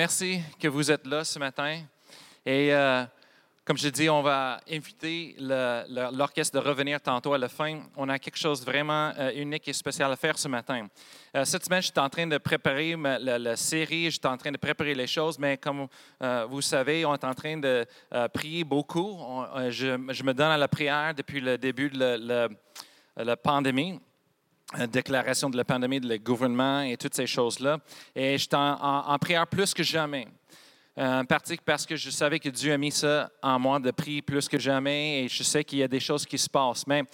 Merci 0.00 0.40
que 0.58 0.66
vous 0.66 0.90
êtes 0.90 1.06
là 1.06 1.24
ce 1.24 1.38
matin. 1.38 1.78
Et 2.46 2.72
euh, 2.72 3.04
comme 3.66 3.76
je 3.76 3.90
dis, 3.90 4.08
on 4.08 4.22
va 4.22 4.58
inviter 4.66 5.36
l'orchestre 5.38 6.58
de 6.58 6.66
revenir 6.66 7.02
tantôt 7.02 7.34
à 7.34 7.38
la 7.38 7.50
fin. 7.50 7.82
On 7.98 8.08
a 8.08 8.18
quelque 8.18 8.38
chose 8.38 8.64
vraiment 8.64 9.12
euh, 9.18 9.30
unique 9.34 9.68
et 9.68 9.74
spécial 9.74 10.10
à 10.10 10.16
faire 10.16 10.38
ce 10.38 10.48
matin. 10.48 10.86
Euh, 11.36 11.44
cette 11.44 11.66
semaine, 11.66 11.82
j'étais 11.82 12.00
en 12.00 12.08
train 12.08 12.26
de 12.26 12.38
préparer 12.38 12.96
la, 12.96 13.56
série, 13.56 14.10
j'étais 14.10 14.26
en 14.26 14.38
train 14.38 14.52
de 14.52 14.56
préparer 14.56 14.94
les 14.94 15.06
choses, 15.06 15.38
mais 15.38 15.58
comme 15.58 15.86
vous 16.48 16.62
savez, 16.62 17.04
on 17.04 17.12
est 17.12 17.24
en 17.24 17.34
train 17.34 17.58
de 17.58 17.86
prier 18.32 18.64
beaucoup. 18.64 19.18
je, 19.68 19.96
me 19.96 20.32
donne 20.32 20.50
à 20.50 20.56
la 20.56 20.68
prière 20.68 21.14
depuis 21.14 21.42
le 21.42 21.58
début 21.58 21.90
de 21.90 22.48
la 23.16 23.36
pandémie 23.36 24.00
déclaration 24.78 25.50
de 25.50 25.56
la 25.56 25.64
pandémie, 25.64 26.00
de 26.00 26.08
le 26.08 26.18
gouvernement 26.18 26.82
et 26.82 26.96
toutes 26.96 27.14
ces 27.14 27.26
choses-là. 27.26 27.78
Et 28.14 28.38
j'étais 28.38 28.56
en, 28.56 29.16
prière 29.20 29.46
plus 29.46 29.74
que 29.74 29.82
jamais. 29.82 30.28
Euh, 30.98 31.20
en 31.20 31.24
partie 31.24 31.56
parce 31.64 31.86
que 31.86 31.94
je 31.94 32.10
savais 32.10 32.40
que 32.40 32.48
Dieu 32.48 32.72
a 32.72 32.76
mis 32.76 32.90
ça 32.90 33.30
en 33.42 33.60
moi 33.60 33.78
de 33.78 33.92
prier 33.92 34.22
plus 34.22 34.48
que 34.48 34.58
jamais 34.58 35.22
et 35.22 35.28
je 35.28 35.44
sais 35.44 35.62
qu'il 35.62 35.78
y 35.78 35.82
a 35.84 35.88
des 35.88 36.00
choses 36.00 36.26
qui 36.26 36.36
se 36.36 36.48
passent. 36.48 36.84
Mais 36.86 37.04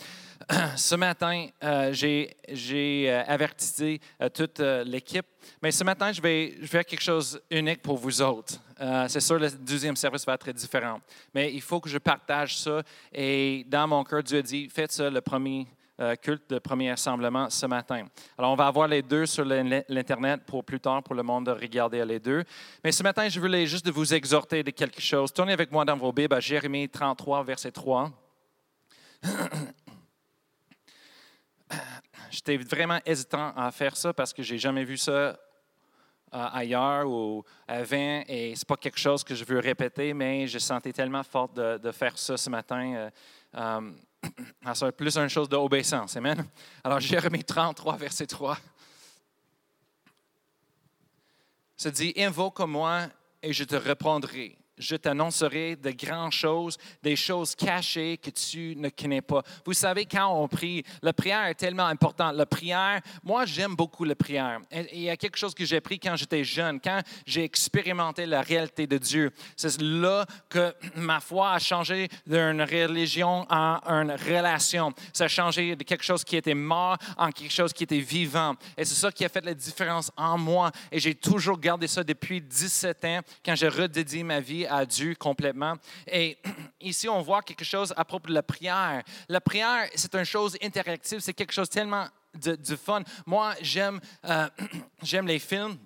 ce 0.76 0.94
matin, 0.94 1.46
euh, 1.62 1.92
j'ai 1.92 3.10
euh, 3.10 3.22
averti 3.26 4.00
toute 4.34 4.60
l'équipe. 4.60 5.26
Mais 5.62 5.70
ce 5.70 5.84
matin, 5.84 6.10
je 6.10 6.20
vais, 6.20 6.54
faire 6.62 6.84
quelque 6.84 7.02
chose 7.02 7.40
d'unique 7.50 7.82
pour 7.82 7.98
vous 7.98 8.20
autres. 8.20 8.54
c'est 9.08 9.20
sûr, 9.20 9.38
le 9.38 9.50
deuxième 9.50 9.96
service 9.96 10.26
va 10.26 10.34
être 10.34 10.50
différent. 10.52 11.00
Mais 11.34 11.52
il 11.52 11.60
faut 11.60 11.80
que 11.80 11.88
je 11.88 11.98
partage 11.98 12.58
ça. 12.58 12.82
Et 13.12 13.64
dans 13.68 13.86
mon 13.86 14.02
cœur, 14.04 14.22
Dieu 14.22 14.38
a 14.38 14.42
dit, 14.42 14.68
faites 14.68 14.92
ça 14.92 15.08
le 15.08 15.20
premier 15.20 15.60
euh, 15.60 15.75
culte 16.20 16.50
de 16.50 16.58
premier 16.58 16.90
assemblement 16.90 17.48
ce 17.48 17.66
matin. 17.66 18.06
Alors, 18.36 18.52
on 18.52 18.56
va 18.56 18.66
avoir 18.66 18.86
les 18.86 19.02
deux 19.02 19.24
sur 19.26 19.44
l'Internet 19.44 20.42
pour 20.46 20.64
plus 20.64 20.80
tard, 20.80 21.02
pour 21.02 21.14
le 21.14 21.22
monde 21.22 21.46
de 21.46 21.52
regarder 21.52 22.04
les 22.04 22.20
deux. 22.20 22.44
Mais 22.84 22.92
ce 22.92 23.02
matin, 23.02 23.28
je 23.28 23.40
voulais 23.40 23.66
juste 23.66 23.88
vous 23.88 24.12
exhorter 24.12 24.62
de 24.62 24.70
quelque 24.70 25.00
chose. 25.00 25.32
Tournez 25.32 25.52
avec 25.52 25.72
moi 25.72 25.84
dans 25.84 25.96
vos 25.96 26.12
Bibles 26.12 26.34
à 26.34 26.40
Jérémie 26.40 26.88
33, 26.88 27.44
verset 27.44 27.70
3. 27.70 28.10
J'étais 32.30 32.56
vraiment 32.56 33.00
hésitant 33.04 33.52
à 33.56 33.70
faire 33.70 33.96
ça 33.96 34.12
parce 34.12 34.32
que 34.32 34.42
j'ai 34.42 34.58
jamais 34.58 34.84
vu 34.84 34.96
ça 34.98 35.12
euh, 35.12 35.36
ailleurs 36.30 37.08
ou 37.08 37.44
avant 37.66 38.22
et 38.28 38.52
c'est 38.56 38.66
pas 38.66 38.76
quelque 38.76 38.98
chose 38.98 39.24
que 39.24 39.34
je 39.34 39.44
veux 39.44 39.60
répéter, 39.60 40.12
mais 40.12 40.46
je 40.46 40.58
sentais 40.58 40.92
tellement 40.92 41.22
fort 41.22 41.48
de, 41.48 41.90
faire 41.92 42.18
ça 42.18 42.36
ce 42.36 42.50
matin. 42.50 43.10
Euh, 43.54 43.80
ça 44.74 44.86
va 44.86 44.88
être 44.88 44.96
plus 44.96 45.16
une 45.16 45.28
chose 45.28 45.48
d'obéissance. 45.48 46.16
Amen? 46.16 46.46
Alors, 46.84 47.00
Jérémie 47.00 47.44
33, 47.44 47.96
verset 47.96 48.26
3. 48.26 48.58
Ça 51.76 51.90
dit 51.90 52.12
Invoque-moi 52.16 53.08
et 53.42 53.52
je 53.52 53.64
te 53.64 53.76
répondrai 53.76 54.56
je 54.78 54.96
t'annoncerai 54.96 55.76
de 55.76 55.90
grandes 55.90 56.32
choses, 56.32 56.76
des 57.02 57.16
choses 57.16 57.54
cachées 57.54 58.18
que 58.18 58.30
tu 58.30 58.74
ne 58.76 58.88
connais 58.88 59.22
pas. 59.22 59.42
Vous 59.64 59.72
savez, 59.72 60.06
quand 60.06 60.28
on 60.28 60.48
prie, 60.48 60.84
la 61.02 61.12
prière 61.12 61.46
est 61.46 61.54
tellement 61.54 61.86
importante. 61.86 62.34
La 62.34 62.46
prière, 62.46 63.00
moi, 63.22 63.46
j'aime 63.46 63.74
beaucoup 63.74 64.04
la 64.04 64.14
prière. 64.14 64.60
il 64.92 65.02
y 65.02 65.10
a 65.10 65.16
quelque 65.16 65.36
chose 65.36 65.54
que 65.54 65.64
j'ai 65.64 65.76
appris 65.76 65.98
quand 65.98 66.16
j'étais 66.16 66.44
jeune, 66.44 66.80
quand 66.80 67.00
j'ai 67.26 67.44
expérimenté 67.44 68.26
la 68.26 68.42
réalité 68.42 68.86
de 68.86 68.98
Dieu. 68.98 69.30
C'est 69.56 69.80
là 69.80 70.26
que 70.48 70.74
ma 70.96 71.20
foi 71.20 71.52
a 71.52 71.58
changé 71.58 72.08
d'une 72.26 72.62
religion 72.62 73.46
en 73.50 73.80
une 73.86 74.12
relation. 74.12 74.92
Ça 75.12 75.24
a 75.24 75.28
changé 75.28 75.76
de 75.76 75.84
quelque 75.84 76.04
chose 76.04 76.24
qui 76.24 76.36
était 76.36 76.54
mort 76.54 76.96
en 77.16 77.30
quelque 77.30 77.52
chose 77.52 77.72
qui 77.72 77.84
était 77.84 77.98
vivant. 77.98 78.54
Et 78.76 78.84
c'est 78.84 78.94
ça 78.94 79.10
qui 79.10 79.24
a 79.24 79.28
fait 79.28 79.44
la 79.44 79.54
différence 79.54 80.10
en 80.16 80.38
moi. 80.38 80.70
Et 80.92 80.98
j'ai 80.98 81.14
toujours 81.14 81.58
gardé 81.58 81.86
ça 81.86 82.04
depuis 82.04 82.40
17 82.40 83.04
ans 83.04 83.20
quand 83.44 83.54
j'ai 83.54 83.68
redédié 83.68 84.22
ma 84.22 84.40
vie 84.40 84.65
à 84.68 84.84
Dieu 84.86 85.14
complètement. 85.14 85.74
Et 86.06 86.38
ici, 86.80 87.08
on 87.08 87.22
voit 87.22 87.42
quelque 87.42 87.64
chose 87.64 87.92
à 87.96 88.04
propos 88.04 88.28
de 88.28 88.34
la 88.34 88.42
prière. 88.42 89.02
La 89.28 89.40
prière, 89.40 89.88
c'est 89.94 90.14
une 90.14 90.24
chose 90.24 90.56
interactive, 90.62 91.20
c'est 91.20 91.34
quelque 91.34 91.52
chose 91.52 91.68
tellement 91.68 92.06
de, 92.34 92.76
fun. 92.76 93.02
Moi, 93.24 93.54
j'aime 93.62 94.00
euh, 94.24 94.48
les 95.24 95.38
films. 95.38 95.76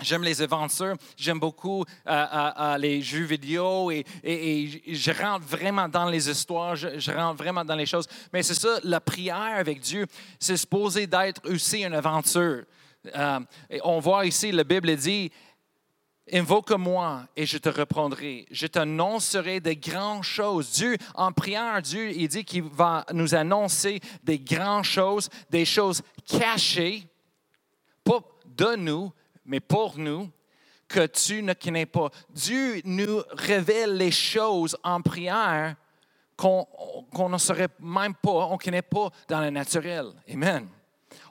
J'aime 0.00 0.24
les 0.24 0.42
aventures, 0.42 0.96
j'aime 1.16 1.38
beaucoup 1.38 1.84
euh, 2.08 2.26
euh, 2.58 2.78
les 2.78 3.00
jeux 3.00 3.22
vidéo 3.22 3.92
et, 3.92 4.04
je 4.24 5.12
rentre 5.12 5.46
vraiment 5.46 5.88
dans 5.88 6.06
les 6.06 6.28
histoires, 6.28 6.74
je, 6.74 6.98
je 6.98 7.12
rentre 7.12 7.36
vraiment 7.36 7.64
dans 7.64 7.76
les 7.76 7.86
choses. 7.86 8.08
Mais 8.32 8.42
c'est 8.42 8.54
ça, 8.54 8.80
la 8.82 9.00
prière 9.00 9.54
avec 9.54 9.78
Dieu, 9.78 10.06
c'est 10.40 10.56
supposé 10.56 11.06
d'être 11.06 11.48
aussi 11.48 11.84
une 11.84 11.94
aventure. 11.94 12.64
et 13.70 13.80
on 13.84 14.00
voit 14.00 14.26
ici, 14.26 14.50
la 14.50 14.64
Bible 14.64 14.96
dit, 14.96 15.30
Invoque-moi 16.32 17.26
et 17.36 17.44
je 17.44 17.58
te 17.58 17.68
reprendrai. 17.68 18.46
Je 18.50 18.66
t'annoncerai 18.66 19.60
de 19.60 19.74
grandes 19.74 20.22
choses. 20.22 20.72
Dieu, 20.72 20.96
en 21.14 21.32
priant 21.32 21.80
Dieu, 21.82 22.10
il 22.12 22.28
dit 22.28 22.44
qu'il 22.44 22.62
va 22.62 23.04
nous 23.12 23.34
annoncer 23.34 24.00
des 24.22 24.38
grandes 24.38 24.84
choses, 24.84 25.28
des 25.50 25.66
choses 25.66 26.02
cachées, 26.26 27.06
pas 28.02 28.20
de 28.46 28.76
nous, 28.76 29.12
mais 29.44 29.60
pour 29.60 29.98
nous, 29.98 30.30
que 30.88 31.06
tu 31.06 31.42
ne 31.42 31.52
connais 31.52 31.86
pas. 31.86 32.10
Dieu 32.30 32.80
nous 32.84 33.22
révèle 33.32 33.96
les 33.96 34.10
choses 34.10 34.76
en 34.82 35.00
prière 35.02 35.76
qu'on 36.36 37.28
ne 37.28 37.38
saurait 37.38 37.68
même 37.80 38.14
pas, 38.14 38.30
on 38.30 38.54
ne 38.54 38.58
connaît 38.58 38.82
pas 38.82 39.10
dans 39.28 39.40
le 39.40 39.50
naturel. 39.50 40.06
Amen. 40.30 40.68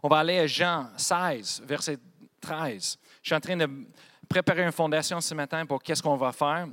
On 0.01 0.07
va 0.07 0.19
aller 0.19 0.39
à 0.39 0.47
Jean 0.47 0.89
16, 0.97 1.63
verset 1.65 1.97
13. 2.41 2.97
Je 3.21 3.27
suis 3.27 3.35
en 3.35 3.39
train 3.39 3.57
de 3.57 3.69
préparer 4.33 4.63
une 4.63 4.71
fondation 4.71 5.21
ce 5.21 5.35
matin 5.35 5.63
pour 5.63 5.83
qu'est-ce 5.83 6.01
qu'on 6.01 6.17
va 6.17 6.31
faire. 6.31 6.67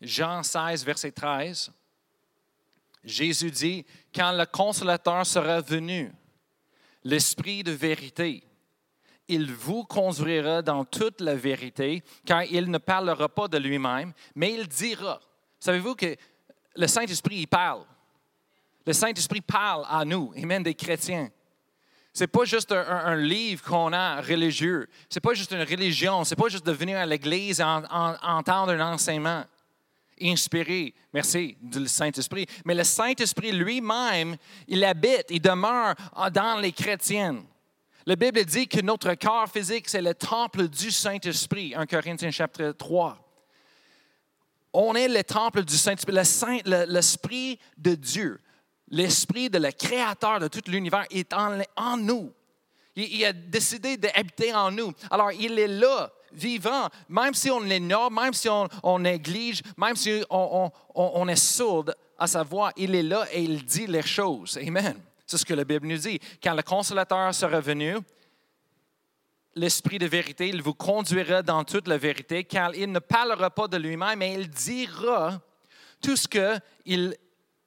Jean 0.00 0.42
16, 0.42 0.84
verset 0.84 1.12
13. 1.12 1.70
Jésus 3.04 3.52
dit, 3.52 3.86
quand 4.12 4.32
le 4.32 4.44
consolateur 4.44 5.24
sera 5.24 5.60
venu, 5.60 6.10
l'Esprit 7.04 7.62
de 7.62 7.70
vérité, 7.70 8.42
il 9.28 9.52
vous 9.52 9.84
conduira 9.84 10.60
dans 10.60 10.84
toute 10.84 11.20
la 11.20 11.36
vérité, 11.36 12.02
car 12.26 12.42
il 12.42 12.68
ne 12.68 12.78
parlera 12.78 13.28
pas 13.28 13.46
de 13.46 13.58
lui-même, 13.58 14.12
mais 14.34 14.54
il 14.54 14.66
dira. 14.66 15.20
Savez-vous 15.60 15.94
que 15.94 16.16
le 16.74 16.86
Saint-Esprit, 16.88 17.36
il 17.36 17.46
parle. 17.46 17.84
Le 18.84 18.92
Saint-Esprit 18.92 19.40
parle 19.40 19.84
à 19.88 20.04
nous, 20.04 20.32
même 20.34 20.64
des 20.64 20.74
chrétiens. 20.74 21.30
C'est 22.18 22.26
pas 22.26 22.44
juste 22.44 22.72
un, 22.72 23.14
livre 23.14 23.62
qu'on 23.62 23.92
a 23.92 24.20
religieux. 24.20 24.88
C'est 25.08 25.20
pas 25.20 25.34
juste 25.34 25.52
une 25.52 25.62
religion. 25.62 26.24
C'est 26.24 26.34
pas 26.34 26.48
juste 26.48 26.66
de 26.66 26.72
venir 26.72 26.98
à 26.98 27.06
l'église 27.06 27.60
et 27.60 27.62
entendre 27.62 28.72
un 28.72 28.92
enseignement 28.92 29.44
inspiré, 30.20 30.94
merci, 31.14 31.56
du 31.62 31.86
Saint-Esprit. 31.86 32.46
Mais 32.64 32.74
le 32.74 32.82
Saint-Esprit 32.82 33.52
lui-même, 33.52 34.36
il 34.66 34.82
habite, 34.82 35.26
il 35.30 35.40
demeure 35.40 35.94
dans 36.32 36.58
les 36.60 36.72
chrétiens. 36.72 37.44
La 38.04 38.16
Bible 38.16 38.44
dit 38.44 38.66
que 38.66 38.80
notre 38.80 39.14
corps 39.14 39.48
physique, 39.48 39.88
c'est 39.88 40.02
le 40.02 40.14
temple 40.14 40.66
du 40.66 40.90
Saint-Esprit, 40.90 41.72
1 41.76 41.86
Corinthiens 41.86 42.32
chapitre 42.32 42.72
3. 42.72 43.16
On 44.72 44.96
est 44.96 45.06
le 45.06 45.22
temple 45.22 45.62
du 45.62 45.76
Saint-Esprit, 45.76 46.64
l'Esprit 46.64 47.60
de 47.76 47.94
Dieu 47.94 48.40
l'esprit 48.90 49.50
de 49.50 49.58
le 49.58 49.70
créateur 49.70 50.40
de 50.40 50.48
tout 50.48 50.62
l'univers 50.66 51.04
est 51.10 51.32
en, 51.32 51.96
nous. 51.96 52.32
Il, 52.96 53.24
a 53.24 53.32
décidé 53.32 53.96
d'habiter 53.96 54.54
en 54.54 54.70
nous. 54.70 54.92
Alors, 55.10 55.32
il 55.32 55.58
est 55.58 55.68
là, 55.68 56.10
vivant, 56.32 56.88
même 57.08 57.34
si 57.34 57.50
on 57.50 57.60
l'ignore, 57.60 58.10
même 58.10 58.32
si 58.32 58.48
on, 58.48 58.98
néglige, 58.98 59.62
même 59.76 59.96
si 59.96 60.22
on, 60.30 61.28
est 61.28 61.36
sourd 61.36 61.90
à 62.18 62.26
sa 62.26 62.42
voix, 62.42 62.72
il 62.76 62.94
est 62.94 63.02
là 63.02 63.26
et 63.32 63.42
il 63.42 63.64
dit 63.64 63.86
les 63.86 64.02
choses. 64.02 64.58
Amen. 64.58 65.00
C'est 65.26 65.38
ce 65.38 65.44
que 65.44 65.54
la 65.54 65.64
Bible 65.64 65.86
nous 65.86 65.98
dit. 65.98 66.18
Quand 66.42 66.54
le 66.54 66.62
consolateur 66.62 67.34
sera 67.34 67.60
venu, 67.60 67.96
l'Esprit 69.54 69.98
de 69.98 70.06
vérité, 70.06 70.48
il 70.48 70.62
vous 70.62 70.74
conduira 70.74 71.42
dans 71.42 71.64
toute 71.64 71.86
la 71.86 71.98
vérité, 71.98 72.44
car 72.44 72.74
il 72.74 72.90
ne 72.90 72.98
parlera 72.98 73.50
pas 73.50 73.68
de 73.68 73.76
lui-même, 73.76 74.18
mais 74.18 74.34
il 74.34 74.48
dira 74.48 75.40
tout 76.00 76.16
ce 76.16 76.26
qu'il 76.28 77.14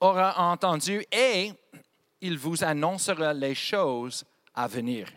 aura 0.01 0.51
entendu 0.51 1.06
et 1.12 1.51
il 2.19 2.38
vous 2.38 2.63
annoncera 2.63 3.33
les 3.33 3.56
choses 3.56 4.25
à 4.53 4.68
venir. 4.68 5.07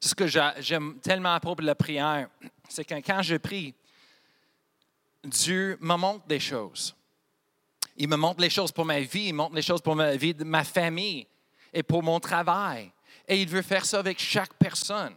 C'est 0.00 0.08
ce 0.10 0.14
que 0.14 0.26
j'aime 0.26 0.98
tellement 1.00 1.34
à 1.34 1.40
propos 1.40 1.62
de 1.62 1.66
la 1.66 1.74
prière, 1.74 2.28
c'est 2.68 2.84
que 2.84 2.94
quand 2.96 3.22
je 3.22 3.36
prie, 3.36 3.74
Dieu 5.22 5.78
me 5.80 5.96
montre 5.96 6.26
des 6.26 6.40
choses. 6.40 6.94
Il 7.96 8.08
me 8.08 8.16
montre 8.16 8.40
les 8.40 8.50
choses 8.50 8.72
pour 8.72 8.84
ma 8.84 9.00
vie, 9.00 9.28
il 9.28 9.32
montre 9.32 9.54
les 9.54 9.62
choses 9.62 9.80
pour 9.80 9.94
ma 9.94 10.16
vie 10.16 10.34
de 10.34 10.44
ma 10.44 10.64
famille 10.64 11.26
et 11.72 11.82
pour 11.82 12.02
mon 12.02 12.20
travail. 12.20 12.90
Et 13.26 13.40
il 13.40 13.48
veut 13.48 13.62
faire 13.62 13.86
ça 13.86 14.00
avec 14.00 14.18
chaque 14.18 14.52
personne. 14.54 15.14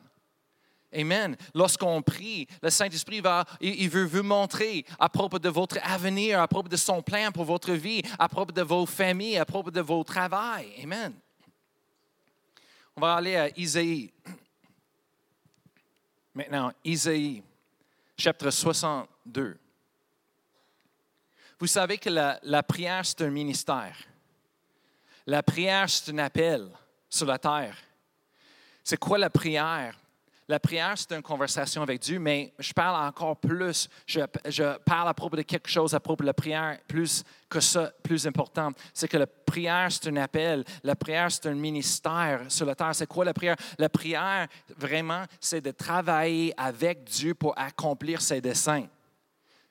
Amen. 0.94 1.36
Lorsqu'on 1.54 2.01
prie, 2.01 2.48
le 2.62 2.69
Saint-Esprit 2.69 3.19
va, 3.19 3.45
il 3.60 3.89
veut 3.89 4.06
vous 4.06 4.24
montrer 4.24 4.86
à 4.98 5.10
propos 5.10 5.38
de 5.38 5.50
votre 5.50 5.78
avenir, 5.84 6.42
à 6.42 6.48
propos 6.48 6.69
de 6.69 6.78
son 6.78 7.01
plan 7.01 7.31
pour 7.31 7.44
votre 7.44 7.74
vie, 7.74 8.01
à 8.18 8.30
propos 8.30 8.54
de 8.54 8.62
vos 8.62 8.86
familles, 8.86 9.38
à 9.38 9.45
propos 9.45 9.69
de 9.69 9.81
vos 9.81 10.04
travail. 10.04 10.68
Amen. 10.81 11.13
On 12.95 13.01
va 13.01 13.16
aller 13.16 13.36
à 13.36 13.50
Isaïe. 13.60 14.12
Maintenant, 16.34 16.72
Isaïe, 16.84 17.44
chapitre 18.18 18.50
62. 18.50 19.57
Vous 21.60 21.68
savez 21.68 21.98
que 21.98 22.10
la, 22.10 22.40
la 22.44 22.63
prière, 22.63 23.06
c'est 23.06 23.22
un 23.22 23.30
ministère. 23.30 23.98
La 25.25 25.44
prière, 25.44 25.90
c'est 25.90 26.12
un 26.12 26.19
appel 26.19 26.69
sur 27.10 27.25
la 27.25 27.38
terre. 27.38 27.75
C'est 28.83 28.98
quoi 28.98 29.18
la 29.18 29.30
prière? 29.30 30.00
La 30.49 30.61
prière, 30.61 30.94
c'est 30.95 31.11
une 31.11 31.21
conversation 31.21 31.81
avec 31.81 31.99
Dieu, 31.99 32.19
mais 32.19 32.53
je 32.57 32.71
parle 32.71 33.05
encore 33.05 33.35
plus. 33.35 33.89
Je, 34.05 34.21
parle 34.77 35.09
à 35.09 35.13
propos 35.13 35.35
de 35.35 35.41
quelque 35.41 35.67
chose 35.69 35.94
à 35.94 35.99
propos 35.99 36.23
de 36.23 36.27
la 36.27 36.33
prière, 36.33 36.77
plus 36.88 37.25
que 37.49 37.59
ça, 37.59 37.91
plus 38.01 38.25
important. 38.25 38.71
C'est 38.94 39.09
que 39.09 39.17
la 39.17 39.27
prière, 39.27 39.91
c'est 39.91 40.07
un 40.07 40.15
appel. 40.15 40.63
La 40.83 40.95
prière, 40.95 41.29
c'est 41.29 41.47
un 41.47 41.53
ministère 41.53 42.45
sur 42.47 42.65
la 42.65 42.75
terre. 42.75 42.95
C'est 42.95 43.07
quoi 43.07 43.25
la 43.25 43.33
prière? 43.33 43.57
La 43.77 43.89
prière, 43.89 44.47
vraiment, 44.77 45.25
c'est 45.41 45.59
de 45.59 45.71
travailler 45.71 46.53
avec 46.55 47.03
Dieu 47.03 47.33
pour 47.33 47.53
accomplir 47.59 48.21
ses 48.21 48.39
desseins. 48.39 48.88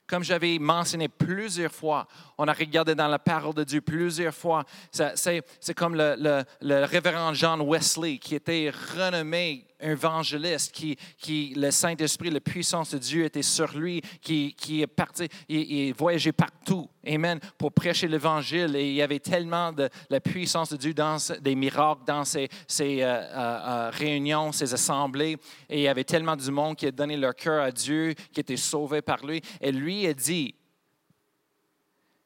Comme 0.06 0.22
j'avais 0.22 0.58
mentionné 0.58 1.08
plusieurs 1.08 1.72
fois, 1.72 2.06
on 2.38 2.46
a 2.46 2.52
regardé 2.52 2.94
dans 2.94 3.08
la 3.08 3.18
parole 3.18 3.54
de 3.54 3.64
Dieu 3.64 3.80
plusieurs 3.80 4.34
fois. 4.34 4.64
C'est 4.92 5.74
comme 5.74 5.96
le, 5.96 6.14
le, 6.18 6.44
le, 6.60 6.84
révérend 6.84 7.34
John 7.34 7.60
Wesley, 7.62 8.18
qui 8.18 8.36
était 8.36 8.70
renommé 8.94 9.66
évangéliste, 9.80 10.72
qui, 10.72 10.96
qui 11.18 11.54
le 11.56 11.70
Saint-Esprit, 11.70 12.30
la 12.30 12.40
puissance 12.40 12.92
de 12.92 12.98
Dieu 12.98 13.24
était 13.24 13.42
sur 13.42 13.76
lui, 13.76 14.00
qui, 14.20 14.54
qui 14.54 14.82
est 14.82 14.86
parti, 14.86 15.28
il, 15.48 15.92
voyageait 15.94 16.32
partout, 16.32 16.88
Amen, 17.06 17.38
pour 17.56 17.72
prêcher 17.72 18.08
l'Évangile. 18.08 18.74
Et 18.76 18.88
il 18.88 18.94
y 18.94 19.02
avait 19.02 19.20
tellement 19.20 19.72
de 19.72 19.88
la 20.10 20.20
puissance 20.20 20.70
de 20.70 20.76
Dieu 20.76 20.94
dans 20.94 21.16
des 21.40 21.54
miracles, 21.54 22.02
dans 22.06 22.24
ses, 22.24 22.48
ses 22.66 23.02
euh, 23.02 23.06
euh, 23.06 23.30
euh, 23.36 23.90
réunions, 23.90 24.52
ses 24.52 24.74
assemblées. 24.74 25.36
Et 25.68 25.78
il 25.78 25.82
y 25.82 25.88
avait 25.88 26.04
tellement 26.04 26.36
du 26.36 26.50
monde 26.50 26.76
qui 26.76 26.86
a 26.86 26.90
donné 26.90 27.16
leur 27.16 27.34
cœur 27.34 27.62
à 27.62 27.70
Dieu, 27.70 28.14
qui 28.32 28.40
était 28.40 28.56
sauvé 28.56 29.02
par 29.02 29.24
lui. 29.24 29.40
Et 29.60 29.70
lui 29.70 30.06
a 30.06 30.14
dit, 30.14 30.54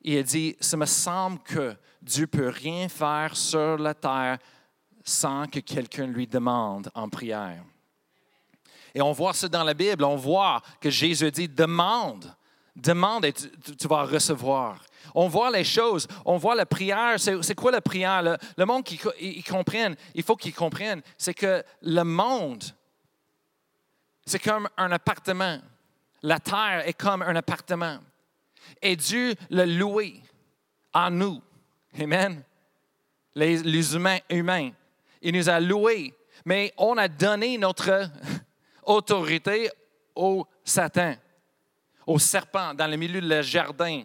il 0.02 0.16
a 0.16 0.22
dit, 0.22 0.56
ça 0.60 0.76
me 0.76 0.86
semble 0.86 1.40
que 1.40 1.76
Dieu 2.00 2.26
peut 2.26 2.48
rien 2.48 2.88
faire 2.88 3.36
sur 3.36 3.76
la 3.76 3.92
terre 3.92 4.38
sans 5.04 5.46
que 5.46 5.60
quelqu'un 5.60 6.06
lui 6.06 6.26
demande 6.26 6.90
en 6.94 7.08
prière. 7.08 7.62
Et 8.94 9.00
on 9.00 9.12
voit 9.12 9.34
ça 9.34 9.48
dans 9.48 9.64
la 9.64 9.74
Bible, 9.74 10.04
on 10.04 10.16
voit 10.16 10.60
que 10.80 10.90
Jésus 10.90 11.30
dit, 11.30 11.48
demande, 11.48 12.34
demande 12.74 13.24
et 13.24 13.32
tu, 13.32 13.88
vas 13.88 14.04
recevoir. 14.04 14.82
On 15.14 15.28
voit 15.28 15.50
les 15.50 15.64
choses, 15.64 16.06
on 16.24 16.36
voit 16.36 16.54
la 16.54 16.66
prière. 16.66 17.18
C'est 17.18 17.54
quoi 17.54 17.70
la 17.70 17.80
prière? 17.80 18.38
Le, 18.56 18.64
monde 18.64 18.84
qui 18.84 19.00
il 19.20 19.42
il 20.14 20.22
faut 20.22 20.36
qu'il 20.36 20.54
comprenne, 20.54 21.02
c'est 21.16 21.34
que 21.34 21.64
le 21.82 22.02
monde, 22.02 22.64
c'est 24.26 24.38
comme 24.38 24.68
un 24.76 24.92
appartement. 24.92 25.58
La 26.22 26.38
terre 26.38 26.86
est 26.86 26.94
comme 26.94 27.22
un 27.22 27.34
appartement. 27.36 27.98
Et 28.82 28.94
Dieu 28.94 29.34
l'a 29.48 29.66
loué 29.66 30.22
en 30.92 31.10
nous. 31.10 31.40
Amen. 31.98 32.42
Les, 33.34 33.58
les 33.62 33.94
humains. 33.94 34.70
Il 35.22 35.34
nous 35.34 35.48
a 35.48 35.60
loués. 35.60 36.14
Mais 36.44 36.72
on 36.78 36.96
a 36.96 37.08
donné 37.08 37.58
notre 37.58 38.08
autorité 38.84 39.70
au 40.14 40.46
Satan, 40.64 41.14
au 42.06 42.18
serpent 42.18 42.74
dans 42.74 42.86
le 42.86 42.96
milieu 42.96 43.20
du 43.20 43.42
jardin. 43.42 44.04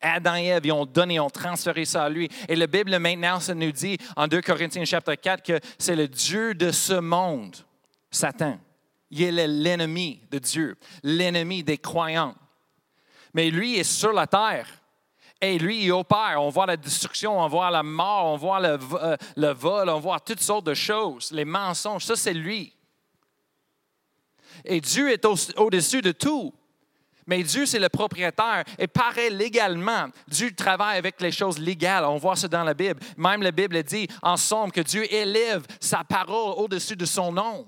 Adam 0.00 0.36
et 0.36 0.46
Ève, 0.46 0.66
ils 0.66 0.72
ont 0.72 0.84
donné, 0.84 1.18
ont 1.18 1.30
transféré 1.30 1.84
ça 1.84 2.04
à 2.04 2.08
lui. 2.08 2.28
Et 2.48 2.56
la 2.56 2.66
Bible 2.66 2.96
maintenant, 2.98 3.40
ça 3.40 3.54
nous 3.54 3.72
dit 3.72 3.96
en 4.14 4.28
2 4.28 4.42
Corinthiens 4.42 4.84
chapitre 4.84 5.14
4 5.14 5.42
que 5.42 5.60
c'est 5.78 5.96
le 5.96 6.06
Dieu 6.06 6.54
de 6.54 6.70
ce 6.70 6.94
monde, 6.94 7.56
Satan. 8.10 8.58
Il 9.10 9.38
est 9.38 9.46
l'ennemi 9.46 10.20
de 10.30 10.38
Dieu, 10.38 10.76
l'ennemi 11.02 11.62
des 11.62 11.78
croyants. 11.78 12.34
Mais 13.32 13.50
lui 13.50 13.76
est 13.76 13.84
sur 13.84 14.12
la 14.12 14.26
terre. 14.26 14.68
Et 15.40 15.58
lui, 15.58 15.84
il 15.84 15.92
opère. 15.92 16.36
On 16.38 16.48
voit 16.48 16.66
la 16.66 16.76
destruction, 16.76 17.38
on 17.38 17.48
voit 17.48 17.70
la 17.70 17.82
mort, 17.82 18.26
on 18.26 18.36
voit 18.36 18.60
le, 18.60 18.78
euh, 18.94 19.16
le 19.36 19.52
vol, 19.52 19.88
on 19.90 20.00
voit 20.00 20.18
toutes 20.20 20.40
sortes 20.40 20.66
de 20.66 20.74
choses, 20.74 21.30
les 21.30 21.44
mensonges. 21.44 22.04
Ça, 22.04 22.16
c'est 22.16 22.32
lui. 22.32 22.74
Et 24.64 24.80
Dieu 24.80 25.10
est 25.10 25.24
au-dessus 25.24 26.00
de 26.00 26.12
tout. 26.12 26.54
Mais 27.26 27.42
Dieu, 27.42 27.66
c'est 27.66 27.80
le 27.80 27.88
propriétaire. 27.88 28.64
Et 28.78 28.86
pareil, 28.86 29.30
légalement, 29.30 30.06
Dieu 30.28 30.54
travaille 30.54 30.96
avec 30.96 31.20
les 31.20 31.32
choses 31.32 31.58
légales. 31.58 32.04
On 32.04 32.18
voit 32.18 32.36
ça 32.36 32.46
dans 32.46 32.62
la 32.62 32.72
Bible. 32.72 33.00
Même 33.16 33.42
la 33.42 33.50
Bible 33.50 33.82
dit 33.82 34.06
en 34.22 34.36
somme 34.36 34.70
que 34.70 34.80
Dieu 34.80 35.12
élève 35.12 35.66
sa 35.80 36.04
parole 36.04 36.54
au-dessus 36.56 36.96
de 36.96 37.04
son 37.04 37.32
nom. 37.32 37.66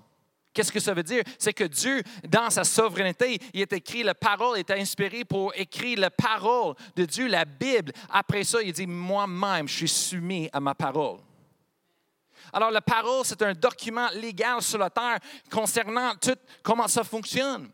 Qu'est-ce 0.59 0.73
que 0.73 0.81
ça 0.81 0.93
veut 0.93 1.05
dire? 1.05 1.23
C'est 1.39 1.53
que 1.53 1.63
Dieu, 1.63 2.03
dans 2.29 2.51
sa 2.51 2.65
souveraineté, 2.65 3.39
il 3.55 3.61
est 3.61 3.73
écrit, 3.73 4.03
la 4.03 4.17
parole 4.17 4.59
est 4.59 4.69
inspirée 4.73 5.25
pour 5.25 5.53
écrire 5.55 6.01
la 6.01 6.11
parole 6.11 6.75
de 6.97 7.05
Dieu, 7.05 7.29
la 7.29 7.45
Bible. 7.45 7.93
Après 8.11 8.43
ça, 8.43 8.61
il 8.61 8.73
dit, 8.73 8.85
moi-même, 8.85 9.69
je 9.69 9.77
suis 9.77 9.89
soumis 9.89 10.51
à 10.53 10.59
ma 10.59 10.75
parole. 10.75 11.21
Alors, 12.53 12.73
la 12.73 12.81
parole, 12.81 13.25
c'est 13.25 13.41
un 13.43 13.53
document 13.53 14.09
légal 14.15 14.61
sur 14.61 14.79
la 14.79 14.91
terre 14.91 15.21
concernant 15.49 16.17
tout 16.21 16.35
comment 16.61 16.89
ça 16.89 17.05
fonctionne. 17.05 17.71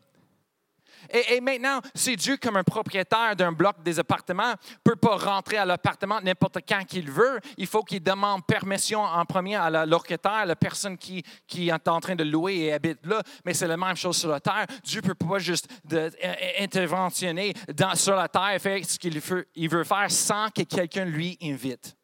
Et, 1.09 1.41
maintenant, 1.41 1.81
si 1.93 2.15
Dieu, 2.15 2.37
comme 2.37 2.57
un 2.57 2.63
propriétaire 2.63 3.35
d'un 3.35 3.51
bloc 3.51 3.81
des 3.83 3.99
appartements, 3.99 4.51
ne 4.51 4.77
peut 4.83 4.95
pas 4.95 5.17
rentrer 5.17 5.57
à 5.57 5.65
l'appartement 5.65 6.19
n'importe 6.21 6.59
quand 6.67 6.83
qu'il 6.85 7.09
veut, 7.11 7.39
il 7.57 7.67
faut 7.67 7.83
qu'il 7.83 8.03
demande 8.03 8.45
permission 8.45 9.01
en 9.01 9.25
premier 9.25 9.55
à 9.55 9.69
la 9.69 9.85
locataire, 9.85 10.45
la 10.45 10.55
personne 10.55 10.97
qui, 10.97 11.23
est 11.55 11.87
en 11.87 11.99
train 11.99 12.15
de 12.15 12.23
louer 12.23 12.55
et 12.55 12.73
habite 12.73 13.05
là. 13.05 13.21
Mais 13.45 13.53
c'est 13.53 13.67
la 13.67 13.77
même 13.77 13.95
chose 13.95 14.17
sur 14.17 14.29
la 14.29 14.39
terre. 14.39 14.65
Dieu 14.83 15.01
ne 15.01 15.07
peut 15.07 15.27
pas 15.27 15.39
juste 15.39 15.69
de, 15.85 16.11
interventionner 16.59 17.53
dans, 17.73 17.95
sur 17.95 18.15
la 18.15 18.27
terre 18.27 18.53
et 18.55 18.59
faire 18.59 18.83
ce 18.85 18.97
qu'il 18.97 19.19
veut, 19.19 19.47
il 19.55 19.69
veut 19.69 19.83
faire 19.83 20.09
sans 20.09 20.49
que 20.49 20.63
quelqu'un 20.63 21.05
lui 21.05 21.37
invite. 21.41 21.95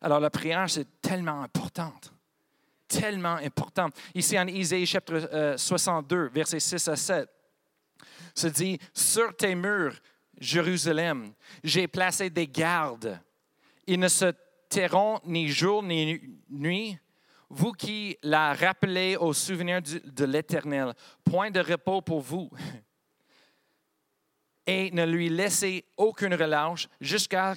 Alors 0.00 0.20
la 0.20 0.30
prière, 0.30 0.68
c'est 0.68 1.00
tellement 1.00 1.42
importante 1.42 2.14
tellement 2.86 3.36
important. 3.36 3.88
Ici 4.14 4.38
en 4.38 4.46
Isaïe 4.46 4.86
chapitre 4.86 5.54
62, 5.56 6.16
euh, 6.16 6.28
versets 6.32 6.60
6 6.60 6.88
à 6.88 6.96
7 6.96 7.28
se 8.34 8.46
dit, 8.48 8.78
sur 8.92 9.36
tes 9.36 9.54
murs, 9.54 9.94
Jérusalem, 10.38 11.32
j'ai 11.62 11.86
placé 11.88 12.30
des 12.30 12.46
gardes. 12.46 13.20
Ils 13.86 14.00
ne 14.00 14.08
se 14.08 14.32
tairont 14.68 15.20
ni 15.24 15.48
jour 15.48 15.82
ni 15.82 16.20
nuit. 16.48 16.98
Vous 17.48 17.72
qui 17.72 18.16
la 18.22 18.52
rappelez 18.54 19.16
au 19.16 19.32
souvenir 19.32 19.80
de 19.82 20.24
l'Éternel, 20.24 20.94
point 21.22 21.50
de 21.50 21.60
repos 21.60 22.00
pour 22.00 22.20
vous. 22.20 22.50
Et 24.66 24.90
ne 24.90 25.04
lui 25.04 25.28
laissez 25.28 25.84
aucune 25.96 26.34
relâche 26.34 26.88
jusqu'à 27.00 27.54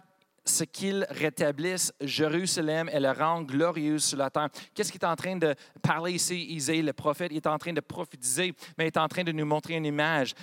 ce 0.47 0.63
qu'il 0.63 1.05
rétablisse 1.09 1.93
Jérusalem 2.01 2.89
et 2.91 2.99
le 2.99 3.11
rend 3.11 3.41
glorieuse 3.41 4.03
sur 4.03 4.17
la 4.17 4.29
terre. 4.29 4.49
Qu'est-ce 4.73 4.91
qu'il 4.91 5.01
est 5.01 5.05
en 5.05 5.15
train 5.15 5.35
de 5.35 5.55
parler 5.81 6.13
ici, 6.13 6.45
Isaïe, 6.49 6.81
le 6.81 6.93
prophète? 6.93 7.31
Il 7.31 7.37
est 7.37 7.47
en 7.47 7.57
train 7.57 7.73
de 7.73 7.81
prophétiser, 7.81 8.53
mais 8.77 8.85
il 8.85 8.87
est 8.87 8.97
en 8.97 9.07
train 9.07 9.23
de 9.23 9.31
nous 9.31 9.45
montrer 9.45 9.75
une 9.75 9.85
image. 9.85 10.33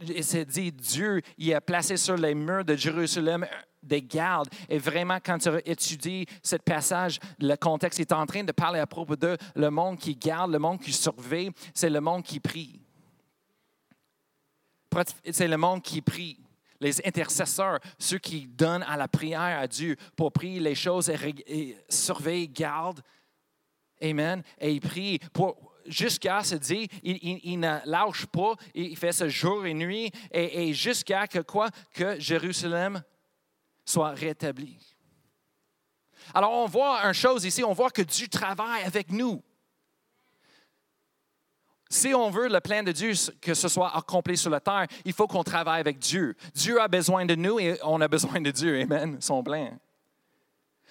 Il 0.00 0.24
s'est 0.24 0.44
dit, 0.44 0.72
Dieu, 0.72 1.20
il 1.38 1.52
a 1.54 1.60
placé 1.60 1.96
sur 1.96 2.16
les 2.16 2.34
murs 2.34 2.64
de 2.64 2.76
Jérusalem 2.76 3.46
des 3.82 4.02
gardes. 4.02 4.48
Et 4.68 4.78
vraiment, 4.78 5.18
quand 5.24 5.38
tu 5.38 5.50
étudies 5.64 6.26
ce 6.42 6.56
passage, 6.56 7.18
le 7.38 7.54
contexte 7.56 8.00
est 8.00 8.12
en 8.12 8.26
train 8.26 8.44
de 8.44 8.52
parler 8.52 8.80
à 8.80 8.86
propos 8.86 9.16
de 9.16 9.36
le 9.54 9.70
monde 9.70 9.98
qui 9.98 10.16
garde, 10.16 10.50
le 10.52 10.58
monde 10.58 10.80
qui 10.80 10.92
surveille, 10.92 11.50
c'est 11.72 11.90
le 11.90 12.00
monde 12.00 12.22
qui 12.22 12.40
prie. 12.40 12.80
C'est 15.30 15.48
le 15.48 15.56
monde 15.56 15.82
qui 15.82 16.00
prie 16.00 16.38
les 16.80 17.06
intercesseurs, 17.06 17.78
ceux 17.98 18.18
qui 18.18 18.46
donnent 18.46 18.84
à 18.84 18.96
la 18.96 19.08
prière 19.08 19.58
à 19.60 19.66
Dieu 19.66 19.96
pour 20.16 20.32
prier 20.32 20.60
les 20.60 20.74
choses 20.74 21.10
et, 21.10 21.76
surveiller, 21.88 22.48
garde. 22.48 23.00
Amen. 24.02 24.42
Et 24.58 24.72
il 24.72 24.80
prie 24.80 25.18
pour 25.32 25.56
jusqu'à 25.86 26.42
se 26.42 26.56
dire, 26.56 26.88
il, 27.02 27.60
ne 27.60 27.78
lâche 27.84 28.26
pas, 28.26 28.54
il 28.74 28.96
fait 28.96 29.12
ce 29.12 29.28
jour 29.28 29.64
et 29.66 29.74
nuit, 29.74 30.10
et, 30.32 30.68
et 30.68 30.74
jusqu'à 30.74 31.28
que 31.28 31.38
quoi? 31.38 31.70
Que 31.94 32.18
Jérusalem 32.18 33.02
soit 33.84 34.10
rétabli. 34.10 34.78
Alors 36.34 36.52
on 36.52 36.66
voit 36.66 37.04
une 37.04 37.12
chose 37.12 37.44
ici, 37.44 37.62
on 37.62 37.72
voit 37.72 37.90
que 37.90 38.02
Dieu 38.02 38.28
travaille 38.28 38.82
avec 38.82 39.10
nous. 39.10 39.42
Si 41.88 42.12
on 42.14 42.30
veut 42.30 42.48
le 42.48 42.60
plan 42.60 42.82
de 42.82 42.90
Dieu 42.90 43.12
que 43.40 43.54
ce 43.54 43.68
soit 43.68 43.96
accompli 43.96 44.36
sur 44.36 44.50
la 44.50 44.60
terre, 44.60 44.86
il 45.04 45.12
faut 45.12 45.26
qu'on 45.26 45.44
travaille 45.44 45.80
avec 45.80 45.98
Dieu. 45.98 46.34
Dieu 46.52 46.80
a 46.80 46.88
besoin 46.88 47.24
de 47.24 47.34
nous 47.34 47.60
et 47.60 47.78
on 47.84 48.00
a 48.00 48.08
besoin 48.08 48.40
de 48.40 48.50
Dieu. 48.50 48.80
Amen, 48.80 49.20
son 49.20 49.42
plan. 49.42 49.78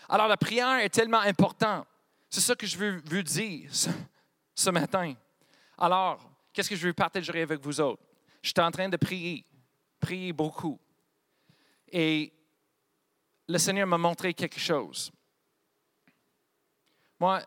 Alors 0.07 0.27
la 0.27 0.37
prière 0.37 0.79
est 0.79 0.89
tellement 0.89 1.19
importante. 1.19 1.85
C'est 2.29 2.41
ça 2.41 2.55
que 2.55 2.67
je 2.67 2.77
veux 2.77 3.01
vous 3.05 3.21
dire 3.21 3.69
ce, 4.53 4.69
matin. 4.69 5.13
Alors, 5.77 6.19
qu'est-ce 6.53 6.69
que 6.69 6.75
je 6.75 6.87
veux 6.87 6.93
partager 6.93 7.41
avec 7.41 7.61
vous 7.61 7.79
autres? 7.79 8.01
Je 8.41 8.49
suis 8.49 8.61
en 8.61 8.71
train 8.71 8.89
de 8.89 8.97
prier, 8.97 9.45
prier 9.99 10.33
beaucoup. 10.33 10.79
Et 11.89 12.33
le 13.47 13.57
Seigneur 13.57 13.87
m'a 13.87 13.97
montré 13.97 14.33
quelque 14.33 14.59
chose. 14.59 15.11
Moi, 17.19 17.41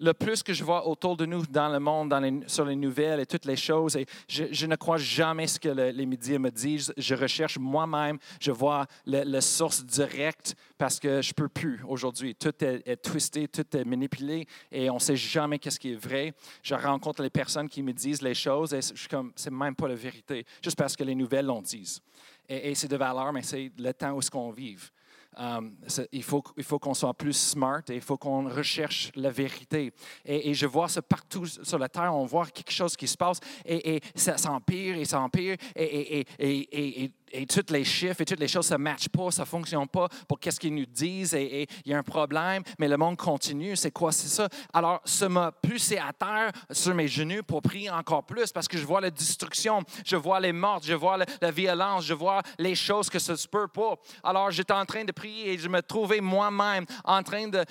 le 0.00 0.12
plus 0.12 0.42
que 0.42 0.52
je 0.52 0.64
vois 0.64 0.86
autour 0.86 1.16
de 1.16 1.26
nous 1.26 1.46
dans 1.46 1.68
le 1.68 1.78
monde, 1.78 2.14
sur 2.46 2.64
les 2.64 2.76
nouvelles 2.76 3.20
et 3.20 3.26
toutes 3.26 3.44
les 3.44 3.56
choses, 3.56 3.96
et 3.96 4.06
je, 4.28 4.66
ne 4.66 4.76
crois 4.76 4.96
jamais 4.96 5.46
ce 5.46 5.58
que 5.58 5.68
les 5.68 6.06
médias 6.06 6.38
me 6.38 6.50
disent. 6.50 6.92
Je 6.96 7.14
recherche 7.14 7.58
moi-même, 7.58 8.18
je 8.40 8.50
vois 8.50 8.86
la 9.06 9.40
source 9.40 9.84
directe 9.84 10.54
parce 10.78 10.98
que 10.98 11.22
je 11.22 11.30
ne 11.30 11.34
peux 11.34 11.48
plus 11.48 11.80
aujourd'hui. 11.86 12.34
Tout 12.34 12.52
est, 12.64 12.96
twisté, 13.02 13.48
tout 13.48 13.76
est 13.76 13.84
manipulé 13.84 14.46
et 14.70 14.90
on 14.90 14.94
ne 14.94 15.00
sait 15.00 15.16
jamais 15.16 15.58
qu'est-ce 15.58 15.80
qui 15.80 15.92
est 15.92 15.96
vrai. 15.96 16.34
Je 16.62 16.74
rencontre 16.74 17.22
les 17.22 17.30
personnes 17.30 17.68
qui 17.68 17.82
me 17.82 17.92
disent 17.92 18.22
les 18.22 18.34
choses 18.34 18.74
et 18.74 18.80
je 18.82 18.94
suis 18.94 19.08
comme, 19.08 19.32
c'est 19.36 19.52
même 19.52 19.74
pas 19.74 19.88
la 19.88 19.94
vérité, 19.94 20.44
juste 20.62 20.76
parce 20.76 20.96
que 20.96 21.04
les 21.04 21.14
nouvelles 21.14 21.46
l'ont 21.46 21.62
disent. 21.62 22.00
Et, 22.48 22.74
c'est 22.74 22.88
de 22.88 22.96
valeur, 22.96 23.32
mais 23.32 23.42
c'est 23.42 23.72
le 23.78 23.92
temps 23.94 24.12
où 24.12 24.18
est-ce 24.18 24.30
qu'on 24.30 24.50
vive. 24.50 24.90
Um, 25.36 25.74
il 26.12 26.22
faut, 26.22 26.44
il 26.56 26.62
faut 26.62 26.78
qu'on 26.78 26.94
soit 26.94 27.14
plus 27.14 27.32
smart 27.32 27.82
et 27.88 27.94
il 27.94 28.00
faut 28.00 28.16
qu'on 28.16 28.48
recherche 28.48 29.10
la 29.16 29.30
vérité. 29.30 29.92
Et, 30.24 30.54
je 30.54 30.66
vois 30.66 30.88
ça 30.88 31.02
partout 31.02 31.46
sur 31.46 31.78
la 31.78 31.88
terre, 31.88 32.14
on 32.14 32.24
voit 32.24 32.46
quelque 32.46 32.70
chose 32.70 32.96
qui 32.96 33.08
se 33.08 33.16
passe 33.16 33.40
et, 33.64 33.96
et 33.96 34.00
ça 34.14 34.36
s'empire 34.36 34.96
et 34.96 35.04
ça 35.04 35.20
empire 35.20 35.56
et, 35.74 36.26
et, 36.38 37.10
et 37.34 37.46
tous 37.46 37.72
les 37.72 37.84
chiffres 37.84 38.20
et 38.20 38.24
toutes 38.24 38.38
les 38.38 38.48
choses 38.48 38.70
ne 38.70 38.76
se 38.76 38.80
matchent 38.80 39.08
pas, 39.08 39.30
ça 39.32 39.42
ne 39.42 39.46
fonctionne 39.46 39.88
pas 39.88 40.08
pour 40.28 40.38
qu'est-ce 40.38 40.60
qu'ils 40.60 40.74
nous 40.74 40.86
disent 40.86 41.34
et 41.34 41.66
il 41.84 41.90
y 41.90 41.94
a 41.94 41.98
un 41.98 42.02
problème, 42.02 42.62
mais 42.78 42.86
le 42.86 42.96
monde 42.96 43.16
continue. 43.16 43.74
C'est 43.74 43.90
quoi? 43.90 44.12
C'est 44.12 44.28
ça? 44.28 44.48
Alors, 44.72 45.00
ça 45.04 45.28
m'a 45.28 45.50
poussé 45.50 45.98
à 45.98 46.12
terre 46.12 46.52
sur 46.70 46.94
mes 46.94 47.08
genoux 47.08 47.42
pour 47.42 47.60
prier 47.60 47.90
encore 47.90 48.24
plus 48.24 48.52
parce 48.52 48.68
que 48.68 48.78
je 48.78 48.86
vois 48.86 49.00
la 49.00 49.10
destruction, 49.10 49.82
je 50.04 50.14
vois 50.14 50.38
les 50.38 50.52
morts, 50.52 50.80
je 50.84 50.94
vois 50.94 51.16
la, 51.16 51.50
violence, 51.50 52.04
je 52.04 52.14
vois 52.14 52.40
les 52.58 52.76
choses 52.76 53.10
que 53.10 53.18
ça 53.18 53.32
ne 53.32 53.38
se 53.38 53.48
peut 53.48 53.68
pas. 53.68 53.96
Alors, 54.22 54.52
j'étais 54.52 54.72
en 54.72 54.86
train 54.86 55.04
de 55.04 55.12
prier 55.12 55.54
et 55.54 55.58
je 55.58 55.68
me 55.68 55.82
trouvais 55.82 56.20
moi-même 56.20 56.86
en 57.04 57.22
train 57.24 57.48
de 57.48 57.64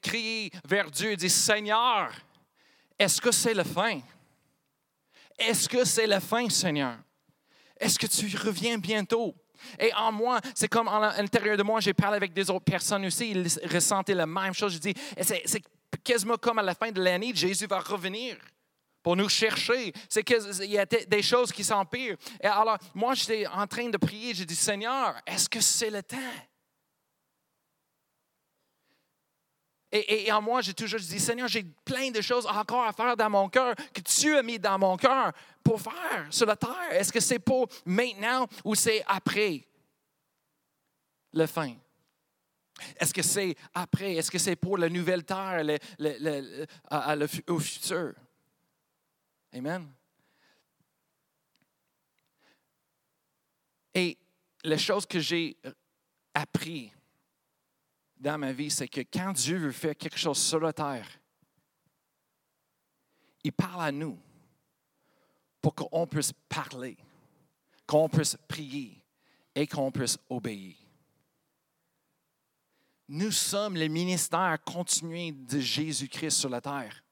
crier 0.00 0.50
vers 0.66 0.90
Dieu 0.90 1.12
et 1.12 1.16
dire 1.16 1.30
Seigneur, 1.30 2.10
est-ce 2.98 3.20
que 3.20 3.30
c'est 3.30 3.54
la 3.54 3.64
fin? 3.64 4.00
Est-ce 5.38 5.68
que 5.68 5.84
c'est 5.84 6.06
la 6.06 6.20
fin, 6.20 6.48
Seigneur? 6.48 6.96
Est-ce 7.80 7.98
que 7.98 8.06
tu 8.06 8.36
reviens 8.36 8.78
bientôt? 8.78 9.34
Et 9.78 9.92
en 9.94 10.12
moi, 10.12 10.40
c'est 10.54 10.68
comme 10.68 10.88
à 10.88 11.14
l'intérieur 11.18 11.56
de 11.56 11.62
moi, 11.62 11.80
j'ai 11.80 11.94
parlé 11.94 12.16
avec 12.16 12.32
des 12.32 12.48
autres 12.50 12.64
personnes 12.64 13.04
aussi, 13.06 13.30
ils 13.30 13.46
ressentaient 13.68 14.14
la 14.14 14.26
même 14.26 14.54
chose. 14.54 14.74
Je 14.74 14.78
dis, 14.78 14.94
c'est 15.20 15.62
quasiment 16.04 16.36
comme 16.36 16.58
à 16.58 16.62
la 16.62 16.74
fin 16.74 16.90
de 16.90 17.02
l'année, 17.02 17.32
Jésus 17.34 17.66
va 17.66 17.80
revenir 17.80 18.36
pour 19.02 19.16
nous 19.16 19.28
chercher. 19.28 19.92
C'est 20.08 20.22
qu'il 20.22 20.70
y 20.70 20.78
a 20.78 20.86
des 20.86 21.22
choses 21.22 21.52
qui 21.52 21.64
s'empirent. 21.64 22.16
Et 22.42 22.46
alors, 22.46 22.78
moi, 22.94 23.14
j'étais 23.14 23.46
en 23.46 23.66
train 23.66 23.88
de 23.88 23.96
prier, 23.96 24.34
j'ai 24.34 24.44
dit, 24.44 24.56
Seigneur, 24.56 25.14
est-ce 25.26 25.48
que 25.48 25.60
c'est 25.60 25.90
le 25.90 26.02
temps? 26.02 26.16
Et, 29.92 30.30
en 30.30 30.40
moi, 30.40 30.60
j'ai 30.60 30.72
toujours 30.72 31.00
dit, 31.00 31.18
Seigneur, 31.18 31.48
j'ai 31.48 31.64
plein 31.84 32.12
de 32.12 32.20
choses 32.20 32.46
encore 32.46 32.84
à 32.84 32.92
faire 32.92 33.16
dans 33.16 33.28
mon 33.28 33.48
cœur 33.48 33.74
que 33.92 34.00
tu 34.00 34.36
as 34.36 34.42
mis 34.42 34.58
dans 34.58 34.78
mon 34.78 34.96
cœur 34.96 35.32
pour 35.64 35.80
faire 35.80 36.26
sur 36.30 36.46
la 36.46 36.54
terre. 36.54 36.92
Est-ce 36.92 37.12
que 37.12 37.18
c'est 37.18 37.40
pour 37.40 37.66
maintenant 37.84 38.46
ou 38.64 38.76
c'est 38.76 39.02
après 39.08 39.66
le 41.32 41.46
fin? 41.46 41.74
Est-ce 42.96 43.12
que 43.12 43.22
c'est 43.22 43.56
après? 43.74 44.14
Est-ce 44.14 44.30
que 44.30 44.38
c'est 44.38 44.54
pour 44.54 44.78
la 44.78 44.88
nouvelle 44.88 45.24
terre, 45.24 45.64
le, 45.98 46.66
au 47.48 47.58
futur? 47.58 48.14
Amen. 49.52 49.92
Et 53.92 54.16
les 54.62 54.78
choses 54.78 55.04
que 55.04 55.18
j'ai 55.18 55.56
appris 56.32 56.92
dans 58.20 58.38
ma 58.38 58.52
vie, 58.52 58.70
c'est 58.70 58.88
que 58.88 59.00
quand 59.00 59.32
Dieu 59.32 59.56
veut 59.56 59.72
faire 59.72 59.96
quelque 59.96 60.18
chose 60.18 60.38
sur 60.38 60.60
la 60.60 60.72
terre, 60.72 61.08
il 63.42 63.52
parle 63.52 63.82
à 63.82 63.90
nous 63.90 64.18
pour 65.62 65.74
qu'on 65.74 66.06
puisse 66.06 66.32
parler, 66.48 66.98
qu'on 67.86 68.08
puisse 68.08 68.36
prier 68.46 69.02
et 69.54 69.66
qu'on 69.66 69.90
puisse 69.90 70.18
obéir. 70.28 70.76
Nous 73.08 73.32
sommes 73.32 73.76
le 73.76 73.88
ministère 73.88 74.58
continué 74.64 75.32
de 75.32 75.58
Jésus-Christ 75.58 76.36
sur 76.36 76.50
la 76.50 76.60
terre. 76.60 77.02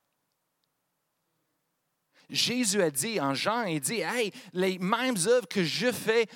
Jésus 2.29 2.83
a 2.83 2.91
dit 2.91 3.19
en 3.19 3.33
Jean, 3.33 3.65
il 3.65 3.81
dit, 3.81 4.01
Hey, 4.01 4.31
les 4.53 4.79
mêmes 4.79 5.17
œuvres 5.27 5.49
que 5.49 5.65
je 5.65 5.91
fais, 5.91 6.29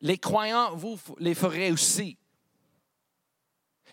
les 0.00 0.16
croyants, 0.16 0.74
vous 0.74 0.98
les 1.18 1.34
ferez 1.34 1.70
aussi 1.70 2.16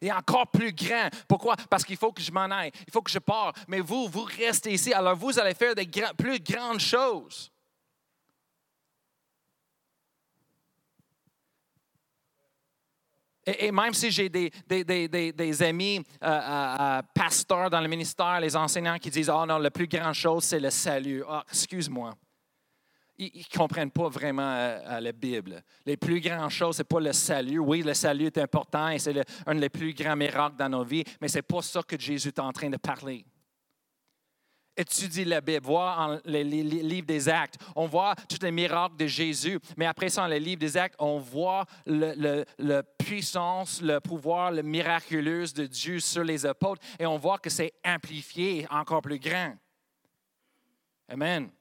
et 0.02 0.12
encore 0.12 0.48
plus 0.48 0.74
grand. 0.74 1.10
Pourquoi? 1.28 1.56
Parce 1.70 1.84
qu'il 1.86 1.98
faut 1.98 2.12
que 2.12 2.22
je 2.22 2.32
m'en 2.32 2.50
aille, 2.50 2.72
il 2.88 2.92
faut 2.92 3.02
que 3.02 3.12
je 3.12 3.20
parte. 3.20 3.58
Mais 3.68 3.80
vous, 3.80 4.08
vous 4.08 4.24
restez 4.24 4.74
ici. 4.74 4.94
Alors 4.94 5.16
vous 5.16 5.40
allez 5.40 5.54
faire 5.54 5.76
des 5.76 5.90
plus 6.18 6.40
grandes 6.40 6.80
choses. 6.80 7.52
Et, 13.46 13.72
même 13.72 13.94
si 13.94 14.12
j'ai 14.12 14.30
des, 14.30 14.52
des, 14.68 15.64
amis 15.64 16.04
euh, 16.24 16.28
euh, 16.28 16.76
euh, 16.80 17.02
pasteurs 17.14 17.70
dans 17.70 17.82
le 17.82 17.88
ministère, 17.88 18.40
les 18.40 18.56
enseignants 18.56 19.00
qui 19.00 19.10
disent, 19.10 19.32
oh 19.32 19.46
non, 19.48 19.58
la 19.58 19.72
plus 19.72 19.88
grande 19.88 20.14
chose, 20.14 20.44
c'est 20.44 20.60
le 20.60 20.70
salut. 20.70 21.24
Ah, 21.28 21.44
excuse-moi 21.50 22.14
ils 23.22 23.46
ne 23.52 23.58
comprennent 23.58 23.92
pas 23.92 24.10
vraiment 24.10 24.52
euh, 24.56 25.00
la 25.00 25.12
Bible. 25.12 25.62
Les 25.86 25.96
plus 25.96 26.20
grandes 26.20 26.50
choses, 26.50 26.78
ce 26.78 26.82
n'est 26.82 26.86
pas 26.86 27.00
le 27.00 27.14
salut. 27.14 27.60
Oui, 27.60 27.84
le 27.84 27.94
salut 27.94 28.26
est 28.26 28.38
important 28.40 28.90
et 28.90 28.98
c'est 28.98 29.16
un 29.46 29.56
des 29.56 29.70
plus 29.70 29.94
grands 29.94 30.16
miracles 30.16 30.56
dans 30.58 30.70
nos 30.70 30.84
vies, 30.84 31.04
mais 31.22 31.28
ce 31.28 31.38
n'est 31.38 31.44
pas 31.44 31.62
ça 31.62 31.84
que 31.84 32.00
Jésus 32.00 32.30
est 32.30 32.40
en 32.40 32.52
train 32.52 32.70
de 32.70 32.78
parler. 32.78 33.24
Étudie 34.76 35.26
la 35.26 35.42
Bible, 35.42 35.66
vois 35.66 36.20
les, 36.26 36.44
livres 36.44 37.06
des 37.06 37.30
actes, 37.30 37.60
on 37.76 37.86
voit 37.86 38.16
tous 38.28 38.42
les 38.42 38.52
miracles 38.52 38.96
de 38.96 39.06
Jésus, 39.06 39.60
mais 39.78 39.86
après 39.86 40.10
ça, 40.10 40.22
dans 40.22 40.28
les 40.28 40.40
livres 40.40 40.62
des 40.62 40.78
actes, 40.78 40.96
on 40.98 41.20
voit 41.20 41.66
la 41.86 42.84
puissance, 42.98 43.82
le 43.82 44.00
pouvoir, 44.00 44.52
le 44.52 44.64
miraculeux 44.64 45.46
de 45.54 45.68
Dieu 45.68 46.00
sur 46.00 46.24
les 46.24 46.46
apôtres 46.46 46.82
et 46.98 47.06
on 47.06 47.18
voit 47.18 47.38
que 47.38 47.50
c'est 47.50 47.74
amplifié 47.86 48.66
encore 48.72 49.02
plus 49.02 49.20
grand. 49.20 49.56
Amen. 51.10 51.52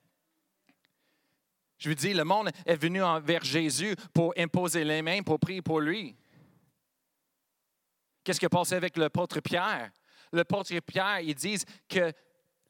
Je 1.80 1.88
vous 1.88 1.94
dis, 1.94 2.12
le 2.12 2.24
monde 2.24 2.50
est 2.66 2.76
venu 2.76 3.00
vers 3.22 3.42
Jésus 3.42 3.96
pour 4.12 4.34
imposer 4.36 4.84
les 4.84 5.00
mains, 5.00 5.22
pour 5.22 5.40
prier 5.40 5.62
pour 5.62 5.80
lui. 5.80 6.14
Qu'est-ce 8.22 8.38
qui 8.38 8.46
a 8.46 8.50
passé 8.50 8.74
avec 8.74 8.98
l'apôtre 8.98 9.40
Pierre? 9.40 9.90
L'apôtre 10.30 10.78
Pierre, 10.80 11.20
ils 11.20 11.34
disent 11.34 11.64
que 11.88 12.12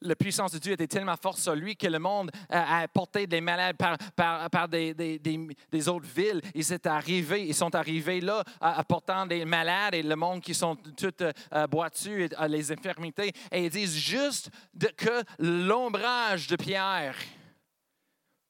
la 0.03 0.15
puissance 0.15 0.53
de 0.53 0.59
Dieu 0.59 0.71
était 0.71 0.87
tellement 0.87 1.17
forte 1.17 1.39
sur 1.39 1.53
lui 1.55 1.75
que 1.75 1.87
le 1.87 1.99
monde 1.99 2.31
a, 2.49 2.87
porté 2.87 3.27
des 3.27 3.41
malades 3.41 3.75
par, 3.75 4.67
des, 4.69 5.89
autres 5.89 6.07
villes. 6.07 6.41
Ils, 6.55 6.63
sont 6.63 6.87
arrivés, 6.87 7.45
ils 7.45 7.53
sont 7.53 7.75
arrivés 7.75 8.21
là 8.21 8.43
apportant 8.61 9.25
des 9.25 9.43
malades 9.43 9.93
et 9.93 10.03
le 10.03 10.15
monde 10.15 10.41
qui 10.41 10.53
sont 10.53 10.75
tous 10.75 11.11
euh, 11.21 11.89
et, 12.07 12.47
les 12.47 12.71
infirmités. 12.71 13.33
Et 13.51 13.65
ils 13.65 13.69
disent 13.69 13.95
juste 13.95 14.49
que 14.97 15.21
l'ombrage 15.37 16.47
de 16.47 16.55
Pierre 16.55 17.15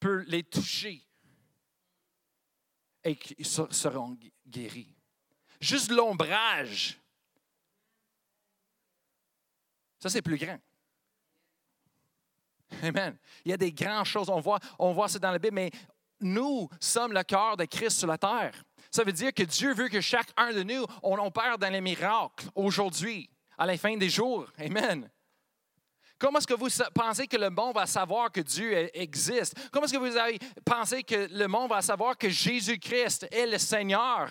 peut 0.01 0.25
les 0.27 0.43
toucher 0.43 1.01
et 3.03 3.15
qu'ils 3.15 3.45
seront 3.45 4.17
guéris. 4.45 4.93
Juste 5.61 5.91
l'ombrage. 5.91 6.99
Ça, 9.99 10.09
c'est 10.09 10.23
plus 10.23 10.37
grand. 10.37 10.59
Amen. 12.81 13.17
Il 13.45 13.51
y 13.51 13.53
a 13.53 13.57
des 13.57 13.71
grandes 13.71 14.05
choses. 14.05 14.29
On 14.29 14.39
voit, 14.39 14.59
on 14.79 15.07
ça 15.07 15.19
dans 15.19 15.31
la 15.31 15.39
Bible, 15.39 15.55
mais 15.55 15.71
nous 16.19 16.67
sommes 16.79 17.13
le 17.13 17.23
cœur 17.23 17.55
de 17.55 17.65
Christ 17.65 17.99
sur 17.99 18.07
la 18.07 18.17
terre. 18.17 18.63
Ça 18.89 19.03
veut 19.03 19.11
dire 19.11 19.33
que 19.33 19.43
Dieu 19.43 19.73
veut 19.73 19.89
que 19.89 20.01
chacun 20.01 20.51
de 20.51 20.63
nous, 20.63 20.85
on 21.03 21.17
opère 21.23 21.57
dans 21.59 21.71
les 21.71 21.81
miracles 21.81 22.49
aujourd'hui, 22.55 23.29
à 23.57 23.67
la 23.67 23.77
fin 23.77 23.95
des 23.97 24.09
jours. 24.09 24.47
Amen. 24.57 25.09
Comment 26.21 26.37
est-ce 26.37 26.45
que 26.45 26.53
vous 26.53 26.67
pensez 26.93 27.25
que 27.25 27.35
le 27.35 27.49
monde 27.49 27.73
va 27.73 27.87
savoir 27.87 28.31
que 28.31 28.41
Dieu 28.41 28.71
e-, 28.71 28.89
existe? 28.93 29.55
Comment 29.71 29.85
est-ce 29.85 29.93
que 29.93 29.97
vous 29.97 30.15
avez 30.15 30.37
pensé 30.63 31.01
que 31.01 31.27
le 31.31 31.47
monde 31.47 31.71
va 31.71 31.81
savoir 31.81 32.15
que 32.15 32.29
Jésus-Christ 32.29 33.27
est 33.31 33.47
le 33.47 33.57
Seigneur? 33.57 34.29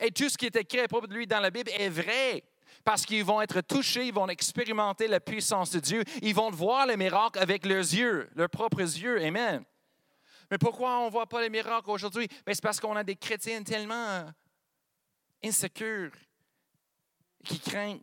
Et 0.00 0.12
tout 0.12 0.28
ce 0.28 0.38
qui 0.38 0.46
est 0.46 0.54
écrit 0.54 0.78
à 0.78 0.86
propos 0.86 1.08
de 1.08 1.14
lui 1.14 1.26
dans 1.26 1.40
la 1.40 1.50
Bible 1.50 1.72
est 1.76 1.88
vrai. 1.88 2.44
Parce 2.84 3.04
qu'ils 3.04 3.24
vont 3.24 3.42
être 3.42 3.62
touchés, 3.62 4.06
ils 4.06 4.14
vont 4.14 4.28
expérimenter 4.28 5.08
la 5.08 5.18
puissance 5.18 5.72
de 5.72 5.80
Dieu, 5.80 6.04
ils 6.22 6.36
vont 6.36 6.52
voir 6.52 6.86
les 6.86 6.96
miracles 6.96 7.40
avec 7.40 7.66
leurs 7.66 7.80
yeux, 7.80 8.30
leurs 8.36 8.48
propres 8.48 8.80
yeux. 8.80 9.20
Amen. 9.24 9.64
Mais 10.52 10.58
pourquoi 10.58 11.00
on 11.00 11.06
ne 11.06 11.10
voit 11.10 11.28
pas 11.28 11.40
les 11.40 11.50
miracles 11.50 11.90
aujourd'hui? 11.90 12.28
C'est 12.46 12.62
parce 12.62 12.78
qu'on 12.78 12.94
a 12.94 13.02
des 13.02 13.16
chrétiens 13.16 13.64
tellement 13.64 14.24
insécures 15.42 16.12
qui 17.44 17.58
craignent 17.58 18.02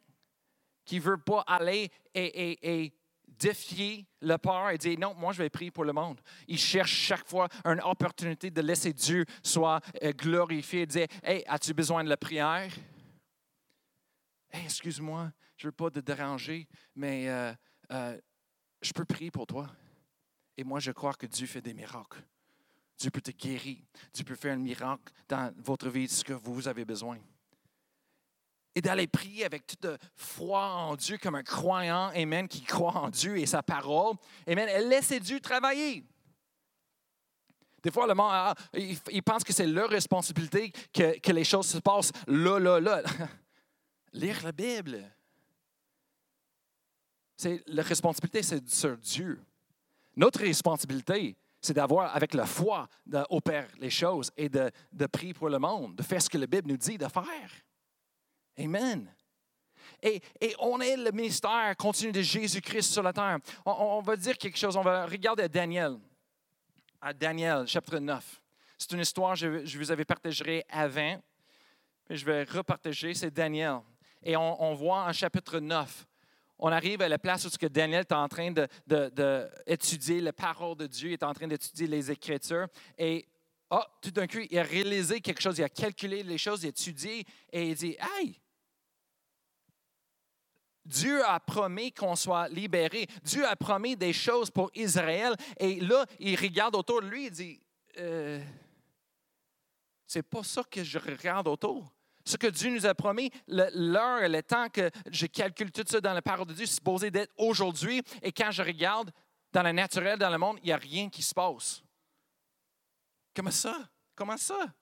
qui 0.90 0.96
ne 0.96 1.02
veut 1.02 1.18
pas 1.18 1.42
aller 1.46 1.92
et, 2.16 2.92
défier 3.28 4.08
le 4.22 4.38
peur 4.38 4.72
et 4.72 4.78
dire 4.80 4.98
non, 4.98 5.14
moi 5.14 5.32
je 5.34 5.38
vais 5.38 5.50
prier 5.52 5.70
pour 5.70 5.86
le 5.86 5.94
monde. 5.94 6.20
Il 6.48 6.58
cherche 6.58 6.92
chaque 6.92 7.28
fois 7.28 7.48
une 7.64 7.80
opportunité 7.82 8.50
de 8.50 8.60
laisser 8.60 8.92
Dieu 8.92 9.24
soit 9.44 9.82
euh, 10.04 10.12
glorifié 10.14 10.82
et 10.82 10.86
dire 10.88 11.08
Hey, 11.24 11.44
as-tu 11.46 11.76
besoin 11.76 12.04
de 12.04 12.10
la 12.10 12.18
prière? 12.18 12.74
Hey, 14.52 14.66
excuse-moi, 14.66 15.32
je 15.58 15.68
ne 15.68 15.70
veux 15.70 15.74
pas 15.74 15.92
te 15.92 16.00
déranger, 16.00 16.68
mais 16.96 17.30
euh, 17.30 17.54
euh, 17.92 18.20
je 18.82 18.92
peux 18.92 19.06
prier 19.06 19.30
pour 19.30 19.46
toi. 19.46 19.68
Et 20.58 20.64
moi, 20.64 20.80
je 20.80 20.92
crois 20.92 21.14
que 21.14 21.28
Dieu 21.28 21.46
fait 21.46 21.62
des 21.62 21.76
miracles. 21.76 22.24
Dieu 22.98 23.12
peut 23.12 23.22
te 23.22 23.32
guérir. 23.32 23.78
Dieu 24.12 24.26
peut 24.26 24.36
faire 24.36 24.56
un 24.56 24.58
miracle 24.58 25.14
dans 25.28 25.54
votre 25.64 25.88
vie, 25.88 26.10
ce 26.10 26.24
que 26.24 26.34
vous 26.34 26.68
avez 26.68 26.84
besoin. 26.84 27.20
Et 28.80 28.82
d'aller 28.82 29.08
prier 29.08 29.44
avec 29.44 29.68
toute 29.68 29.86
foi 30.16 30.64
en 30.64 30.96
Dieu 30.96 31.18
comme 31.18 31.36
un 31.36 31.44
croyant, 31.44 32.12
Amen, 32.16 32.48
qui 32.48 32.62
croit 32.62 32.96
en 32.96 33.10
Dieu 33.10 33.38
et 33.38 33.46
sa 33.46 33.62
parole. 33.62 34.16
Amen. 34.48 34.70
Laissez 34.88 35.20
Dieu 35.20 35.42
travailler. 35.42 36.06
Des 37.84 37.92
fois, 37.92 38.08
le 38.08 38.14
monde, 38.14 38.32
ah, 38.32 38.56
il, 38.74 39.22
pense 39.22 39.44
que 39.44 39.52
c'est 39.52 39.68
leur 39.68 39.90
responsabilité 39.90 40.72
que, 40.94 41.32
les 41.34 41.44
choses 41.44 41.68
se 41.68 41.80
passent 41.80 42.14
là, 42.26 42.58
là, 42.58 42.80
là. 42.80 43.04
Lire 44.14 44.40
la 44.46 44.54
Bible. 44.54 45.04
C'est, 47.36 47.62
la 47.68 47.84
responsabilité, 47.84 48.44
c'est 48.44 48.70
sur 48.70 48.96
Dieu. 48.96 49.42
Notre 50.16 50.40
responsabilité, 50.40 51.36
c'est 51.60 51.74
d'avoir, 51.74 52.16
avec 52.16 52.34
la 52.34 52.46
foi, 52.46 52.88
d'opérer 53.06 53.68
les 53.78 53.90
choses 53.90 54.32
et 54.38 54.48
de 54.48 54.72
prier 55.12 55.34
pour 55.34 55.50
le 55.50 55.60
monde, 55.60 55.98
de 55.98 56.04
faire 56.04 56.22
ce 56.22 56.30
que 56.30 56.38
la 56.38 56.48
Bible 56.48 56.70
nous 56.70 56.78
dit 56.78 56.98
de 56.98 57.10
faire. 57.10 57.52
Amen. 58.60 59.10
Et, 60.02 60.22
on 60.60 60.80
est 60.80 60.96
le 60.96 61.12
ministère 61.12 61.76
continu 61.78 62.12
de 62.12 62.22
Jésus-Christ 62.22 62.92
sur 62.92 63.04
la 63.04 63.14
terre. 63.14 63.38
On, 63.66 64.02
va 64.02 64.16
dire 64.16 64.38
quelque 64.38 64.58
chose. 64.58 64.76
On 64.76 64.82
va 64.82 65.06
regarder 65.06 65.48
Daniel. 65.50 65.98
À 67.02 67.14
Daniel, 67.14 67.68
chapitre 67.68 68.00
9. 68.00 68.42
C'est 68.78 68.92
une 68.92 69.00
histoire 69.00 69.38
que 69.38 69.66
je, 69.66 69.78
vous 69.78 69.92
avais 69.92 70.06
partagée 70.06 70.64
avant, 70.70 71.22
mais 72.10 72.16
je 72.16 72.26
vais 72.26 72.44
repartager. 72.44 73.14
C'est 73.14 73.32
Daniel. 73.32 73.80
Et 74.24 74.36
on, 74.36 74.74
voit 74.74 75.06
en 75.06 75.14
chapitre 75.14 75.60
9, 75.60 76.06
on 76.60 76.72
arrive 76.72 77.02
à 77.02 77.08
la 77.08 77.18
place 77.18 77.46
où 77.46 77.70
Daniel 77.70 78.02
est 78.02 78.12
en 78.12 78.28
train 78.28 78.52
d'étudier 78.52 80.16
de, 80.16 80.20
de, 80.20 80.26
la 80.26 80.34
parole 80.34 80.76
de 80.76 80.88
Dieu, 80.88 81.10
il 81.12 81.14
est 81.14 81.24
en 81.24 81.34
train 81.34 81.48
d'étudier 81.48 81.88
les 81.88 82.12
Écritures. 82.12 82.68
Et 82.98 83.26
oh, 83.70 83.80
tout 84.02 84.12
d'un 84.12 84.28
coup, 84.28 84.40
il 84.50 84.60
a 84.60 84.64
réalisé 84.64 85.22
quelque 85.22 85.42
chose, 85.42 85.58
il 85.58 85.64
a 85.64 85.70
calculé 85.70 86.22
les 86.22 86.38
choses, 86.38 86.64
il 86.64 86.68
a 86.68 86.70
étudié 86.70 87.26
et 87.54 87.70
il 87.70 87.76
dit 87.76 87.96
Hey, 88.18 88.42
Dieu 90.90 91.24
a 91.24 91.40
promis 91.40 91.92
qu'on 91.92 92.16
soit 92.16 92.50
libéré. 92.50 93.08
Dieu 93.24 93.46
a 93.46 93.56
promis 93.56 93.96
des 93.96 94.12
choses 94.12 94.50
pour 94.50 94.72
Israël. 94.74 95.36
Et 95.60 95.80
là, 95.80 96.06
il 96.20 96.36
regarde 96.36 96.76
autour 96.76 97.02
de 97.02 97.08
lui 97.08 97.28
et 97.28 97.30
dit 97.30 97.60
euh, 98.00 98.44
C'est 100.08 100.24
pas 100.24 100.44
ça 100.44 100.64
que 100.64 100.84
je 100.84 100.98
regarde 100.98 101.48
autour. 101.48 101.94
Ce 102.26 102.38
que 102.38 102.48
Dieu 102.48 102.72
nous 102.72 102.86
a 102.86 102.94
promis, 102.94 103.32
l'heure 103.48 104.24
et 104.24 104.30
le 104.30 104.44
temps 104.44 104.68
que 104.70 104.90
je 105.10 105.26
calcule 105.28 105.72
tout 105.72 105.86
ça 105.88 106.02
dans 106.02 106.14
la 106.14 106.22
parole 106.22 106.48
de 106.48 106.54
Dieu, 106.54 106.66
c'est 106.66 106.76
supposé 106.76 107.10
d'être 107.12 107.34
aujourd'hui. 107.38 108.02
Et 108.22 108.32
quand 108.32 108.52
je 108.52 108.62
regarde 108.62 109.12
dans 109.52 109.64
le 109.64 109.72
naturel, 109.72 110.18
dans 110.20 110.30
le 110.30 110.38
monde, 110.38 110.58
il 110.62 110.66
n'y 110.66 110.72
a 110.72 110.78
rien 110.78 111.10
qui 111.10 111.22
se 111.22 111.34
passe. 111.34 111.82
Comment 113.36 113.52
ça? 113.52 113.78
Comment 114.16 114.38
ça? 114.38 114.74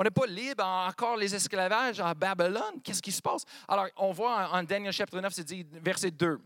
On 0.00 0.02
n'est 0.02 0.10
pas 0.10 0.24
libre 0.24 0.64
encore 0.64 1.18
les 1.18 1.34
esclavages 1.34 2.00
à 2.00 2.14
Babylone. 2.14 2.80
Qu'est-ce 2.82 3.02
qui 3.02 3.12
se 3.12 3.20
passe? 3.20 3.44
Alors, 3.68 3.86
on 3.98 4.12
voit 4.12 4.48
en 4.50 4.62
Daniel 4.62 4.94
chapitre 4.94 5.20
9, 5.20 5.30
c'est 5.30 5.44
dit, 5.44 5.66
verset 5.74 6.10
2. 6.10 6.40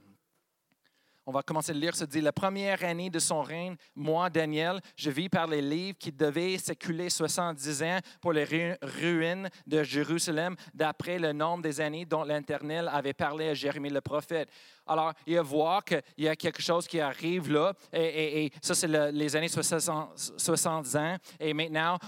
On 1.26 1.32
va 1.32 1.42
commencer 1.42 1.72
à 1.72 1.74
lire, 1.74 1.96
ça 1.96 2.04
dit, 2.04 2.20
la 2.20 2.32
première 2.32 2.84
année 2.84 3.08
de 3.08 3.18
son 3.18 3.40
règne, 3.40 3.76
moi, 3.94 4.28
Daniel, 4.28 4.80
je 4.94 5.10
vis 5.10 5.30
par 5.30 5.46
les 5.46 5.62
livres 5.62 5.96
qui 5.98 6.12
devaient 6.12 6.58
s'écouler 6.58 7.08
70 7.08 7.82
ans 7.82 7.98
pour 8.20 8.34
les 8.34 8.44
ruines 8.82 9.48
de 9.66 9.82
Jérusalem, 9.82 10.54
d'après 10.74 11.18
le 11.18 11.32
nombre 11.32 11.62
des 11.62 11.80
années 11.80 12.04
dont 12.04 12.24
l'Éternel 12.24 12.90
avait 12.92 13.14
parlé 13.14 13.48
à 13.48 13.54
Jérémie 13.54 13.88
le 13.88 14.02
prophète. 14.02 14.50
Alors, 14.86 15.14
il 15.26 15.36
va 15.36 15.42
voir 15.42 15.82
qu'il 15.82 16.02
y 16.18 16.28
a 16.28 16.36
quelque 16.36 16.60
chose 16.60 16.86
qui 16.86 17.00
arrive 17.00 17.50
là, 17.50 17.72
et, 17.94 18.50
ça, 18.60 18.74
c'est 18.74 18.86
les 18.86 19.34
années 19.34 19.48
60, 19.48 20.94
ans, 20.96 21.16
et 21.40 21.54
maintenant, 21.54 21.98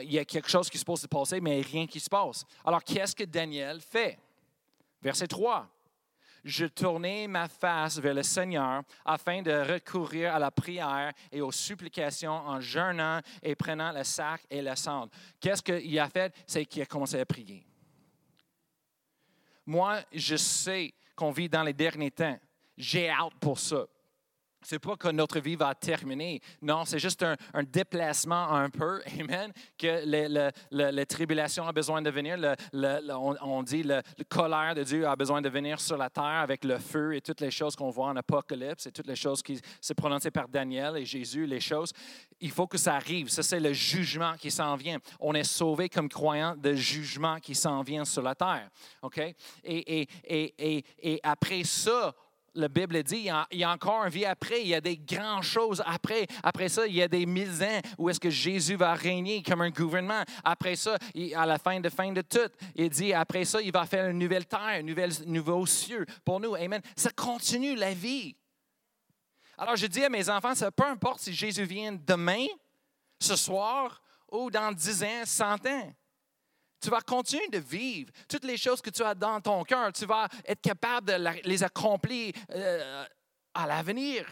il 0.00 0.12
y 0.12 0.18
a 0.18 0.24
quelque 0.24 0.48
chose 0.48 0.70
qui 0.70 0.78
se 0.78 0.84
pose 0.84 1.02
de 1.02 1.08
passer, 1.08 1.42
mais 1.42 1.60
rien 1.60 1.86
qui 1.86 2.00
se 2.00 2.08
passe. 2.08 2.46
Alors, 2.64 2.82
qu'est-ce 2.82 3.14
que 3.14 3.24
Daniel 3.24 3.82
fait? 3.82 4.18
Verset 5.02 5.26
3 5.26 5.68
je 6.44 6.66
tournai 6.66 7.28
ma 7.28 7.48
face 7.48 7.98
vers 7.98 8.14
le 8.14 8.22
Seigneur 8.22 8.82
afin 9.04 9.42
de 9.42 9.52
recourir 9.52 10.34
à 10.34 10.38
la 10.38 10.50
prière 10.50 11.12
et 11.30 11.40
aux 11.40 11.52
supplications 11.52 12.32
en 12.32 12.60
jeûnant 12.60 13.20
et 13.42 13.54
prenant 13.54 13.92
le 13.92 14.04
sac 14.04 14.42
et 14.50 14.62
la 14.62 14.76
cendre. 14.76 15.10
Qu'est-ce 15.40 15.62
qu'il 15.62 15.98
a 15.98 16.08
fait? 16.08 16.34
C'est 16.46 16.64
qu'il 16.64 16.82
a 16.82 16.86
commencé 16.86 17.20
à 17.20 17.24
prier. 17.24 17.64
Moi, 19.66 20.00
je 20.12 20.36
sais 20.36 20.92
qu'on 21.14 21.30
vit 21.30 21.48
dans 21.48 21.62
les 21.62 21.72
derniers 21.72 22.10
temps. 22.10 22.38
J'ai 22.76 23.08
hâte 23.08 23.34
pour 23.40 23.58
ça. 23.58 23.86
C'est 24.64 24.78
pas 24.78 24.96
que 24.96 25.08
notre 25.08 25.40
vie 25.40 25.56
va 25.56 25.74
terminer. 25.74 26.40
Non, 26.60 26.84
c'est 26.84 26.98
juste 26.98 27.22
un, 27.22 27.62
déplacement 27.62 28.52
un 28.52 28.70
peu, 28.70 29.02
amen, 29.20 29.52
que 29.78 30.02
la 30.70 31.06
tribulation 31.06 31.66
a 31.66 31.72
besoin 31.72 32.02
de 32.02 32.10
venir. 32.10 32.36
on, 32.72 33.62
dit 33.62 33.82
le, 33.82 34.02
colère 34.28 34.74
de 34.74 34.82
Dieu 34.82 35.06
a 35.06 35.16
besoin 35.16 35.42
de 35.42 35.48
venir 35.48 35.80
sur 35.80 35.96
la 35.96 36.10
terre 36.10 36.24
avec 36.24 36.64
le 36.64 36.78
feu 36.78 37.14
et 37.14 37.20
toutes 37.20 37.40
les 37.40 37.50
choses 37.50 37.76
qu'on 37.76 37.90
voit 37.90 38.08
en 38.08 38.16
Apocalypse 38.16 38.86
et 38.86 38.92
toutes 38.92 39.06
les 39.06 39.16
choses 39.16 39.42
qui 39.42 39.60
sont 39.80 39.94
prononcées 39.94 40.30
par 40.30 40.48
Daniel 40.48 40.96
et 40.96 41.04
Jésus, 41.04 41.46
les 41.46 41.60
choses. 41.60 41.92
Il 42.40 42.50
faut 42.50 42.66
que 42.66 42.78
ça 42.78 42.94
arrive. 42.94 43.28
Ça, 43.28 43.42
c'est 43.42 43.60
le 43.60 43.72
jugement 43.72 44.34
qui 44.34 44.50
s'en 44.50 44.76
vient. 44.76 44.98
On 45.20 45.34
est 45.34 45.44
sauvé 45.44 45.88
comme 45.88 46.08
croyant 46.08 46.56
de 46.56 46.74
jugement 46.74 47.38
qui 47.38 47.54
s'en 47.54 47.82
vient 47.82 48.04
sur 48.04 48.22
la 48.22 48.34
terre. 48.34 48.68
OK? 49.02 49.20
Et 49.64 51.20
après 51.22 51.64
ça, 51.64 52.14
la 52.54 52.68
Bible 52.68 53.02
dit, 53.02 53.28
il 53.50 53.58
y 53.58 53.64
a 53.64 53.70
encore 53.70 54.04
une 54.04 54.10
vie 54.10 54.24
après, 54.24 54.60
il 54.62 54.68
y 54.68 54.74
a 54.74 54.80
des 54.80 54.96
grandes 54.96 55.42
choses 55.42 55.82
après. 55.86 56.26
Après 56.42 56.68
ça, 56.68 56.86
il 56.86 56.94
y 56.94 57.02
a 57.02 57.08
des 57.08 57.24
mille 57.26 57.62
ans 57.62 57.80
où 57.98 58.10
est-ce 58.10 58.20
que 58.20 58.30
Jésus 58.30 58.76
va 58.76 58.94
régner 58.94 59.42
comme 59.42 59.62
un 59.62 59.70
gouvernement. 59.70 60.22
Après 60.44 60.76
ça, 60.76 60.96
à 61.34 61.46
la 61.46 61.58
fin 61.58 61.80
de 61.80 61.88
fin 61.88 62.12
de 62.12 62.20
tout, 62.20 62.50
il 62.74 62.90
dit, 62.90 63.12
après 63.12 63.44
ça, 63.44 63.60
il 63.62 63.72
va 63.72 63.86
faire 63.86 64.08
une 64.08 64.18
nouvelle 64.18 64.46
terre, 64.46 64.60
un 64.60 64.82
nouvel, 64.82 65.10
nouveau 65.26 65.64
cieux 65.66 66.04
pour 66.24 66.40
nous. 66.40 66.54
Amen. 66.54 66.82
Ça 66.96 67.10
continue 67.10 67.74
la 67.74 67.94
vie. 67.94 68.36
Alors, 69.56 69.76
je 69.76 69.86
dis 69.86 70.04
à 70.04 70.08
mes 70.08 70.28
enfants, 70.28 70.54
ça, 70.54 70.70
peu 70.70 70.84
importe 70.84 71.20
si 71.20 71.32
Jésus 71.32 71.64
vient 71.64 71.92
demain, 71.92 72.46
ce 73.20 73.36
soir, 73.36 74.02
ou 74.30 74.50
dans 74.50 74.72
dix 74.72 75.02
ans, 75.04 75.22
cent 75.24 75.66
ans. 75.66 75.92
Tu 76.82 76.90
vas 76.90 77.00
continuer 77.00 77.46
de 77.48 77.58
vivre 77.58 78.10
toutes 78.28 78.44
les 78.44 78.56
choses 78.56 78.82
que 78.82 78.90
tu 78.90 79.02
as 79.02 79.14
dans 79.14 79.40
ton 79.40 79.62
cœur. 79.62 79.92
Tu 79.92 80.04
vas 80.04 80.28
être 80.44 80.60
capable 80.60 81.06
de 81.06 81.48
les 81.48 81.62
accomplir 81.62 82.34
euh, 82.50 83.04
à 83.54 83.66
l'avenir. 83.66 84.26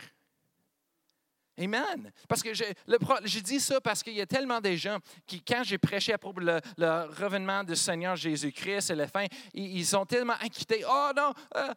Amen. 1.57 2.11
Parce 2.27 2.43
que 2.43 2.55
je, 2.55 3.39
dis 3.41 3.61
ça 3.61 3.81
parce 3.81 4.03
qu'il 4.03 4.15
y 4.15 4.21
a 4.21 4.27
tellement 4.27 4.61
de 4.61 4.75
gens 4.75 4.99
qui, 5.27 5.43
quand 5.43 5.63
j'ai 5.63 5.79
prêché 5.79 6.13
à 6.13 6.19
propos 6.19 6.41
le, 6.41 6.61
le 6.79 7.05
revenant 7.23 7.63
du 7.63 7.77
Seigneur 7.77 8.17
Jésus-Christ 8.17 8.91
et 8.91 8.95
la 8.95 9.07
fin, 9.07 9.27
ils, 9.53 9.87
sont 9.87 10.07
tellement 10.07 10.37
inquiétés. 10.41 10.83
Oh 10.89 11.11
non, 11.15 11.33
euh, 11.57 11.75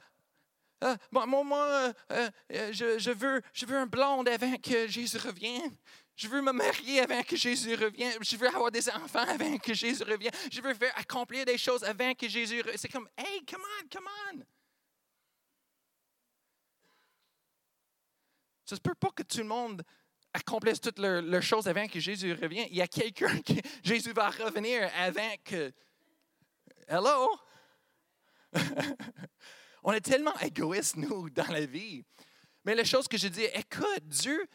euh, 0.83 0.95
moi, 1.11 1.91
je, 2.49 3.11
veux, 3.11 3.41
je 3.53 3.65
veux 3.65 3.77
un 3.77 3.85
blonde 3.85 4.27
avant 4.27 4.55
que 4.57 4.87
Jésus 4.87 5.17
revienne. 5.17 5.75
Je 6.15 6.27
veux 6.27 6.41
me 6.41 6.51
marier 6.51 7.01
avant 7.01 7.23
que 7.23 7.35
Jésus 7.35 7.73
revienne. 7.75 8.13
Je 8.21 8.37
veux 8.37 8.47
avoir 8.47 8.71
des 8.71 8.87
enfants 8.89 9.25
avant 9.27 9.57
que 9.57 9.73
Jésus 9.73 10.03
revienne. 10.03 10.33
Je 10.51 10.61
veux 10.61 10.75
accomplir 10.95 11.45
des 11.45 11.57
choses 11.57 11.83
avant 11.83 12.13
que 12.13 12.27
Jésus 12.27 12.59
revienne. 12.59 12.77
C'est 12.77 12.89
comme, 12.89 13.09
hey, 13.17 13.43
come 13.45 13.61
on, 13.61 13.87
come 13.91 14.07
on. 14.31 14.43
Ça 18.65 18.75
se 18.75 18.81
peut 18.81 18.95
pas 18.95 19.09
que 19.09 19.23
tout 19.23 19.39
le 19.39 19.43
monde 19.43 19.83
accomplisse 20.33 20.79
toutes 20.79 20.99
leurs, 20.99 21.41
choses 21.41 21.67
avant 21.67 21.87
que 21.87 21.99
Jésus 21.99 22.33
revienne. 22.33 22.67
Il 22.69 22.77
y 22.77 22.81
a 22.81 22.87
quelqu'un 22.87 23.39
que 23.41 23.53
Jésus 23.83 24.13
va 24.13 24.29
revenir 24.29 24.89
avant 24.97 25.35
que. 25.43 25.71
Hello? 26.87 27.29
On 29.83 29.91
est 29.93 30.01
tellement 30.01 30.37
égoïstes, 30.39 30.95
nous, 30.95 31.29
dans 31.29 31.51
la 31.51 31.65
vie. 31.65 32.05
Mais 32.65 32.75
la 32.75 32.85
chose 32.85 33.07
que 33.07 33.17
je 33.17 33.27
dis, 33.27 33.43
écoute, 33.53 34.07
Dieu, 34.07 34.47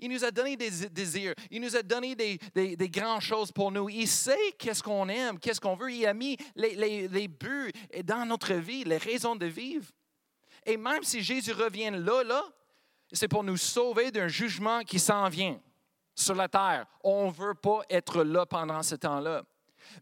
il 0.00 0.10
nous 0.10 0.24
a 0.24 0.30
donné 0.30 0.56
des 0.56 0.88
désirs. 0.88 1.34
Il 1.50 1.60
nous 1.60 1.76
a 1.76 1.82
donné 1.82 2.14
des, 2.14 2.38
des, 2.54 2.88
grandes 2.88 3.20
choses 3.20 3.52
pour 3.52 3.70
nous. 3.70 3.88
Il 3.88 4.08
sait 4.08 4.54
qu'est-ce 4.58 4.82
qu'on 4.82 5.08
aime, 5.08 5.38
qu'est-ce 5.38 5.60
qu'on 5.60 5.76
veut. 5.76 5.92
Il 5.92 6.06
a 6.06 6.14
mis 6.14 6.36
les, 6.56 7.06
les, 7.06 7.28
buts 7.28 7.72
dans 8.04 8.24
notre 8.24 8.54
vie, 8.54 8.84
les 8.84 8.96
raisons 8.96 9.36
de 9.36 9.46
vivre. 9.46 9.86
Et 10.64 10.76
même 10.76 11.02
si 11.02 11.22
Jésus 11.22 11.52
revient 11.52 11.90
là, 11.92 12.24
là, 12.24 12.42
c'est 13.12 13.28
pour 13.28 13.44
nous 13.44 13.56
sauver 13.56 14.10
d'un 14.10 14.28
jugement 14.28 14.80
qui 14.82 14.98
s'en 14.98 15.28
vient 15.28 15.60
sur 16.14 16.34
la 16.34 16.48
terre. 16.48 16.86
On 17.04 17.26
ne 17.26 17.32
veut 17.32 17.54
pas 17.54 17.80
être 17.90 18.24
là 18.24 18.46
pendant 18.46 18.82
ce 18.82 18.94
temps-là. 18.94 19.42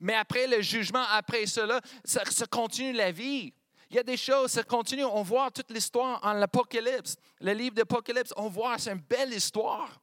Mais 0.00 0.14
après 0.14 0.46
le 0.46 0.60
jugement, 0.60 1.04
après 1.12 1.46
cela, 1.46 1.80
ça 2.04 2.22
continue 2.50 2.92
la 2.92 3.10
vie. 3.10 3.52
Il 3.90 3.96
y 3.96 3.98
a 3.98 4.02
des 4.02 4.16
choses, 4.16 4.52
ça 4.52 4.62
continue. 4.62 5.04
On 5.04 5.22
voit 5.22 5.50
toute 5.50 5.70
l'histoire 5.70 6.20
en 6.22 6.34
l'Apocalypse. 6.34 7.16
Le 7.40 7.52
livre 7.52 7.74
d'Apocalypse, 7.74 8.34
on 8.36 8.48
voit, 8.48 8.78
c'est 8.78 8.92
une 8.92 9.00
belle 9.00 9.32
histoire. 9.32 10.00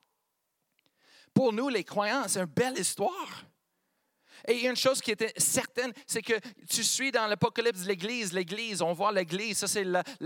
Pour 1.33 1.53
nous, 1.53 1.69
les 1.69 1.83
croyants, 1.83 2.23
c'est 2.27 2.39
une 2.39 2.45
belle 2.45 2.79
histoire. 2.79 3.45
Et 4.47 4.65
une 4.65 4.75
chose 4.75 5.01
qui 5.01 5.11
était 5.11 5.33
certaine, 5.37 5.91
c'est 6.05 6.21
que 6.21 6.33
tu 6.69 6.83
suis 6.83 7.11
dans 7.11 7.27
l'Apocalypse 7.27 7.83
de 7.83 7.87
l'Église. 7.87 8.31
L'Église, 8.33 8.81
on 8.81 8.93
voit 8.93 9.11
l'Église, 9.11 9.57
ça 9.57 9.67
c'est, 9.67 9.85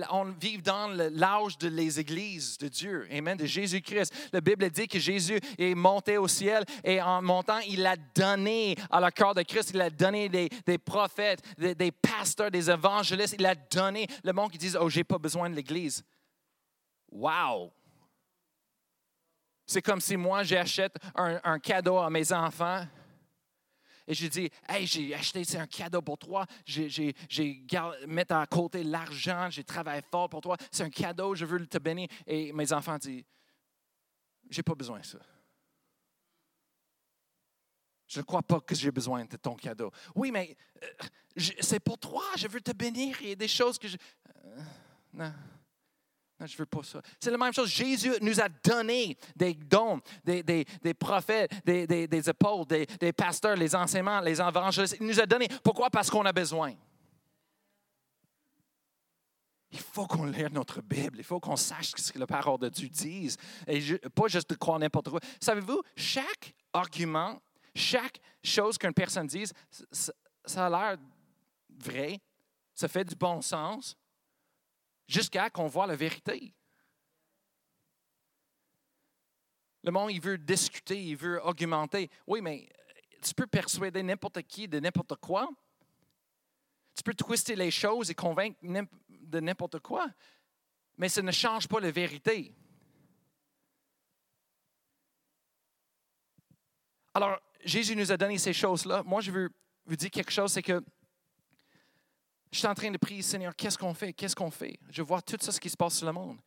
on 0.09 0.25
vit 0.25 0.57
dans 0.57 0.87
l'âge 0.87 1.57
de 1.57 1.69
les 1.69 1.99
Églises 1.99 2.57
de 2.57 2.67
Dieu, 2.67 3.07
Amen, 3.11 3.37
de 3.37 3.45
Jésus-Christ. 3.45 4.13
La 4.33 4.41
Bible 4.41 4.69
dit 4.69 4.87
que 4.87 4.99
Jésus 4.99 5.39
est 5.57 5.75
monté 5.75 6.17
au 6.17 6.27
ciel 6.27 6.65
et 6.83 7.01
en 7.01 7.21
montant, 7.21 7.59
il 7.59 7.85
a 7.85 7.95
donné 7.95 8.75
à 8.89 8.99
la 8.99 9.11
corps 9.11 9.35
de 9.35 9.43
Christ, 9.43 9.71
il 9.73 9.81
a 9.81 9.89
donné 9.89 10.27
des, 10.27 10.77
prophètes, 10.77 11.41
des, 11.57 11.73
des, 11.75 11.91
pasteurs, 11.91 12.51
des 12.51 12.69
évangélistes, 12.69 13.35
il 13.39 13.45
a 13.45 13.55
donné 13.55 14.07
le 14.23 14.33
monde 14.33 14.51
qui 14.51 14.57
dit, 14.57 14.73
oh, 14.79 14.89
j'ai 14.89 15.03
pas 15.03 15.17
besoin 15.17 15.49
de 15.49 15.55
l'Église. 15.55 16.03
Wow! 17.11 17.71
C'est 19.65 19.81
comme 19.81 20.01
si 20.01 20.17
moi, 20.17 20.43
j'achète 20.43 20.95
un, 21.15 21.39
un 21.43 21.59
cadeau 21.59 21.97
à 21.97 22.09
mes 22.09 22.33
enfants 22.33 22.85
et 24.09 24.15
j'ai 24.15 24.27
dit, 24.27 24.49
hey, 24.67 24.87
j'ai 24.87 25.13
acheté, 25.13 25.43
c'est 25.43 25.59
un 25.59 25.67
cadeau 25.67 26.01
pour 26.01 26.17
toi. 26.17 26.47
J'ai 26.65 27.13
mis 28.07 28.23
à 28.27 28.47
côté 28.47 28.83
l'argent, 28.83 29.51
j'ai 29.51 29.63
travaillé 29.63 30.01
fort 30.01 30.27
pour 30.27 30.41
toi. 30.41 30.57
C'est 30.71 30.81
un 30.81 30.89
cadeau, 30.89 31.35
je 31.35 31.45
veux 31.45 31.63
te 31.67 31.77
bénir. 31.77 32.07
Et 32.25 32.51
mes 32.51 32.73
enfants 32.73 32.97
disent, 32.97 33.23
j'ai 34.49 34.63
pas 34.63 34.73
besoin 34.73 34.99
de 34.99 35.05
ça. 35.05 35.19
Je 38.07 38.19
ne 38.19 38.25
crois 38.25 38.41
pas 38.41 38.59
que 38.59 38.73
j'ai 38.73 38.89
besoin 38.89 39.25
de 39.25 39.37
ton 39.37 39.53
cadeau. 39.53 39.91
Oui, 40.15 40.31
mais 40.31 40.57
euh, 40.81 40.87
c'est 41.59 41.79
pour 41.79 41.99
toi, 41.99 42.23
je 42.35 42.47
veux 42.47 42.61
te 42.61 42.71
bénir. 42.71 43.15
Il 43.21 43.29
y 43.29 43.31
a 43.33 43.35
des 43.35 43.47
choses 43.47 43.77
que 43.77 43.87
je. 43.87 43.97
Euh, 44.43 44.61
non. 45.13 45.31
Je 46.39 46.53
ne 46.53 46.57
veux 46.59 46.65
pas 46.65 46.83
ça. 46.83 47.01
C'est 47.19 47.31
la 47.31 47.37
même 47.37 47.53
chose. 47.53 47.69
Jésus 47.69 48.13
nous 48.21 48.39
a 48.39 48.47
donné 48.47 49.17
des 49.35 49.53
dons, 49.53 49.99
des, 50.23 50.65
prophètes, 50.97 51.51
des, 51.65 51.85
des, 51.85 52.29
épaules, 52.29 52.65
des, 52.65 53.13
pasteurs, 53.13 53.57
les 53.57 53.75
enseignements, 53.75 54.21
les 54.21 54.39
évangélistes. 54.39 54.97
Il 54.99 55.07
nous 55.07 55.19
a 55.19 55.25
donné. 55.25 55.47
Pourquoi? 55.63 55.89
Parce 55.89 56.09
qu'on 56.09 56.25
a 56.25 56.31
besoin. 56.31 56.73
Il 59.71 59.79
faut 59.79 60.07
qu'on 60.07 60.25
lise 60.25 60.49
notre 60.51 60.81
Bible. 60.81 61.17
Il 61.17 61.23
faut 61.23 61.39
qu'on 61.39 61.57
sache 61.57 61.91
ce 61.95 62.11
que 62.11 62.19
la 62.19 62.27
parole 62.27 62.59
de 62.59 62.69
Dieu 62.69 62.87
dit. 62.87 63.35
Et 63.67 63.81
pas 64.15 64.27
juste 64.27 64.49
de 64.49 64.55
croire 64.55 64.79
n'importe 64.79 65.09
quoi. 65.09 65.19
Savez-vous, 65.41 65.81
chaque 65.95 66.53
argument, 66.71 67.41
chaque 67.75 68.19
chose 68.43 68.77
qu'une 68.77 68.93
personne 68.93 69.27
dise, 69.27 69.51
ça 69.91 70.65
a 70.65 70.69
l'air 70.69 70.97
vrai, 71.83 72.19
ça 72.73 72.87
fait 72.87 73.03
du 73.03 73.15
bon 73.15 73.41
sens, 73.41 73.95
jusqu'à 75.09 75.49
qu'on 75.49 75.67
voit 75.67 75.87
la 75.87 75.95
vérité. 75.95 76.53
Le 79.83 79.91
monde, 79.91 80.11
il 80.11 80.21
veut 80.21 80.37
discuter, 80.37 81.03
il 81.03 81.17
veut 81.17 81.43
argumenter. 81.43 82.09
Oui, 82.27 82.41
mais 82.41 82.69
tu 83.21 83.33
peux 83.33 83.47
persuader 83.47 84.03
n'importe 84.03 84.43
qui 84.43 84.67
de 84.67 84.79
n'importe 84.79 85.15
quoi. 85.15 85.49
Tu 86.95 87.01
peux 87.01 87.13
twister 87.13 87.55
les 87.55 87.71
choses 87.71 88.11
et 88.11 88.15
convaincre 88.15 88.59
de 88.61 89.39
n'importe 89.39 89.79
quoi. 89.79 90.07
Mais 90.97 91.09
ça 91.09 91.21
ne 91.21 91.31
change 91.31 91.67
pas 91.67 91.79
la 91.79 91.91
vérité. 91.91 92.53
Alors, 97.13 97.39
Jésus 97.63 97.95
nous 97.95 98.11
a 98.11 98.17
donné 98.17 98.37
ces 98.37 98.53
choses-là. 98.53 99.01
Moi, 99.03 99.21
je 99.21 99.31
veux 99.31 99.49
vous 99.85 99.95
dire 99.95 100.11
quelque 100.11 100.31
chose, 100.31 100.51
c'est 100.51 100.61
que 100.61 100.83
je 102.51 102.57
suis 102.57 102.67
en 102.67 102.73
train 102.73 102.89
de 102.89 102.97
prier, 102.97 103.21
Seigneur, 103.21 103.55
qu'est-ce 103.55 103.77
qu'on 103.77 103.93
fait? 103.93 104.13
Qu'est-ce 104.13 104.35
qu'on 104.35 104.49
fait? 104.49 104.79
Je 104.89 105.01
vois 105.01 105.21
tout 105.21 105.37
ça, 105.39 105.51
ce 105.51 105.59
qui 105.59 105.69
se 105.69 105.77
passe 105.77 105.97
sur 105.97 106.07
le 106.07 106.13
monde. 106.13 106.37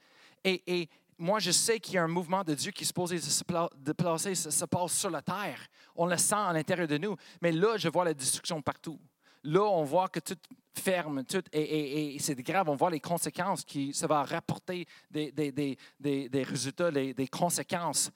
Et, 0.45 0.89
moi, 1.19 1.39
je 1.39 1.53
sais 1.53 1.79
qu'il 1.79 1.95
y 1.95 1.99
a 1.99 2.03
un 2.03 2.09
mouvement 2.09 2.43
de 2.43 2.53
Dieu 2.55 2.73
qui 2.73 2.85
se 2.85 2.93
pose 2.93 3.11
de 3.11 3.19
se 3.19 3.45
placer, 3.93 4.35
ça 4.35 4.51
se 4.51 4.65
passe 4.65 4.99
sur 4.99 5.11
la 5.11 5.23
terre. 5.23 5.61
On 5.95 6.07
le 6.07 6.17
sent 6.17 6.35
à 6.35 6.53
l'intérieur 6.53 6.89
de 6.89 6.99
nous. 6.99 7.15
Mais 7.41 7.53
là, 7.53 7.77
je 7.77 7.89
vois 7.89 8.05
la 8.05 8.15
destruction 8.15 8.61
partout. 8.61 8.99
Là, 9.45 9.63
on 9.63 9.85
voit 9.85 10.09
que 10.09 10.19
tout 10.19 10.37
ferme, 10.75 11.23
tout, 11.25 11.45
et, 11.53 12.17
c'est 12.19 12.35
grave. 12.43 12.69
On 12.69 12.75
voit 12.75 12.91
les 12.91 12.99
conséquences 12.99 13.65
qui 13.65 13.93
ça 13.95 14.09
va 14.09 14.25
rapporter 14.25 14.87
des, 15.11 15.31
des, 15.31 16.43
résultats, 16.43 16.91
des, 16.91 17.29
conséquences 17.29 18.11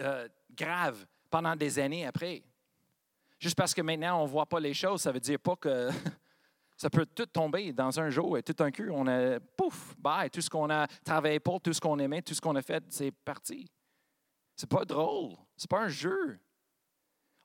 euh, 0.00 0.26
graves 0.56 1.06
pendant 1.30 1.54
des 1.54 1.78
années 1.78 2.06
après. 2.06 2.42
Juste 3.38 3.56
parce 3.56 3.74
que 3.74 3.82
maintenant, 3.82 4.20
on 4.20 4.24
ne 4.24 4.30
voit 4.30 4.46
pas 4.46 4.58
les 4.58 4.74
choses, 4.74 5.02
ça 5.02 5.10
ne 5.10 5.14
veut 5.14 5.20
dire 5.20 5.38
pas 5.38 5.54
que 5.54 5.90
Ça 6.84 6.90
peut 6.90 7.06
tout 7.06 7.24
tomber 7.24 7.72
dans 7.72 7.98
un 7.98 8.10
jour 8.10 8.36
et 8.36 8.42
tout 8.42 8.62
un 8.62 8.70
cul, 8.70 8.90
on 8.90 9.06
a 9.06 9.40
pouf, 9.40 9.96
bye, 9.96 10.28
tout 10.28 10.42
ce 10.42 10.50
qu'on 10.50 10.68
a 10.68 10.86
travaillé 11.02 11.40
pour, 11.40 11.58
tout 11.58 11.72
ce 11.72 11.80
qu'on 11.80 11.98
aimait, 11.98 12.20
tout 12.20 12.34
ce 12.34 12.42
qu'on 12.42 12.54
a 12.56 12.60
fait, 12.60 12.84
c'est 12.90 13.10
parti. 13.10 13.66
C'est 14.54 14.68
pas 14.68 14.84
drôle, 14.84 15.34
c'est 15.56 15.70
pas 15.70 15.80
un 15.80 15.88
jeu. 15.88 16.38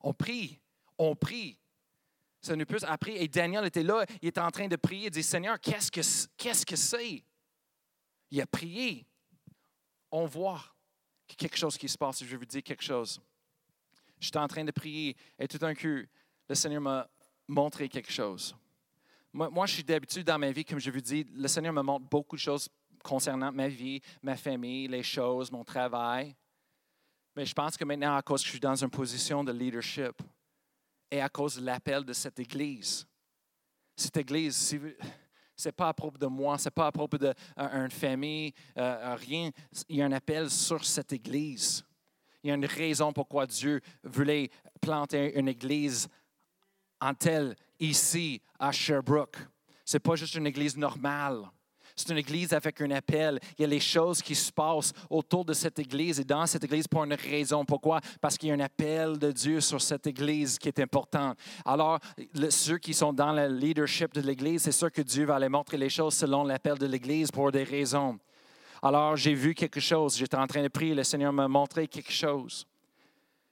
On 0.02 0.14
prie, 0.14 0.60
on 0.98 1.16
prie. 1.16 1.58
Ça 2.42 2.54
nous 2.54 2.66
plus 2.66 2.84
après. 2.84 3.14
Et 3.14 3.30
Daniel 3.30 3.64
était 3.64 3.82
là, 3.82 4.06
il 4.22 4.28
était 4.28 4.42
en 4.42 4.52
train 4.52 4.68
de 4.68 4.76
prier, 4.76 5.06
il 5.06 5.12
dit 5.12 5.24
Seigneur, 5.24 5.58
qu'est-ce 5.58 5.90
que 5.90 6.76
c'est? 6.76 7.24
Il 8.32 8.42
a 8.42 8.46
prié. 8.46 9.08
On 10.12 10.26
voit 10.26 10.66
quelque 11.38 11.56
chose 11.56 11.78
qui 11.78 11.88
se 11.88 11.98
passe. 11.98 12.20
Je 12.20 12.26
vais 12.26 12.36
vous 12.36 12.46
dire 12.46 12.62
quelque 12.62 12.84
chose. 12.84 13.22
J'étais 14.20 14.38
en 14.38 14.50
train 14.50 14.66
de 14.66 14.72
prier 14.72 15.16
et 15.40 15.48
tout 15.48 15.66
un 15.66 15.74
coup, 15.74 16.02
le 16.50 16.56
Seigneur 16.56 16.82
m'a 16.82 17.10
montré 17.48 17.88
quelque 17.88 18.12
chose. 18.12 18.54
Moi, 19.32 19.68
je 19.68 19.74
suis 19.74 19.84
d'habitude 19.84 20.26
dans 20.26 20.40
ma 20.40 20.52
vie, 20.52 20.66
comme 20.66 20.80
je 20.80 20.90
vous 20.90 21.02
dis, 21.02 21.24
le 21.32 21.48
Seigneur 21.48 21.72
me 21.72 21.84
montre 21.84 22.06
beaucoup 22.06 22.36
de 22.36 22.42
choses 22.42 22.68
concernant 23.04 23.52
ma 23.52 23.68
vie, 23.68 24.02
ma 24.24 24.36
famille, 24.36 24.88
les 24.88 25.04
choses, 25.04 25.52
mon 25.52 25.64
travail. 25.64 26.36
Mais 27.36 27.46
je 27.46 27.54
pense 27.54 27.78
que 27.78 27.86
maintenant, 27.86 28.16
à 28.16 28.22
cause 28.22 28.42
que 28.42 28.48
je 28.48 28.52
suis 28.52 28.60
dans 28.60 28.76
une 28.76 28.90
position 28.90 29.44
de 29.44 29.52
leadership 29.52 30.22
et 31.12 31.22
à 31.22 31.30
cause 31.30 31.56
de 31.56 31.66
l'appel 31.66 32.04
de 32.04 32.14
cette 32.14 32.40
Église, 32.40 33.08
cette 33.96 34.18
Église, 34.18 34.58
ce 35.56 35.68
n'est 35.68 35.72
pas 35.74 35.90
à 35.90 35.94
propos 35.94 36.18
de 36.18 36.26
moi, 36.26 36.58
ce 36.58 36.66
n'est 36.66 36.72
pas 36.72 36.88
à 36.88 36.92
propos 36.92 37.18
d'une 37.18 37.34
euh, 37.60 37.90
famille, 37.90 38.52
euh, 38.78 39.16
rien. 39.16 39.52
Il 39.88 39.98
y 39.98 40.02
a 40.02 40.06
un 40.06 40.12
appel 40.12 40.50
sur 40.50 40.84
cette 40.84 41.14
Église. 41.14 41.84
Il 42.44 42.48
y 42.48 42.52
a 42.52 42.56
une 42.56 42.66
raison 42.66 43.14
pourquoi 43.14 43.46
Dieu 43.46 43.80
voulait 44.04 44.50
planter 44.82 45.38
une 45.38 45.50
Église 45.50 46.08
en 47.00 47.14
telle 47.14 47.56
ici 47.80 48.42
à 48.60 48.72
Sherbrooke. 48.72 49.38
Ce 49.86 49.96
n'est 49.96 50.02
pas 50.02 50.16
juste 50.16 50.36
une 50.36 50.48
église 50.48 50.78
normale. 50.78 51.50
C'est 52.00 52.12
une 52.12 52.18
église 52.18 52.54
avec 52.54 52.80
un 52.80 52.92
appel. 52.92 53.40
Il 53.58 53.64
y 53.64 53.66
a 53.66 53.68
les 53.68 53.82
choses 53.82 54.22
qui 54.22 54.34
se 54.34 54.52
passent 54.54 54.94
autour 55.10 55.44
de 55.44 55.54
cette 55.54 55.80
église 55.80 56.20
et 56.20 56.24
dans 56.24 56.46
cette 56.46 56.64
église 56.64 56.88
pour 56.88 57.04
une 57.04 57.14
raison. 57.14 57.66
Pourquoi? 57.66 58.00
Parce 58.22 58.38
qu'il 58.38 58.48
y 58.48 58.52
a 58.54 58.56
un 58.56 58.60
appel 58.62 59.20
de 59.20 59.34
Dieu 59.34 59.60
sur 59.60 59.82
cette 59.82 60.08
église 60.08 60.58
qui 60.58 60.70
est 60.70 60.80
important. 60.80 61.34
Alors, 61.66 62.00
ceux 62.50 62.78
qui 62.78 62.94
sont 62.94 63.12
dans 63.12 63.34
le 63.34 63.48
leadership 63.48 64.14
de 64.14 64.22
l'église, 64.22 64.62
c'est 64.62 64.72
sûr 64.72 64.92
que 64.92 65.02
Dieu 65.02 65.26
va 65.26 65.36
aller 65.36 65.50
montrer 65.50 65.78
les 65.78 65.90
choses 65.90 66.14
selon 66.14 66.46
l'appel 66.46 66.78
de 66.78 66.86
l'église 66.86 67.32
pour 67.32 67.52
des 67.52 67.64
raisons. 67.64 68.18
Alors, 68.82 69.18
j'ai 69.18 69.34
vu 69.34 69.54
quelque 69.54 69.82
chose. 69.82 70.16
J'étais 70.16 70.38
en 70.38 70.48
train 70.48 70.64
de 70.64 70.70
prier. 70.70 70.96
Le 70.96 71.04
Seigneur 71.04 71.34
m'a 71.34 71.50
montré 71.50 71.88
quelque 71.88 72.14
chose. 72.14 72.66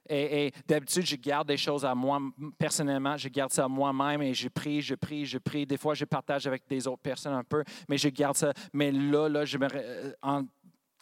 Et, 0.08 0.52
d'habitude, 0.66 1.06
je 1.06 1.16
garde 1.16 1.48
des 1.48 1.56
choses 1.56 1.84
à 1.84 1.94
moi 1.94 2.20
personnellement, 2.58 3.16
je 3.16 3.28
garde 3.28 3.52
ça 3.52 3.64
à 3.64 3.68
moi-même 3.68 4.22
et 4.22 4.34
je 4.34 4.48
prie, 4.48 4.80
je 4.80 4.94
prie, 4.94 5.26
je 5.26 5.38
prie. 5.38 5.66
Des 5.66 5.76
fois, 5.76 5.94
je 5.94 6.04
partage 6.04 6.46
avec 6.46 6.62
des 6.68 6.86
autres 6.86 7.02
personnes 7.02 7.34
un 7.34 7.44
peu, 7.44 7.62
mais 7.88 7.98
je 7.98 8.08
garde 8.08 8.36
ça. 8.36 8.52
Mais 8.72 8.90
là, 8.90 9.28
là, 9.28 9.44
je 9.44 9.58
me, 9.58 9.66
euh, 9.72 10.12
en, 10.22 10.44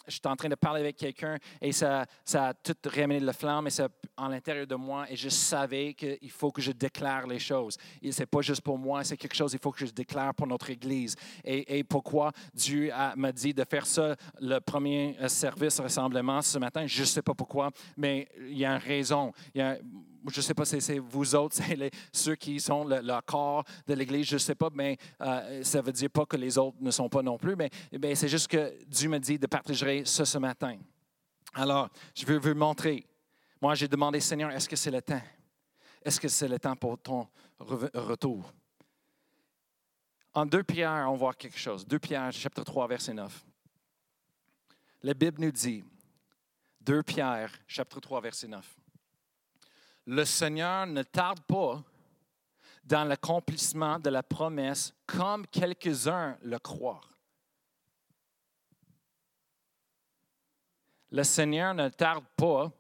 j'étais 0.07 0.29
en 0.29 0.37
train 0.37 0.49
de 0.49 0.55
parler 0.55 0.81
avec 0.81 0.97
quelqu'un 0.97 1.39
et 1.61 1.73
ça, 1.73 2.07
ça 2.25 2.49
a 2.49 2.55
tout 2.55 2.75
ramené 2.87 3.21
le 3.21 3.33
flamme 3.33 3.67
et 3.67 3.71
ça 3.71 3.89
en 4.17 4.29
l'intérieur 4.29 4.67
de 4.67 4.75
moi 4.75 5.11
et 5.11 5.17
je 5.17 5.29
savais 5.29 5.95
qu'il 5.95 6.31
faut 6.31 6.51
que 6.51 6.63
je 6.63 6.73
déclare 6.73 7.27
les 7.27 7.39
choses. 7.39 7.77
Et 8.03 8.13
c'est 8.13 8.27
pas 8.27 8.41
juste 8.41 8.63
pour 8.63 8.79
moi, 8.79 9.05
c'est 9.05 9.17
quelque 9.17 9.35
chose 9.35 9.51
qu'il 9.51 9.61
faut 9.61 9.73
que 9.73 9.85
je 9.85 9.93
déclare 9.93 10.35
pour 10.35 10.47
notre 10.47 10.71
Église. 10.71 11.15
Et, 11.45 11.85
pourquoi 11.85 12.33
Dieu 12.55 12.91
m'a 13.17 13.33
dit 13.33 13.55
de 13.55 13.65
faire 13.65 13.87
ça, 13.87 14.17
le 14.41 14.59
premier 14.59 15.17
euh, 15.21 15.29
service 15.29 15.79
rassemblement 15.79 16.43
ce 16.43 16.59
matin, 16.59 16.87
je 16.87 17.01
ne 17.01 17.07
sais 17.07 17.23
pas 17.23 17.35
pourquoi, 17.35 17.71
mais 17.97 18.29
il 18.39 18.59
y 18.59 18.65
a 18.65 18.73
une 18.73 18.83
raison. 18.83 19.33
Il 19.55 19.79
je 20.31 20.39
ne 20.39 20.43
sais 20.43 20.55
pas 20.55 20.65
si 20.65 20.81
c'est 20.81 20.99
vous 20.99 21.35
autres, 21.35 21.55
c'est 21.57 21.91
ceux 22.13 22.37
qui 22.37 22.61
sont 22.61 22.85
le, 22.85 23.21
corps 23.23 23.65
de 23.87 23.95
l'Église, 23.95 24.27
je 24.27 24.35
ne 24.35 24.39
sais 24.39 24.55
pas, 24.55 24.69
mais 24.73 24.97
euh, 25.21 25.63
ça 25.63 25.79
ne 25.79 25.87
veut 25.87 25.93
dire 25.93 26.11
pas 26.11 26.27
que 26.27 26.37
les 26.37 26.59
autres 26.59 26.77
ne 26.81 26.91
sont 26.91 27.09
pas 27.09 27.23
non 27.23 27.39
plus, 27.39 27.57
mais, 27.57 27.71
c'est 28.15 28.29
juste 28.29 28.49
que 28.49 28.75
Dieu 28.87 29.09
me 29.09 29.19
dit 29.19 29.39
de 29.39 29.47
partager 29.47 30.05
ça 30.05 30.25
ce 30.25 30.39
matin. 30.39 30.79
Alors, 31.55 31.89
je 32.15 32.27
veux 32.27 32.39
vous 32.39 32.55
montrer. 32.55 33.07
Moi, 33.61 33.75
j'ai 33.75 33.89
demandé, 33.89 34.21
Seigneur, 34.21 34.51
est-ce 34.51 34.69
que 34.69 34.77
c'est 34.77 34.91
le 34.91 35.03
temps? 35.03 35.23
Est-ce 36.05 36.21
que 36.21 36.29
c'est 36.29 36.49
le 36.49 36.59
temps 36.59 36.77
pour 36.77 36.99
ton 36.99 37.29
retour? 37.59 38.53
En 40.35 40.45
2 40.45 40.63
Pierre, 40.65 41.07
on 41.11 41.17
voit 41.17 41.35
quelque 41.35 41.59
chose. 41.59 41.87
2 41.87 41.99
Pierre, 41.99 42.31
chapitre 42.33 42.65
3, 42.65 42.87
verset 42.89 43.15
9. 43.15 43.45
La 45.03 45.15
Bible 45.15 45.41
nous 45.41 45.51
dit, 45.51 45.83
2 46.83 47.03
Pierre, 47.03 47.53
chapitre 47.67 48.01
3, 48.01 48.21
verset 48.21 48.49
9 48.49 48.77
le 50.07 50.25
Seigneur 50.25 50.87
ne 50.87 51.03
tarde 51.03 51.41
pas 51.41 51.83
dans 52.85 53.05
l'accomplissement 53.05 53.99
de 53.99 54.11
la 54.11 54.23
promesse 54.23 54.95
comme 55.07 55.47
quelques-uns 55.47 56.39
le 56.43 56.59
croient. 56.59 57.01
Le 61.11 61.25
Seigneur 61.25 61.75
ne 61.75 61.89
tarde 61.89 62.25
pas 62.37 62.71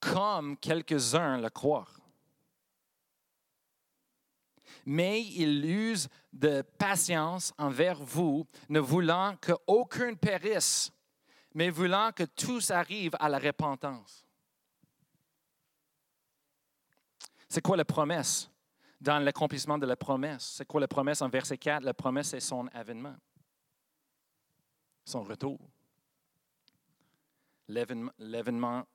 comme 0.00 0.56
quelques-uns 0.56 1.38
le 1.38 1.48
croient. 1.48 1.88
mais 4.84 5.22
il 5.22 5.64
use 5.64 6.08
de 6.32 6.62
patience 6.62 7.52
envers 7.58 8.02
vous, 8.02 8.46
ne 8.68 8.80
voulant 8.80 9.36
qu'aucun 9.40 10.14
périsse, 10.14 10.90
mais 11.54 11.70
voulant 11.70 12.10
que 12.12 12.24
tous 12.24 12.70
arrivent 12.70 13.16
à 13.20 13.28
la 13.28 13.38
repentance. 13.38 14.26
C'est 17.52 17.60
quoi 17.60 17.76
la 17.76 17.84
promesse? 17.84 18.50
Dans 18.98 19.18
l'accomplissement 19.18 19.76
de 19.76 19.84
la 19.84 19.94
promesse, 19.94 20.54
c'est 20.56 20.64
quoi 20.64 20.80
la 20.80 20.88
promesse 20.88 21.20
en 21.20 21.28
verset 21.28 21.58
4? 21.58 21.82
La 21.82 21.92
promesse, 21.92 22.30
c'est 22.30 22.40
son 22.40 22.66
avènement, 22.68 23.14
son 25.04 25.22
retour, 25.22 25.60
l'avènement 27.68 28.86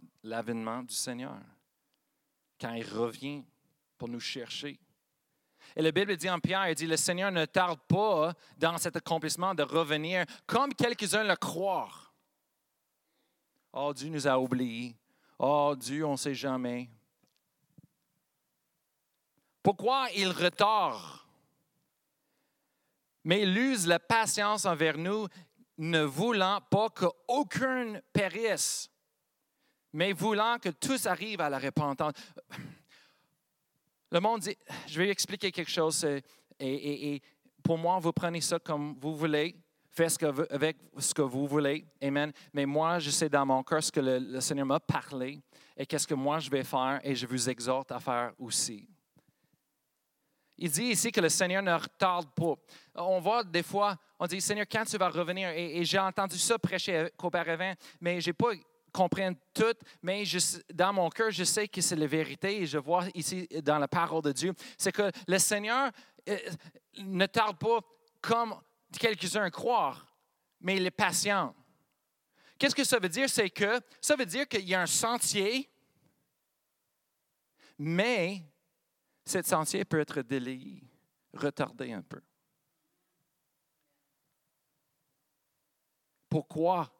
du 0.81 0.95
Seigneur, 0.95 1.37
quand 2.59 2.73
il 2.73 2.83
revient 2.83 3.43
pour 3.95 4.09
nous 4.09 4.19
chercher. 4.19 4.79
Et 5.75 5.83
la 5.83 5.91
Bible 5.91 6.17
dit 6.17 6.27
en 6.31 6.39
Pierre, 6.39 6.67
il 6.67 6.73
dit, 6.73 6.87
le 6.87 6.97
Seigneur 6.97 7.29
ne 7.31 7.45
tarde 7.45 7.79
pas 7.87 8.33
dans 8.57 8.79
cet 8.79 8.95
accomplissement 8.95 9.53
de 9.53 9.61
revenir 9.61 10.25
comme 10.47 10.73
quelques-uns 10.73 11.25
le 11.25 11.35
croient. 11.35 11.91
Oh, 13.71 13.93
Dieu 13.93 14.09
nous 14.09 14.27
a 14.27 14.39
oubliés. 14.39 14.95
Oh, 15.37 15.75
Dieu, 15.77 16.03
on 16.03 16.13
ne 16.13 16.17
sait 16.17 16.33
jamais. 16.33 16.89
Pourquoi 19.63 20.07
il 20.15 20.29
retarde? 20.29 21.01
Mais 23.23 23.41
il 23.41 23.57
use 23.57 23.85
la 23.85 23.99
patience 23.99 24.65
envers 24.65 24.97
nous, 24.97 25.27
ne 25.77 26.01
voulant 26.01 26.61
pas 26.69 26.89
qu'aucun 26.89 27.99
périsse, 28.13 28.89
mais 29.93 30.13
voulant 30.13 30.57
que 30.59 30.69
tous 30.69 31.05
arrivent 31.05 31.41
à 31.41 31.49
la 31.49 31.59
repentance. 31.59 32.13
Le 34.11 34.19
monde 34.21 34.41
dit, 34.41 34.57
je 34.87 35.01
vais 35.01 35.09
expliquer 35.09 35.51
quelque 35.51 35.69
chose, 35.69 36.07
et, 36.59 37.21
pour 37.61 37.77
moi, 37.77 37.99
vous 37.99 38.13
prenez 38.13 38.39
ça 38.39 38.59
comme 38.59 38.95
vous 38.99 39.15
voulez, 39.15 39.55
faites 39.91 40.11
ce 40.11 40.53
avec 40.53 40.77
ce 40.97 41.13
que 41.13 41.21
vous 41.21 41.47
voulez, 41.47 41.85
Amen. 42.01 42.31
Mais 42.53 42.65
moi, 42.65 42.99
je 42.99 43.09
sais 43.09 43.27
dans 43.27 43.45
mon 43.45 43.61
cœur 43.63 43.83
ce 43.83 43.91
que 43.91 43.99
le, 43.99 44.39
Seigneur 44.39 44.65
m'a 44.65 44.79
parlé 44.79 45.41
et 45.75 45.85
qu'est-ce 45.85 46.07
que 46.07 46.13
moi 46.13 46.39
je 46.39 46.49
vais 46.49 46.63
faire, 46.63 47.01
et 47.03 47.13
je 47.13 47.27
vous 47.27 47.49
exhorte 47.49 47.91
à 47.91 47.99
faire 47.99 48.31
aussi. 48.39 48.87
Il 50.57 50.71
dit 50.71 50.85
ici 50.85 51.11
que 51.11 51.21
le 51.21 51.29
Seigneur 51.29 51.61
ne 51.61 51.73
retarde 51.73 52.29
pas. 52.33 52.55
On 52.95 53.19
voit 53.19 53.43
des 53.43 53.61
fois, 53.61 53.95
on 54.19 54.25
dit, 54.25 54.41
Seigneur, 54.41 54.65
quand 54.69 54.85
tu 54.85 54.97
vas 54.97 55.09
revenir? 55.09 55.49
Et, 55.49 55.83
j'ai 55.85 55.99
entendu 55.99 56.37
ça 56.37 56.57
prêcher 56.57 57.09
auparavant, 57.21 57.73
mais 58.01 58.19
je 58.19 58.29
n'ai 58.29 58.33
pas 58.33 58.51
comprendre 58.91 59.37
tout, 59.53 59.75
mais 60.01 60.23
dans 60.73 60.93
mon 60.93 61.09
cœur, 61.09 61.29
je 61.29 61.43
sais 61.43 61.67
que 61.67 61.81
c'est 61.81 61.95
la 61.95 62.07
vérité 62.07 62.61
et 62.61 62.65
je 62.65 62.79
vois 62.79 63.05
ici 63.13 63.47
dans 63.63 63.77
la 63.77 63.87
parole 63.87 64.23
de 64.23 64.31
Dieu, 64.31 64.53
c'est 64.77 64.91
que 64.91 65.11
le 65.27 65.37
Seigneur 65.37 65.91
euh, 66.27 66.37
ne 66.97 67.25
tarde 67.27 67.59
pas 67.59 67.79
comme 68.19 68.55
quelques-uns 68.99 69.51
croient, 69.51 69.97
mais 70.59 70.77
il 70.77 70.85
est 70.85 70.91
patient. 70.91 71.53
Qu'est-ce 72.57 72.73
que 72.73 72.83
ça 72.83 72.97
veut 72.97 73.09
dire? 73.09 73.29
C'est 73.29 73.51
que 73.51 73.79
ça 74.01 74.15
veut 74.15 74.25
dire 74.25 74.47
qu'il 74.47 74.67
y 74.67 74.73
a 74.73 74.81
un 74.81 74.87
sentier, 74.87 75.69
mais 77.77 78.41
ce 79.27 79.41
sentier 79.41 79.83
peut 79.83 79.99
être 79.99 80.21
délayé, 80.21 80.81
retardé 81.33 81.91
un 81.91 82.01
peu. 82.01 82.21
Pourquoi? 86.29 86.96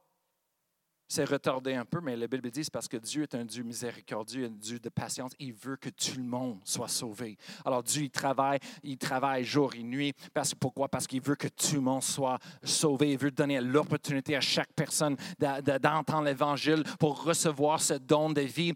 C'est 1.08 1.24
retardé 1.24 1.74
un 1.74 1.86
peu, 1.86 2.02
mais 2.02 2.15
la 2.15 2.28
Bible 2.28 2.50
dit 2.52 2.63
c'est 2.63 2.74
parce 2.74 2.88
que 2.88 2.98
Dieu 2.98 3.24
est 3.24 3.36
un 3.36 3.46
Dieu 3.46 3.63
miséricordieux, 3.63 4.46
un 4.46 4.50
Dieu 4.50 4.80
de 4.80 4.89
patience. 4.89 5.32
Il 5.39 5.54
veut 5.54 5.78
que 5.78 5.89
tout 5.89 6.17
le 6.17 6.24
monde 6.24 6.60
soit 6.63 6.89
sauvé. 6.89 7.38
Alors 7.65 7.82
Dieu, 7.84 8.04
il 8.04 8.10
travaille, 8.10 8.60
il 8.84 8.98
travaille 8.98 9.43
jour 9.43 9.74
et 9.76 9.84
nuit. 9.84 10.13
Parce, 10.34 10.54
pourquoi? 10.54 10.89
Parce 10.89 11.08
qu'il 11.08 11.22
veut 11.22 11.36
que 11.36 11.48
tout 11.48 11.76
le 11.76 11.82
monde 11.82 12.04
soit 12.04 12.38
sauvé. 12.63 13.12
Il 13.12 13.17
veut 13.17 13.32
donner 13.32 13.62
l'opportunité 13.62 14.36
à 14.36 14.41
chaque 14.41 14.74
personne 14.74 15.15
d'entendre 15.39 16.24
l'Évangile 16.24 16.84
pour 17.00 17.24
recevoir 17.24 17.82
ce 17.82 17.93
don 17.93 18.30
de 18.30 18.41
vie, 18.41 18.74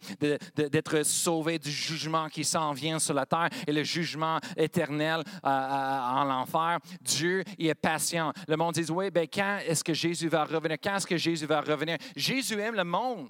d'être 0.55 1.03
sauvé 1.03 1.59
du 1.59 1.71
jugement 1.71 2.29
qui 2.29 2.45
s'en 2.45 2.71
vient 2.71 2.99
sur 2.99 3.13
la 3.13 3.25
terre 3.25 3.49
et 3.67 3.71
le 3.71 3.83
jugement 3.83 4.39
éternel 4.55 5.23
euh, 5.43 5.47
euh, 5.47 5.99
en 5.99 6.23
l'enfer. 6.23 6.79
Dieu, 7.01 7.43
il 7.57 7.67
est 7.67 7.75
patient. 7.75 8.31
Le 8.47 8.55
monde 8.55 8.75
dit, 8.75 8.89
oui, 8.91 9.11
ben 9.11 9.27
quand 9.31 9.59
est-ce 9.65 9.83
que 9.83 9.93
Jésus 9.93 10.29
va 10.29 10.45
revenir? 10.45 10.77
Quand 10.81 10.95
est-ce 10.95 11.07
que 11.07 11.17
Jésus 11.17 11.45
va 11.45 11.61
revenir? 11.61 11.97
Jésus 12.21 12.59
aime 12.59 12.75
le 12.75 12.83
monde. 12.83 13.29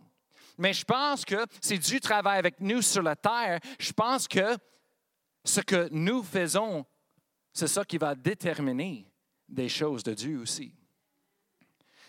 Mais 0.58 0.74
je 0.74 0.86
pense 0.86 1.26
que 1.26 1.46
si 1.60 1.80
Dieu 1.80 2.00
travaille 2.00 2.38
avec 2.38 2.60
nous 2.60 2.82
sur 2.82 3.02
la 3.02 3.16
terre, 3.16 3.60
je 3.80 3.92
pense 3.92 4.28
que 4.28 4.58
ce 5.44 5.62
que 5.62 5.90
nous 5.92 6.22
faisons, 6.24 6.86
c'est 7.54 7.68
ça 7.68 7.84
qui 7.84 7.98
va 7.98 8.14
déterminer 8.14 9.08
des 9.50 9.70
choses 9.70 10.04
de 10.04 10.14
Dieu 10.14 10.40
aussi. 10.40 10.74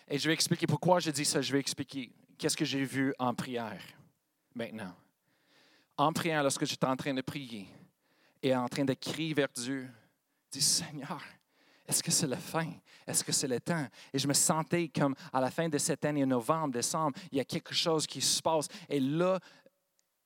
Et 0.09 0.18
je 0.18 0.29
vais 0.29 0.35
expliquer 0.35 0.66
pourquoi 0.66 1.01
je 1.01 1.11
dis 1.11 1.25
ça. 1.25 1.40
Je 1.40 1.53
vais 1.53 1.61
expliquer 1.61 2.12
qu'est-ce 2.37 2.57
que 2.57 2.64
j'ai 2.64 2.85
vu 2.85 3.14
en 3.18 3.35
prière 3.35 3.83
maintenant? 4.55 4.95
En 5.97 6.12
prière, 6.12 6.42
lorsque 6.42 6.66
j'étais 6.66 6.87
en 6.87 6.97
train 6.97 7.14
de 7.14 7.23
prier 7.23 7.68
et 8.42 8.55
en 8.55 8.68
train 8.68 8.85
de 8.85 8.95
crier 8.95 9.33
vers 9.33 9.49
Dieu, 9.55 9.88
dis 10.51 10.61
Seigneur, 10.61 11.23
est-ce 11.87 12.03
que 12.03 12.11
c'est 12.11 12.27
la 12.27 12.37
fin? 12.37 12.71
Est-ce 13.06 13.24
que 13.24 13.32
c'est 13.32 13.48
le 13.48 13.60
temps? 13.60 13.86
Et 14.12 14.18
je 14.18 14.28
me 14.28 14.34
sentais 14.34 14.88
comme 14.88 15.14
à 15.32 15.40
la 15.40 15.50
fin 15.50 15.68
de 15.68 15.78
cette 15.78 16.04
année, 16.04 16.24
novembre, 16.26 16.74
décembre, 16.74 17.18
il 17.30 17.38
y 17.38 17.40
a 17.40 17.44
quelque 17.44 17.74
chose 17.74 18.06
qui 18.06 18.20
se 18.20 18.40
passe. 18.40 18.68
Et 18.88 19.00
là, 19.00 19.38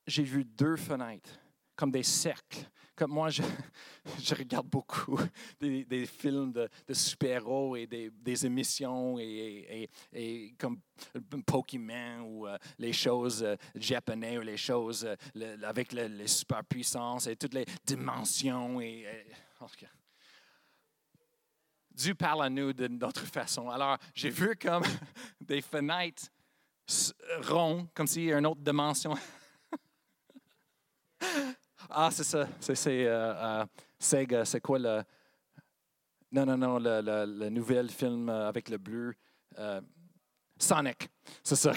j'ai 0.06 0.22
vu 0.22 0.44
deux 0.44 0.76
fenêtres, 0.76 1.38
comme 1.74 1.90
des 1.90 2.02
cercles. 2.02 2.68
Comme 2.94 3.10
moi, 3.10 3.28
je, 3.28 3.42
regarde 4.34 4.66
beaucoup 4.68 5.18
des, 5.60 6.06
films 6.06 6.50
de, 6.50 6.68
super-héros 6.90 7.76
et 7.76 7.86
des, 7.86 8.46
émissions 8.46 9.18
et, 9.18 9.90
et, 10.14 10.54
comme 10.58 10.80
Pokémon 11.44 12.20
ou 12.22 12.46
euh, 12.46 12.56
les 12.78 12.94
choses 12.94 13.42
euh, 13.42 13.56
japonaises 13.74 14.38
ou 14.38 14.42
les 14.42 14.56
choses 14.56 15.06
euh, 15.36 15.56
avec 15.62 15.92
les 15.92 16.26
super-puissances 16.26 17.26
et 17.26 17.36
toutes 17.36 17.54
les 17.54 17.66
dimensions. 17.84 18.80
Et, 18.80 19.04
Dieu 21.96 22.14
parle 22.14 22.44
à 22.44 22.50
nous 22.50 22.72
d'une 22.74 23.02
autre 23.02 23.24
façon. 23.32 23.70
Alors, 23.70 23.96
j'ai 24.14 24.30
vu 24.30 24.54
comme 24.56 24.85
des 25.40 25.62
fenêtres 25.62 26.26
rondes, 27.42 27.88
comme 27.94 28.06
s'il 28.06 28.24
y 28.24 28.30
avait 28.30 28.38
une 28.38 28.46
autre 28.46 28.61
dimension. 28.61 29.14
ah, 31.90 32.11
c'est 32.12 32.24
ça. 32.24 32.46
C'est 32.61 33.06
euh, 33.06 33.35
euh. 33.35 34.44
C'est 34.44 34.61
quoi 34.61 34.78
le. 34.78 35.02
Non, 36.32 36.44
non, 36.44 36.59
non, 36.59 36.78
le, 36.78 37.00
le, 37.00 37.48
nouvel 37.48 37.88
film 37.88 38.28
euh, 38.28 38.48
avec 38.48 38.68
le 38.68 38.76
bleu. 38.76 39.14
Sonic. 40.59 41.09
C'est 41.42 41.56
ça. 41.56 41.72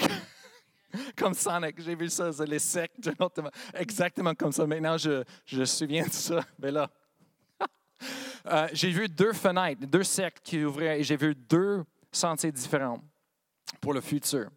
comme 1.16 1.32
Sonic. 1.32 1.80
J'ai 1.80 1.94
vu 1.94 2.10
ça, 2.10 2.30
c'est 2.30 2.46
les 2.46 2.58
sectes. 2.58 3.08
Exactement 3.74 4.34
comme 4.34 4.52
ça. 4.52 4.66
Maintenant, 4.66 4.98
je, 4.98 5.24
je 5.46 5.60
me 5.60 5.64
souviens 5.64 6.06
de 6.06 6.12
ça. 6.12 6.44
Mais 6.58 6.70
là. 6.70 6.90
Euh, 8.46 8.68
j'ai 8.72 8.90
vu 8.90 9.08
deux 9.08 9.32
fenêtres, 9.32 9.86
deux 9.86 10.02
cercles 10.02 10.40
qui 10.42 10.64
ouvraient 10.64 11.00
et 11.00 11.02
j'ai 11.02 11.16
vu 11.16 11.34
deux 11.34 11.84
sentiers 12.12 12.52
différents 12.52 13.02
pour 13.80 13.92
le 13.92 14.00
futur 14.00 14.48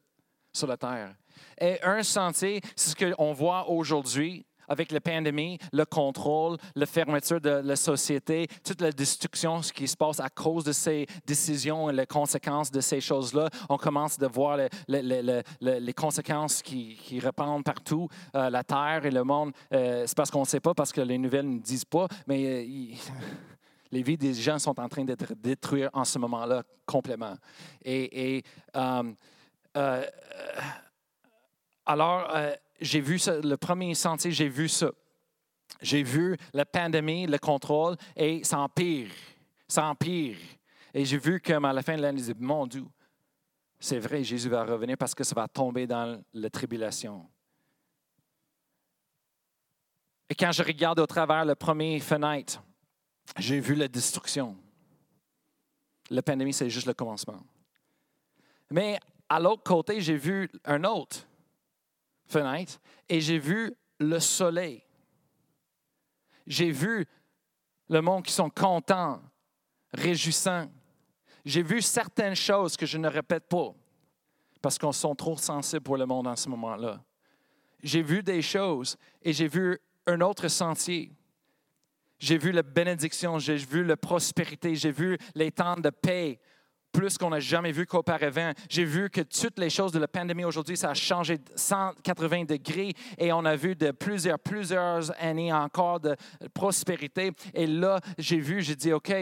sur 0.51 0.67
la 0.67 0.77
Terre. 0.77 1.15
Et 1.59 1.81
un 1.83 2.03
sentier, 2.03 2.61
c'est 2.75 2.91
ce 2.91 3.13
qu'on 3.13 3.33
voit 3.33 3.69
aujourd'hui 3.69 4.45
avec 4.67 4.91
la 4.91 5.01
pandémie, 5.01 5.57
le 5.71 5.85
contrôle, 5.85 6.57
la 6.75 6.85
fermeture 6.85 7.41
de 7.41 7.49
la 7.49 7.75
société, 7.75 8.47
toute 8.63 8.81
la 8.81 8.91
destruction, 8.91 9.61
qui 9.61 9.87
se 9.87 9.97
passe 9.97 10.19
à 10.19 10.29
cause 10.29 10.63
de 10.63 10.71
ces 10.71 11.05
décisions 11.25 11.89
et 11.89 11.93
les 11.93 12.05
conséquences 12.05 12.71
de 12.71 12.81
ces 12.81 13.01
choses-là. 13.01 13.49
On 13.69 13.77
commence 13.77 14.21
à 14.21 14.27
voir 14.27 14.57
les, 14.87 15.93
conséquences 15.93 16.61
qui, 16.61 16.95
qui, 16.95 17.19
répandent 17.19 17.63
partout, 17.63 18.07
euh, 18.35 18.49
la 18.49 18.63
Terre 18.63 19.05
et 19.05 19.11
le 19.11 19.23
monde. 19.23 19.51
Euh, 19.73 20.05
c'est 20.07 20.15
parce 20.15 20.31
qu'on 20.31 20.41
ne 20.41 20.45
sait 20.45 20.59
pas, 20.59 20.73
parce 20.73 20.91
que 20.91 21.01
les 21.01 21.17
nouvelles 21.17 21.49
ne 21.49 21.59
disent 21.59 21.85
pas, 21.85 22.07
mais 22.27 22.67
les 23.93 24.01
vies 24.01 24.17
des 24.17 24.33
gens 24.33 24.57
sont 24.57 24.77
en 24.79 24.89
train 24.89 25.05
d'être 25.05 25.33
détruites 25.35 25.89
en 25.93 26.03
ce 26.03 26.17
moment-là 26.17 26.63
complètement. 26.85 27.35
Et, 27.85 28.43
euh, 28.75 29.13
euh, 29.77 30.05
alors, 31.85 32.27
euh, 32.35 32.55
j'ai 32.81 32.99
vu 32.99 33.19
le 33.27 33.55
premier 33.55 33.93
sentier, 33.93 34.31
j'ai 34.31 34.49
vu 34.49 34.67
ça. 34.67 34.91
J'ai 35.81 36.03
vu 36.03 36.37
la 36.53 36.65
pandémie, 36.65 37.27
le 37.27 37.37
contrôle, 37.37 37.95
et 38.15 38.43
ça 38.43 38.59
empire, 38.59 39.09
ça 39.67 39.85
empire. 39.85 40.37
Et 40.93 41.05
j'ai 41.05 41.17
vu 41.17 41.39
comme 41.39 41.65
à 41.65 41.73
la 41.73 41.81
fin 41.81 41.95
de 41.95 42.01
l'année, 42.01 42.21
mon 42.39 42.67
Dieu, 42.67 42.85
c'est 43.79 43.99
vrai, 43.99 44.23
Jésus 44.23 44.49
va 44.49 44.63
revenir 44.63 44.97
parce 44.97 45.13
que 45.13 45.23
ça 45.23 45.35
va 45.35 45.47
tomber 45.47 45.85
dans 45.85 46.21
la 46.33 46.49
tribulation. 46.49 47.27
Et 50.29 50.35
quand 50.35 50.51
je 50.51 50.63
regarde 50.63 50.99
au 50.99 51.05
travers 51.05 51.43
la 51.43 51.55
première 51.55 52.01
fenêtre, 52.01 52.61
j'ai 53.37 53.59
vu 53.59 53.75
la 53.75 53.87
destruction. 53.87 54.55
La 56.09 56.21
pandémie, 56.21 56.53
c'est 56.53 56.69
juste 56.69 56.87
le 56.87 56.93
commencement. 56.93 57.41
Mais 58.69 58.99
à 59.29 59.39
l'autre 59.39 59.63
côté, 59.63 60.01
j'ai 60.01 60.17
vu 60.17 60.49
un 60.65 60.83
autre 60.83 61.27
fenêtre 62.25 62.79
et 63.09 63.21
j'ai 63.21 63.39
vu 63.39 63.73
le 63.99 64.19
soleil. 64.19 64.83
J'ai 66.45 66.71
vu 66.71 67.05
le 67.89 68.01
monde 68.01 68.23
qui 68.23 68.31
sont 68.31 68.49
contents, 68.49 69.21
réjouissants. 69.93 70.69
J'ai 71.45 71.61
vu 71.61 71.81
certaines 71.81 72.35
choses 72.35 72.75
que 72.75 72.85
je 72.85 72.97
ne 72.97 73.07
répète 73.07 73.47
pas 73.47 73.73
parce 74.61 74.77
qu'on 74.77 74.91
sont 74.91 75.15
trop 75.15 75.37
sensibles 75.37 75.83
pour 75.83 75.97
le 75.97 76.05
monde 76.05 76.27
en 76.27 76.35
ce 76.35 76.49
moment-là. 76.49 77.03
J'ai 77.81 78.01
vu 78.01 78.23
des 78.23 78.41
choses 78.41 78.97
et 79.21 79.33
j'ai 79.33 79.47
vu 79.47 79.77
un 80.07 80.21
autre 80.21 80.47
sentier. 80.47 81.11
J'ai 82.23 82.37
vu 82.37 82.53
la 82.53 82.63
bénédiction, 82.63 83.37
j'ai 83.37 83.57
vu 83.57 83.83
la 83.83 83.97
prospérité, 83.97 84.75
j'ai 84.75 84.93
vu 84.93 85.17
les 85.35 85.51
temps 85.51 85.75
de 85.75 85.89
paix, 85.89 86.39
plus 86.93 87.17
qu'on 87.17 87.31
n'a 87.31 87.41
jamais 87.41 87.73
vu 87.73 87.85
qu'auparavant. 87.85 88.53
J'ai 88.69 88.85
vu 88.85 89.09
que 89.09 89.19
toutes 89.19 89.59
les 89.59 89.69
choses 89.69 89.91
de 89.91 89.99
la 89.99 90.07
pandémie 90.07 90.45
aujourd'hui, 90.45 90.77
ça 90.77 90.91
a 90.91 90.93
changé 90.93 91.37
de 91.39 91.43
180 91.53 92.45
degrés 92.45 92.93
et 93.17 93.33
on 93.33 93.43
a 93.43 93.57
vu 93.57 93.75
de 93.75 93.91
plusieurs, 93.91 94.39
plusieurs 94.39 95.11
années 95.21 95.51
encore 95.51 95.99
de 95.99 96.15
prospérité. 96.53 97.33
Et 97.53 97.67
là, 97.67 97.99
j'ai 98.17 98.39
vu, 98.39 98.61
j'ai 98.61 98.77
dit, 98.77 98.93
OK, 98.93 99.13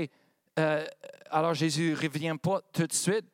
euh, 0.59 0.85
alors 1.31 1.55
Jésus 1.55 1.93
ne 1.93 1.95
revient 1.95 2.35
pas 2.39 2.61
tout 2.71 2.85
de 2.85 2.93
suite. 2.93 3.25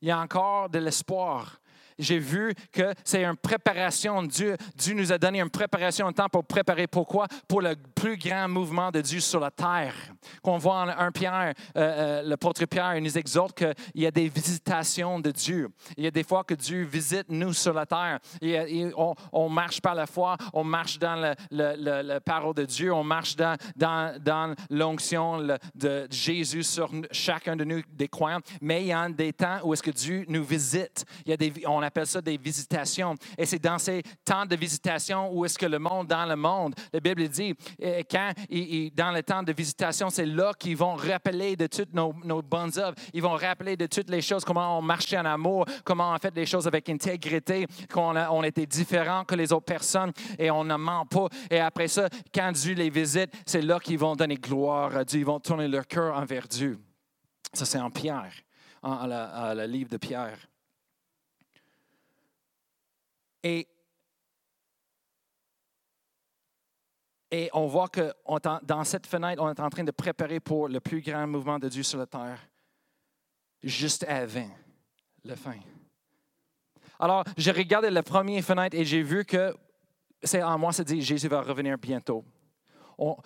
Il 0.00 0.08
y 0.08 0.12
a 0.12 0.18
encore 0.18 0.70
de 0.70 0.78
l'espoir 0.78 1.60
j'ai 1.98 2.18
vu 2.18 2.54
que 2.72 2.94
c'est 3.04 3.24
une 3.24 3.36
préparation. 3.36 4.22
Dieu, 4.22 4.56
Dieu 4.76 4.94
nous 4.94 5.12
a 5.12 5.18
donné 5.18 5.40
une 5.40 5.50
préparation, 5.50 6.06
un 6.06 6.12
temps 6.12 6.28
pour 6.28 6.44
préparer. 6.44 6.86
Pourquoi? 6.86 7.26
Pour 7.48 7.60
le 7.60 7.74
plus 7.94 8.16
grand 8.16 8.48
mouvement 8.48 8.90
de 8.90 9.00
Dieu 9.00 9.20
sur 9.20 9.40
la 9.40 9.50
terre. 9.50 9.94
Qu'on 10.42 10.58
voit 10.58 10.82
en 10.82 10.88
1 10.88 11.12
Pierre, 11.12 11.54
euh, 11.76 11.80
euh, 11.80 12.22
l'apôtre 12.22 12.64
Pierre 12.66 13.00
nous 13.00 13.18
exhorte 13.18 13.56
qu'il 13.56 14.02
y 14.02 14.06
a 14.06 14.10
des 14.10 14.28
visitations 14.28 15.20
de 15.20 15.30
Dieu. 15.30 15.68
Il 15.96 16.04
y 16.04 16.06
a 16.06 16.10
des 16.10 16.24
fois 16.24 16.44
que 16.44 16.54
Dieu 16.54 16.84
visite 16.84 17.26
nous 17.28 17.52
sur 17.52 17.72
la 17.72 17.86
terre. 17.86 18.18
Et, 18.40 18.90
on, 19.32 19.48
marche 19.48 19.80
par 19.80 19.94
la 19.94 20.06
foi, 20.06 20.36
on 20.52 20.64
marche 20.64 20.98
dans 20.98 21.14
la 21.14 21.34
le, 21.50 22.18
parole 22.18 22.54
de 22.54 22.64
Dieu, 22.64 22.92
on 22.92 23.04
marche 23.04 23.36
dans, 23.36 24.54
l'onction 24.70 25.38
de 25.74 26.06
Jésus 26.10 26.62
sur 26.62 26.90
chacun 27.10 27.56
de 27.56 27.64
nous, 27.64 27.82
des 27.92 28.08
croyants. 28.08 28.40
Mais 28.60 28.82
il 28.82 28.88
y 28.88 28.92
a 28.92 29.08
des 29.08 29.32
temps 29.32 29.58
où 29.64 29.72
est-ce 29.72 29.82
que 29.82 29.90
Dieu 29.90 30.24
nous 30.28 30.44
visite. 30.44 31.04
Il 31.26 31.36
on 31.66 31.82
appelle 31.84 32.06
ça 32.06 32.20
des 32.20 32.36
visitations. 32.36 33.14
Et 33.38 33.46
c'est 33.46 33.58
dans 33.58 33.78
ces 33.78 34.02
temps 34.24 34.46
de 34.46 34.56
visitation 34.56 35.30
où 35.32 35.44
est-ce 35.44 35.58
que 35.58 35.66
le 35.66 35.78
monde, 35.78 36.06
dans 36.06 36.26
le 36.26 36.36
monde, 36.36 36.74
la 36.92 37.00
Bible 37.00 37.28
dit, 37.28 37.54
euh, 37.82 38.02
quand, 38.10 38.32
dans 38.94 39.12
le 39.12 39.22
temps 39.22 39.42
de 39.42 39.52
visitation, 39.52 40.10
c'est 40.10 40.26
là 40.26 40.52
qu'ils 40.58 40.76
vont 40.76 40.94
rappeler 40.94 41.56
de 41.56 41.66
toutes 41.66 41.92
nos, 41.94 42.12
bonnes 42.42 42.78
œuvres. 42.78 42.96
Ils 43.12 43.22
vont 43.22 43.36
rappeler 43.36 43.76
de 43.76 43.86
toutes 43.86 44.10
les 44.10 44.20
choses, 44.20 44.44
comment 44.44 44.78
on 44.78 44.82
marchait 44.82 45.18
en 45.18 45.24
amour, 45.24 45.66
comment 45.84 46.12
on 46.12 46.18
fait 46.18 46.34
des 46.34 46.46
choses 46.46 46.66
avec 46.66 46.88
intégrité, 46.88 47.66
qu'on 47.92 48.16
on 48.16 48.42
était 48.42 48.66
différent 48.66 49.24
que 49.24 49.34
les 49.34 49.52
autres 49.52 49.64
personnes 49.64 50.12
et 50.38 50.50
on 50.50 50.64
ne 50.64 50.76
ment 50.76 51.06
pas. 51.06 51.28
Et 51.50 51.60
après 51.60 51.88
ça, 51.88 52.08
quand 52.34 52.52
Dieu 52.52 52.74
les 52.74 52.90
visite, 52.90 53.30
c'est 53.46 53.62
là 53.62 53.78
qu'ils 53.78 53.98
vont 53.98 54.16
donner 54.16 54.36
gloire 54.36 54.96
à 54.96 55.04
Dieu. 55.04 55.20
Ils 55.20 55.26
vont 55.26 55.40
tourner 55.40 55.68
leur 55.68 55.86
cœur 55.86 56.16
envers 56.16 56.48
Dieu. 56.48 56.78
Ça, 57.52 57.64
c'est 57.64 57.78
en 57.78 57.90
Pierre, 57.90 58.32
en, 58.82 59.06
le 59.06 59.66
livre 59.66 59.90
de 59.90 59.96
Pierre. 59.96 60.38
Et, 63.44 63.68
on 67.52 67.66
voit 67.66 67.88
que 67.88 68.12
dans 68.62 68.84
cette 68.84 69.06
fenêtre, 69.06 69.42
on 69.42 69.50
est 69.50 69.60
en 69.60 69.68
train 69.68 69.84
de 69.84 69.90
préparer 69.90 70.40
pour 70.40 70.68
le 70.68 70.80
plus 70.80 71.02
grand 71.02 71.26
mouvement 71.26 71.58
de 71.58 71.68
Dieu 71.68 71.82
sur 71.82 71.98
la 71.98 72.06
terre, 72.06 72.38
juste 73.62 74.04
avant 74.04 74.48
la 75.24 75.36
fin. 75.36 75.58
Alors, 76.98 77.24
j'ai 77.36 77.50
regardé 77.50 77.90
la 77.90 78.02
première 78.02 78.42
fenêtre 78.42 78.76
et 78.76 78.84
j'ai 78.84 79.02
vu 79.02 79.24
que 79.24 79.54
c'est 80.22 80.42
en 80.42 80.58
moi, 80.58 80.72
c'est 80.72 80.84
dit 80.84 81.02
Jésus 81.02 81.28
va 81.28 81.42
revenir 81.42 81.76
bientôt 81.76 82.24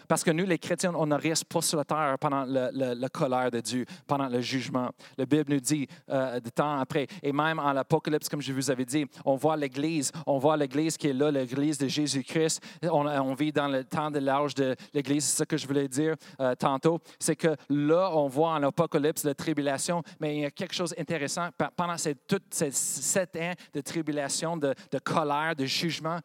parce 0.06 0.24
que 0.24 0.30
nous, 0.30 0.46
les 0.46 0.58
chrétiens, 0.58 0.94
on 0.94 1.06
ne 1.06 1.16
reste 1.16 1.44
pas 1.44 1.60
sur 1.60 1.78
la 1.78 1.84
terre 1.84 2.16
pendant 2.20 2.44
la 2.44 3.08
colère 3.08 3.50
de 3.50 3.60
Dieu, 3.60 3.84
pendant 4.06 4.28
le 4.28 4.40
jugement. 4.40 4.90
La 5.16 5.26
Bible 5.26 5.52
nous 5.52 5.60
dit 5.60 5.86
euh, 6.10 6.40
de 6.40 6.50
temps 6.50 6.78
après, 6.78 7.06
et 7.22 7.32
même 7.32 7.58
en 7.58 7.72
l'Apocalypse, 7.72 8.28
comme 8.28 8.42
je 8.42 8.52
vous 8.52 8.70
avais 8.70 8.84
dit, 8.84 9.06
on 9.24 9.36
voit 9.36 9.56
l'Église, 9.56 10.12
on 10.26 10.38
voit 10.38 10.56
l'Église 10.56 10.96
qui 10.96 11.08
est 11.08 11.12
là, 11.12 11.30
l'Église 11.30 11.78
de 11.78 11.88
Jésus-Christ. 11.88 12.62
On, 12.82 13.34
vit 13.34 13.52
dans 13.52 13.68
le 13.68 13.84
temps 13.84 14.10
de 14.10 14.18
l'âge 14.18 14.54
de 14.54 14.74
l'Église, 14.92 15.24
c'est 15.24 15.38
ça 15.38 15.46
que 15.46 15.56
je 15.56 15.66
voulais 15.66 15.88
dire 15.88 16.16
euh, 16.40 16.54
tantôt. 16.54 16.98
C'est 17.18 17.36
que 17.36 17.54
là, 17.68 18.10
on 18.14 18.28
voit 18.28 18.50
en 18.50 18.58
l'Apocalypse 18.58 19.24
la 19.24 19.34
tribulation, 19.34 20.02
mais 20.20 20.36
il 20.36 20.40
y 20.40 20.44
a 20.44 20.50
quelque 20.50 20.74
chose 20.74 20.94
d'intéressant. 20.96 21.48
Pendant 21.76 21.96
ces, 21.96 22.14
toutes 22.14 22.52
ces 22.52 22.70
sept 22.70 23.36
ans 23.36 23.52
de 23.72 23.80
tribulation, 23.80 24.56
de 24.56 24.74
colère, 25.04 25.54
de 25.56 25.66
jugement, 25.66 26.18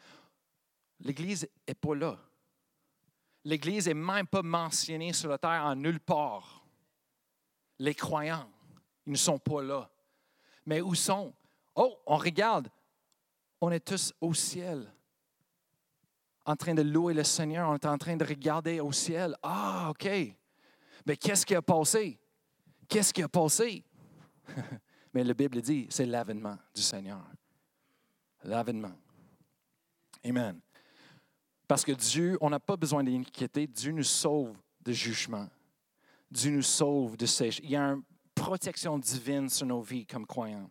l'Église 1.02 1.48
n'est 1.68 1.76
pas 1.76 1.96
là 1.96 2.18
l'Église 3.44 3.88
n'est 3.88 3.94
même 3.94 4.28
pas 4.28 4.42
mentionnée 4.42 5.14
sur 5.14 5.30
la 5.30 5.38
terre 5.38 5.64
en 5.64 5.76
nulle 5.76 6.00
part. 6.00 6.66
Les 7.80 7.96
croyants, 7.96 8.50
ils 9.06 9.12
ne 9.12 9.18
sont 9.18 9.40
pas 9.40 9.62
là. 9.62 9.90
Mais 10.66 10.82
où 10.82 10.96
sont? 10.96 11.34
Oh, 11.76 11.98
on 12.06 12.18
regarde. 12.18 12.70
On 13.60 13.72
est 13.72 13.86
tous 13.86 14.14
au 14.22 14.34
ciel. 14.34 14.92
En 16.46 16.56
train 16.56 16.74
de 16.74 16.82
louer 16.82 17.14
le 17.14 17.24
Seigneur, 17.24 17.70
on 17.70 17.76
est 17.76 17.86
en 17.86 17.98
train 17.98 18.16
de 18.16 18.26
regarder 18.26 18.80
au 18.80 18.92
ciel. 18.92 19.36
Ah, 19.42 19.88
OK. 19.90 20.08
Mais 21.06 21.18
qu'est-ce 21.18 21.46
qui 21.46 21.56
a 21.56 21.62
passé? 21.62 22.20
Qu'est-ce 22.88 23.14
qui 23.14 23.24
a 23.24 23.30
passé? 23.30 23.84
Mais 25.14 25.24
la 25.24 25.34
Bible 25.34 25.62
dit, 25.62 25.88
c'est 25.90 26.06
l'avènement 26.06 26.58
du 26.74 26.82
Seigneur. 26.82 27.24
L'avènement. 28.44 28.94
Amen. 30.26 30.60
Parce 31.74 31.86
que 31.86 31.92
Dieu, 31.92 32.38
on 32.40 32.52
n'a 32.52 32.60
pas 32.60 32.78
besoin 32.78 33.04
d'inquiéter. 33.04 33.66
Dieu 33.66 33.94
nous 33.94 34.04
sauve 34.04 34.56
de 34.82 34.92
jugement. 34.92 35.50
Dieu 36.30 36.52
nous 36.52 36.62
sauve 36.62 37.18
de 37.18 37.26
ces. 37.26 37.50
Il 37.64 37.72
y 37.72 37.76
a 37.76 37.82
une 37.82 38.04
protection 38.36 39.00
divine 39.00 39.50
sur 39.50 39.66
nos 39.66 39.82
vies 39.82 40.06
comme 40.06 40.28
croyants. 40.28 40.70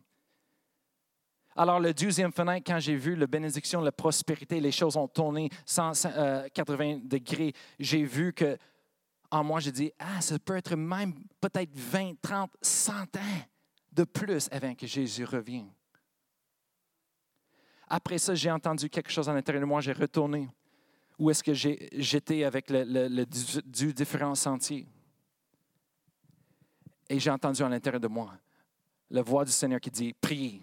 Alors, 1.56 1.80
le 1.80 1.92
deuxième 1.92 2.30
fenêtre, 2.30 2.62
quand 2.64 2.78
j'ai 2.78 2.94
vu 2.94 3.16
la 3.16 3.26
bénédiction, 3.26 3.80
la 3.80 3.90
prospérité, 3.90 4.60
les 4.60 4.70
choses 4.70 4.96
ont 4.96 5.08
tourné 5.08 5.50
180 5.66 6.84
euh, 6.84 6.98
degrés, 7.02 7.52
j'ai 7.80 8.04
vu 8.04 8.32
que 8.32 8.56
en 9.32 9.42
moi, 9.42 9.58
j'ai 9.58 9.72
dit, 9.72 9.90
ah, 9.98 10.20
ça 10.20 10.38
peut 10.38 10.56
être 10.56 10.76
même 10.76 11.14
peut-être 11.40 11.76
20, 11.76 12.12
30, 12.22 12.52
100 12.62 12.92
ans 13.16 13.40
de 13.90 14.04
plus 14.04 14.48
avant 14.52 14.76
que 14.76 14.86
Jésus 14.86 15.24
revienne. 15.24 15.72
Après 17.88 18.18
ça, 18.18 18.36
j'ai 18.36 18.52
entendu 18.52 18.88
quelque 18.88 19.10
chose 19.10 19.28
à 19.28 19.34
l'intérieur 19.34 19.62
de 19.62 19.66
moi, 19.66 19.80
j'ai 19.80 19.92
retourné 19.92 20.48
où 21.18 21.31
est-ce 21.31 21.42
que 21.42 21.53
j'étais 21.55 22.44
avec 22.44 22.70
le, 22.70 22.85
le, 22.85 23.27
du 23.64 23.92
différents 23.92 24.35
sentiers. 24.35 24.87
Et 27.09 27.18
j'ai 27.18 27.31
entendu 27.31 27.62
à 27.62 27.68
l'intérieur 27.68 28.01
de 28.01 28.09
moi 28.09 28.33
la 29.11 29.22
voix 29.22 29.44
du 29.44 29.53
Seigneur 29.53 29.79
qui 29.79 29.90
dit, 29.90 30.14
priez, 30.14 30.62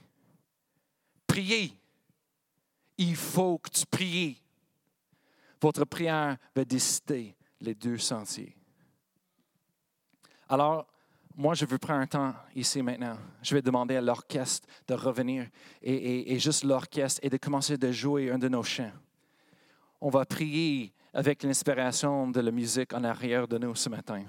priez, 1.27 1.71
il 2.97 3.15
faut 3.15 3.59
que 3.59 3.69
tu 3.69 3.85
pries. 3.85 4.41
Votre 5.61 5.85
prière 5.85 6.37
va 6.55 6.65
décider 6.65 7.35
les 7.61 7.75
deux 7.75 7.97
sentiers. 7.97 8.55
Alors, 10.47 10.87
moi, 11.35 11.53
je 11.53 11.65
veux 11.65 11.77
prendre 11.77 12.01
un 12.01 12.07
temps 12.07 12.33
ici 12.55 12.81
maintenant. 12.81 13.17
Je 13.43 13.53
vais 13.53 13.61
demander 13.61 13.95
à 13.95 14.01
l'orchestre 14.01 14.67
de 14.87 14.95
revenir 14.95 15.47
et, 15.81 16.33
et 16.33 16.39
juste 16.39 16.63
l'orchestre 16.63 17.19
et 17.23 17.29
de 17.29 17.37
commencer 17.37 17.77
de 17.77 17.91
jouer 17.91 18.31
un 18.31 18.39
de 18.39 18.47
nos 18.47 18.63
chants 18.63 18.91
on 20.01 20.09
va 20.09 20.25
prier 20.25 20.93
avec 21.13 21.43
l'inspiration 21.43 22.29
de 22.29 22.39
la 22.39 22.51
musique 22.51 22.93
en 22.93 23.03
arrière 23.03 23.47
de 23.47 23.57
nous 23.57 23.75
ce 23.75 23.89
matin. 23.89 24.23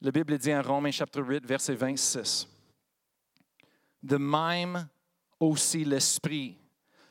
La 0.00 0.10
Bible 0.10 0.36
dit 0.38 0.54
en 0.54 0.62
Romains 0.62 0.90
chapitre 0.90 1.22
8, 1.22 1.46
verset 1.46 1.74
26, 1.74 2.48
De 4.02 4.16
même 4.16 4.88
aussi 5.40 5.84
l'Esprit 5.84 6.58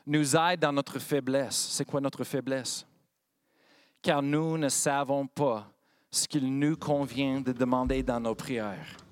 nous 0.06 0.36
aide 0.36 0.60
dans 0.60 0.72
notre 0.72 0.98
faiblesse. 0.98 1.56
C'est 1.56 1.84
quoi 1.84 2.00
notre 2.00 2.22
faiblesse? 2.22 2.86
Car 4.00 4.22
nous 4.22 4.56
ne 4.56 4.68
savons 4.68 5.26
pas 5.26 5.68
ce 6.10 6.28
qu'il 6.28 6.56
nous 6.58 6.76
convient 6.76 7.40
de 7.40 7.52
demander 7.52 8.02
dans 8.02 8.20
nos 8.20 8.34
prières 8.34 9.05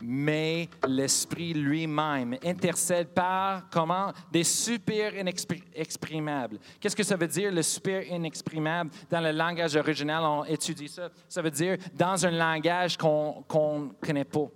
mais 0.00 0.68
l'Esprit 0.86 1.54
lui-même 1.54 2.36
intercède 2.44 3.08
par 3.08 3.68
comment? 3.70 4.12
Des 4.30 4.44
super 4.44 5.14
inexprimables. 5.14 6.58
Qu'est-ce 6.80 6.96
que 6.96 7.02
ça 7.02 7.16
veut 7.16 7.28
dire, 7.28 7.52
le 7.52 7.62
super 7.62 8.06
inexprimable? 8.06 8.90
Dans 9.10 9.20
le 9.20 9.32
langage 9.32 9.76
original, 9.76 10.22
on 10.22 10.44
étudie 10.44 10.88
ça. 10.88 11.08
Ça 11.28 11.42
veut 11.42 11.50
dire 11.50 11.76
dans 11.94 12.24
un 12.26 12.30
langage 12.30 12.96
qu'on 12.96 13.44
ne 13.50 14.06
connaît 14.06 14.24
pas. 14.24 14.48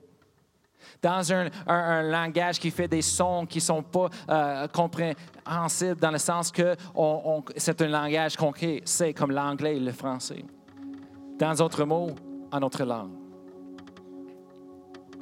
Dans 1.03 1.33
un, 1.33 2.03
langage 2.03 2.59
qui 2.59 2.71
fait 2.71 2.89
des 2.89 3.03
sons 3.03 3.47
qui 3.47 3.59
ne 3.59 3.63
sont 3.63 3.83
pas 3.83 4.09
euh, 4.29 4.69
compréhensibles 4.69 6.01
dans 6.01 6.11
le 6.11 6.19
sens 6.19 6.51
que 6.51 6.75
c'est 7.57 7.83
un 7.83 7.89
langage 7.89 8.37
concret, 8.37 8.81
c'est 8.85 9.13
comme 9.13 9.31
l'anglais 9.31 9.77
et 9.77 9.81
le 9.81 9.93
français. 9.93 10.45
Dans 11.39 11.55
d'autres 11.55 11.85
mots, 11.85 12.15
en 12.51 12.61
notre 12.61 12.85
langue 12.85 13.20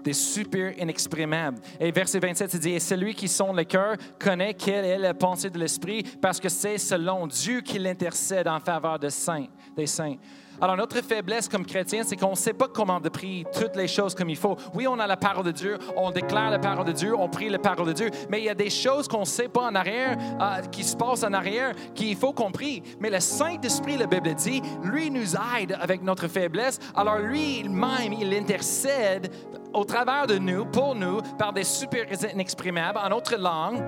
des 0.09 0.15
super 0.15 0.73
inexprimables. 0.79 1.59
Et 1.79 1.91
verset 1.91 2.19
27, 2.19 2.55
il 2.55 2.61
dit, 2.61 2.71
Et 2.71 2.81
celui 2.81 3.15
qui 3.15 3.29
sonde 3.29 3.59
le 3.59 3.65
cœur 3.65 3.95
connaît 4.19 4.55
quelle 4.55 4.87
est 4.87 4.97
la 4.97 5.13
pensée 5.13 5.51
de 5.51 5.59
l'Esprit, 5.59 6.03
parce 6.23 6.41
que 6.41 6.49
c'est 6.49 6.79
selon 6.79 7.27
Dieu 7.27 7.61
qu'il 7.61 7.87
intercède 7.87 8.49
en 8.49 8.59
faveur 8.59 8.99
de 8.99 9.11
saints, 9.11 9.49
des 9.77 9.87
saints. 9.87 10.17
Alors, 10.61 10.77
notre 10.77 11.01
faiblesse 11.03 11.49
comme 11.49 11.65
chrétien, 11.65 12.03
c'est 12.03 12.17
qu'on 12.17 12.31
ne 12.31 12.37
sait 12.37 12.53
pas 12.53 12.69
comment 12.69 13.01
de 13.01 13.09
prier 13.09 13.45
toutes 13.53 13.77
les 13.77 13.87
choses 13.87 14.15
comme 14.15 14.29
il 14.29 14.37
faut. 14.37 14.57
Oui, 14.75 14.87
on 14.89 14.99
a 14.99 15.07
la 15.07 15.17
parole 15.17 15.45
de 15.45 15.53
Dieu, 15.53 15.79
on 15.97 16.11
déclare 16.11 16.51
la 16.51 16.59
parole 16.59 16.85
de 16.85 16.93
Dieu, 16.93 17.15
on 17.17 17.29
prie 17.29 17.49
la 17.49 17.59
parole 17.59 17.87
de 17.87 17.93
Dieu, 17.93 18.11
mais 18.29 18.41
il 18.41 18.45
y 18.45 18.49
a 18.49 18.55
des 18.55 18.71
choses 18.71 19.07
qu'on 19.07 19.21
ne 19.21 19.25
sait 19.25 19.49
pas 19.49 19.63
en 19.63 19.75
arrière, 19.75 20.17
euh, 20.41 20.63
qui 20.73 20.83
se 20.83 20.97
passent 20.97 21.23
en 21.23 21.33
arrière, 21.33 21.75
qu'il 21.95 22.17
faut 22.17 22.33
qu'on 22.33 22.51
prie. 22.51 22.83
Mais 22.99 23.11
le 23.11 23.21
Saint-Esprit, 23.21 23.97
la 23.97 24.07
Bible 24.07 24.35
dit, 24.35 24.61
lui 24.83 25.11
nous 25.11 25.35
aide 25.57 25.77
avec 25.81 26.03
notre 26.03 26.27
faiblesse. 26.27 26.79
Alors, 26.97 27.19
lui-même, 27.19 28.13
il 28.19 28.35
intercède 28.35 29.31
au 29.73 29.85
travers 29.85 30.27
de 30.27 30.39
nous, 30.39 30.65
pour 30.67 30.95
nous, 30.95 31.21
par 31.39 31.53
des 31.53 31.65
super 31.65 32.07
inexprimables, 32.33 32.99
en 32.99 33.11
autre 33.13 33.37
langue, 33.37 33.83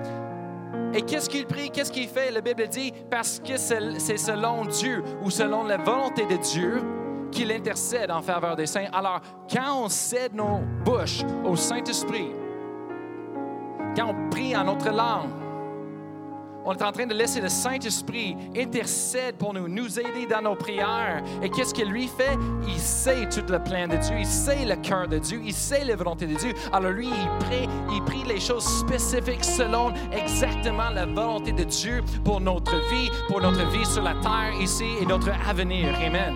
et 0.93 1.01
qu'est-ce 1.01 1.29
qu'il 1.29 1.45
prie, 1.45 1.69
qu'est-ce 1.69 1.91
qu'il 1.91 2.07
fait? 2.07 2.31
La 2.31 2.41
Bible 2.41 2.67
dit, 2.67 2.93
parce 3.09 3.39
que 3.39 3.57
c'est 3.57 4.17
selon 4.17 4.65
Dieu 4.65 5.03
ou 5.23 5.29
selon 5.29 5.63
la 5.63 5.77
volonté 5.77 6.25
de 6.25 6.37
Dieu 6.37 6.81
qu'il 7.31 7.51
intercède 7.51 8.11
en 8.11 8.21
faveur 8.21 8.55
des 8.55 8.65
saints. 8.65 8.87
Alors, 8.91 9.21
quand 9.51 9.85
on 9.85 9.89
cède 9.89 10.33
nos 10.33 10.59
bouches 10.83 11.23
au 11.45 11.55
Saint-Esprit, 11.55 12.31
quand 13.95 14.07
on 14.07 14.29
prie 14.29 14.55
en 14.55 14.65
notre 14.65 14.89
langue, 14.89 15.29
on 16.65 16.73
est 16.73 16.83
en 16.83 16.91
train 16.91 17.07
de 17.07 17.13
laisser 17.13 17.41
le 17.41 17.49
Saint-Esprit 17.49 18.35
intercède 18.55 19.35
pour 19.35 19.53
nous, 19.53 19.67
nous 19.67 19.99
aider 19.99 20.27
dans 20.29 20.41
nos 20.41 20.55
prières. 20.55 21.23
Et 21.41 21.49
qu'est-ce 21.49 21.73
qu'il 21.73 21.89
lui 21.89 22.07
fait? 22.07 22.37
Il 22.67 22.79
sait 22.79 23.27
tout 23.29 23.51
le 23.51 23.61
plan 23.63 23.87
de 23.87 23.97
Dieu, 23.97 24.15
il 24.19 24.25
sait 24.25 24.65
le 24.65 24.75
cœur 24.75 25.07
de 25.07 25.17
Dieu, 25.17 25.41
il 25.43 25.53
sait 25.53 25.83
la 25.83 25.95
volonté 25.95 26.27
de 26.27 26.35
Dieu. 26.35 26.53
Alors 26.71 26.91
lui, 26.91 27.07
il 27.07 27.45
prie, 27.45 27.67
il 27.91 28.03
prie 28.03 28.23
les 28.23 28.39
choses 28.39 28.65
spécifiques 28.65 29.43
selon 29.43 29.93
exactement 30.11 30.89
la 30.89 31.05
volonté 31.05 31.51
de 31.51 31.63
Dieu 31.63 32.03
pour 32.23 32.39
notre 32.39 32.75
vie, 32.89 33.09
pour 33.27 33.41
notre 33.41 33.67
vie 33.69 33.85
sur 33.85 34.03
la 34.03 34.13
terre 34.15 34.53
ici 34.59 34.85
et 35.01 35.05
notre 35.05 35.31
avenir. 35.47 35.95
Amen. 35.95 36.35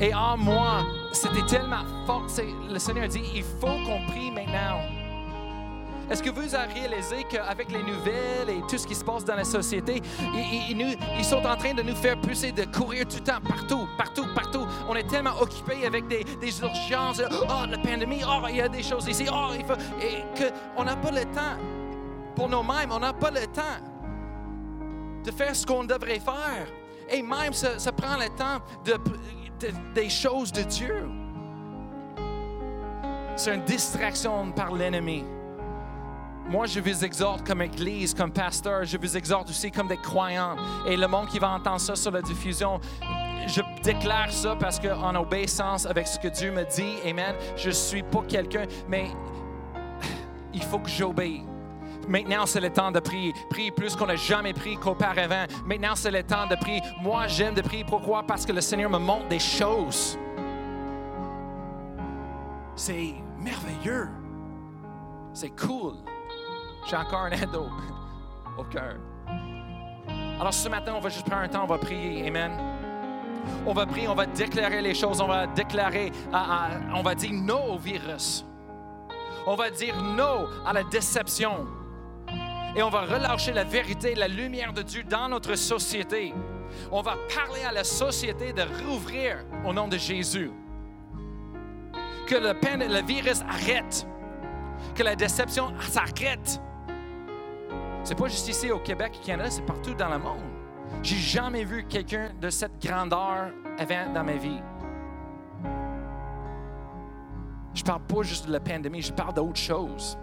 Et 0.00 0.12
en 0.12 0.36
moi, 0.36 0.84
c'était 1.12 1.46
tellement 1.46 1.84
fort. 2.06 2.26
Le 2.68 2.78
Seigneur 2.78 3.08
dit, 3.08 3.22
il 3.34 3.44
faut 3.44 3.66
qu'on 3.66 4.04
prie 4.10 4.30
maintenant. 4.30 5.03
Est-ce 6.10 6.22
que 6.22 6.30
vous 6.30 6.54
avez 6.54 6.72
réalisé 6.72 7.24
qu'avec 7.30 7.70
les 7.70 7.82
nouvelles 7.82 8.50
et 8.50 8.60
tout 8.68 8.76
ce 8.76 8.86
qui 8.86 8.94
se 8.94 9.04
passe 9.04 9.24
dans 9.24 9.36
la 9.36 9.44
société, 9.44 10.02
ils, 10.20 11.24
sont 11.24 11.44
en 11.44 11.56
train 11.56 11.74
de 11.74 11.82
nous 11.82 11.94
faire 11.94 12.20
pousser 12.20 12.52
de 12.52 12.64
courir 12.64 13.06
tout 13.08 13.16
le 13.16 13.24
temps, 13.24 13.40
partout, 13.46 13.88
partout, 13.96 14.26
partout? 14.34 14.66
On 14.88 14.94
est 14.94 15.08
tellement 15.08 15.40
occupés 15.40 15.86
avec 15.86 16.06
des, 16.06 16.24
urgences. 16.60 17.22
Oh, 17.30 17.66
la 17.68 17.78
pandémie, 17.78 18.22
oh, 18.26 18.46
il 18.48 18.56
y 18.56 18.60
a 18.60 18.68
des 18.68 18.82
choses 18.82 19.08
ici, 19.08 19.26
oh, 19.32 19.50
il 19.58 19.64
faut. 19.64 19.74
Et 20.00 20.24
qu'on 20.74 20.84
n'a 20.84 20.96
pas 20.96 21.10
le 21.10 21.24
temps 21.24 21.58
pour 22.36 22.48
nous-mêmes, 22.48 22.90
on 22.90 22.98
n'a 22.98 23.12
pas 23.12 23.30
le 23.30 23.46
temps 23.46 23.62
de 25.24 25.30
faire 25.30 25.56
ce 25.56 25.64
qu'on 25.64 25.84
devrait 25.84 26.20
faire. 26.20 26.66
Et 27.08 27.22
même, 27.22 27.52
ça, 27.52 27.92
prend 27.92 28.16
le 28.16 28.28
temps 28.36 28.60
de, 28.84 28.98
des 29.94 30.08
choses 30.08 30.52
de 30.52 30.62
Dieu. 30.62 31.08
C'est 33.36 33.54
une 33.54 33.64
distraction 33.64 34.52
par 34.52 34.72
l'ennemi. 34.72 35.24
Moi, 36.46 36.66
je 36.66 36.78
vous 36.78 37.04
exhorte 37.04 37.46
comme 37.46 37.62
Église, 37.62 38.12
comme 38.12 38.30
pasteur, 38.30 38.84
je 38.84 38.98
vous 38.98 39.16
exhorte 39.16 39.48
aussi 39.48 39.70
comme 39.70 39.88
des 39.88 39.96
croyants. 39.96 40.56
Et 40.86 40.96
le 40.96 41.08
monde 41.08 41.26
qui 41.26 41.38
va 41.38 41.50
entendre 41.50 41.80
ça 41.80 41.96
sur 41.96 42.10
la 42.10 42.20
diffusion, 42.20 42.80
je 43.46 43.62
déclare 43.82 44.30
ça 44.30 44.54
parce 44.54 44.78
qu'en 44.78 45.14
obéissance 45.14 45.86
avec 45.86 46.06
ce 46.06 46.18
que 46.18 46.28
Dieu 46.28 46.52
me 46.52 46.64
dit, 46.64 46.96
Amen, 47.08 47.34
je 47.56 47.68
ne 47.68 47.74
suis 47.74 48.02
pas 48.02 48.22
quelqu'un, 48.28 48.66
mais 48.88 49.06
il 50.52 50.62
faut 50.62 50.78
que 50.78 50.90
j'obéisse. 50.90 51.42
Maintenant, 52.06 52.44
c'est 52.44 52.60
le 52.60 52.70
temps 52.70 52.90
de 52.90 53.00
prier. 53.00 53.32
Prier 53.48 53.70
plus 53.70 53.96
qu'on 53.96 54.06
n'a 54.06 54.16
jamais 54.16 54.52
prié 54.52 54.76
qu'auparavant. 54.76 55.46
Maintenant, 55.64 55.94
c'est 55.94 56.10
le 56.10 56.22
temps 56.22 56.46
de 56.46 56.54
prier. 56.54 56.82
Moi, 57.00 57.26
j'aime 57.28 57.54
de 57.54 57.62
prier. 57.62 57.84
Pourquoi? 57.84 58.22
Parce 58.22 58.44
que 58.44 58.52
le 58.52 58.60
Seigneur 58.60 58.90
me 58.90 58.98
montre 58.98 59.28
des 59.28 59.38
choses. 59.38 60.18
C'est 62.76 63.14
merveilleux. 63.38 64.10
C'est 65.32 65.56
cool. 65.56 65.94
J'ai 66.86 66.96
encore 66.96 67.20
un 67.20 67.32
ado 67.32 67.68
au 68.58 68.64
cœur. 68.64 68.96
Alors 70.40 70.52
ce 70.52 70.68
matin, 70.68 70.94
on 70.96 71.00
va 71.00 71.08
juste 71.08 71.26
prendre 71.26 71.42
un 71.42 71.48
temps, 71.48 71.64
on 71.64 71.68
va 71.68 71.78
prier. 71.78 72.26
Amen. 72.26 72.52
On 73.66 73.72
va 73.72 73.86
prier, 73.86 74.08
on 74.08 74.14
va 74.14 74.26
déclarer 74.26 74.82
les 74.82 74.94
choses, 74.94 75.20
on 75.20 75.26
va 75.26 75.46
déclarer, 75.46 76.12
on 76.32 77.02
va 77.02 77.14
dire 77.14 77.32
non 77.32 77.74
au 77.74 77.78
virus. 77.78 78.44
On 79.46 79.54
va 79.54 79.70
dire 79.70 80.00
non 80.02 80.46
à 80.64 80.72
la 80.72 80.82
déception. 80.84 81.66
Et 82.76 82.82
on 82.82 82.90
va 82.90 83.02
relâcher 83.02 83.52
la 83.52 83.64
vérité, 83.64 84.14
la 84.14 84.28
lumière 84.28 84.72
de 84.72 84.82
Dieu 84.82 85.04
dans 85.04 85.28
notre 85.28 85.54
société. 85.54 86.34
On 86.90 87.02
va 87.02 87.16
parler 87.34 87.62
à 87.62 87.72
la 87.72 87.84
société 87.84 88.52
de 88.52 88.62
rouvrir 88.84 89.44
au 89.64 89.72
nom 89.72 89.86
de 89.86 89.96
Jésus. 89.96 90.50
Que 92.26 92.34
le, 92.34 92.88
le 92.92 93.06
virus 93.06 93.42
arrête. 93.42 94.06
Que 94.94 95.02
la 95.02 95.14
déception 95.14 95.72
s'arrête. 95.80 96.60
C'est 98.04 98.18
pas 98.18 98.28
juste 98.28 98.46
ici 98.48 98.70
au 98.70 98.78
Québec 98.78 99.18
et 99.22 99.26
Canada, 99.26 99.48
c'est 99.50 99.64
partout 99.64 99.94
dans 99.94 100.10
le 100.10 100.18
monde. 100.18 100.42
J'ai 101.02 101.16
jamais 101.16 101.64
vu 101.64 101.86
quelqu'un 101.88 102.28
de 102.38 102.50
cette 102.50 102.78
grandeur 102.80 103.50
dans 104.14 104.24
ma 104.24 104.36
vie. 104.36 104.60
Je 107.72 107.82
parle 107.82 108.02
pas 108.02 108.22
juste 108.22 108.46
de 108.46 108.52
la 108.52 108.60
pandémie, 108.60 109.00
je 109.00 109.12
parle 109.12 109.32
d'autre 109.32 109.56
chose. 109.56 110.18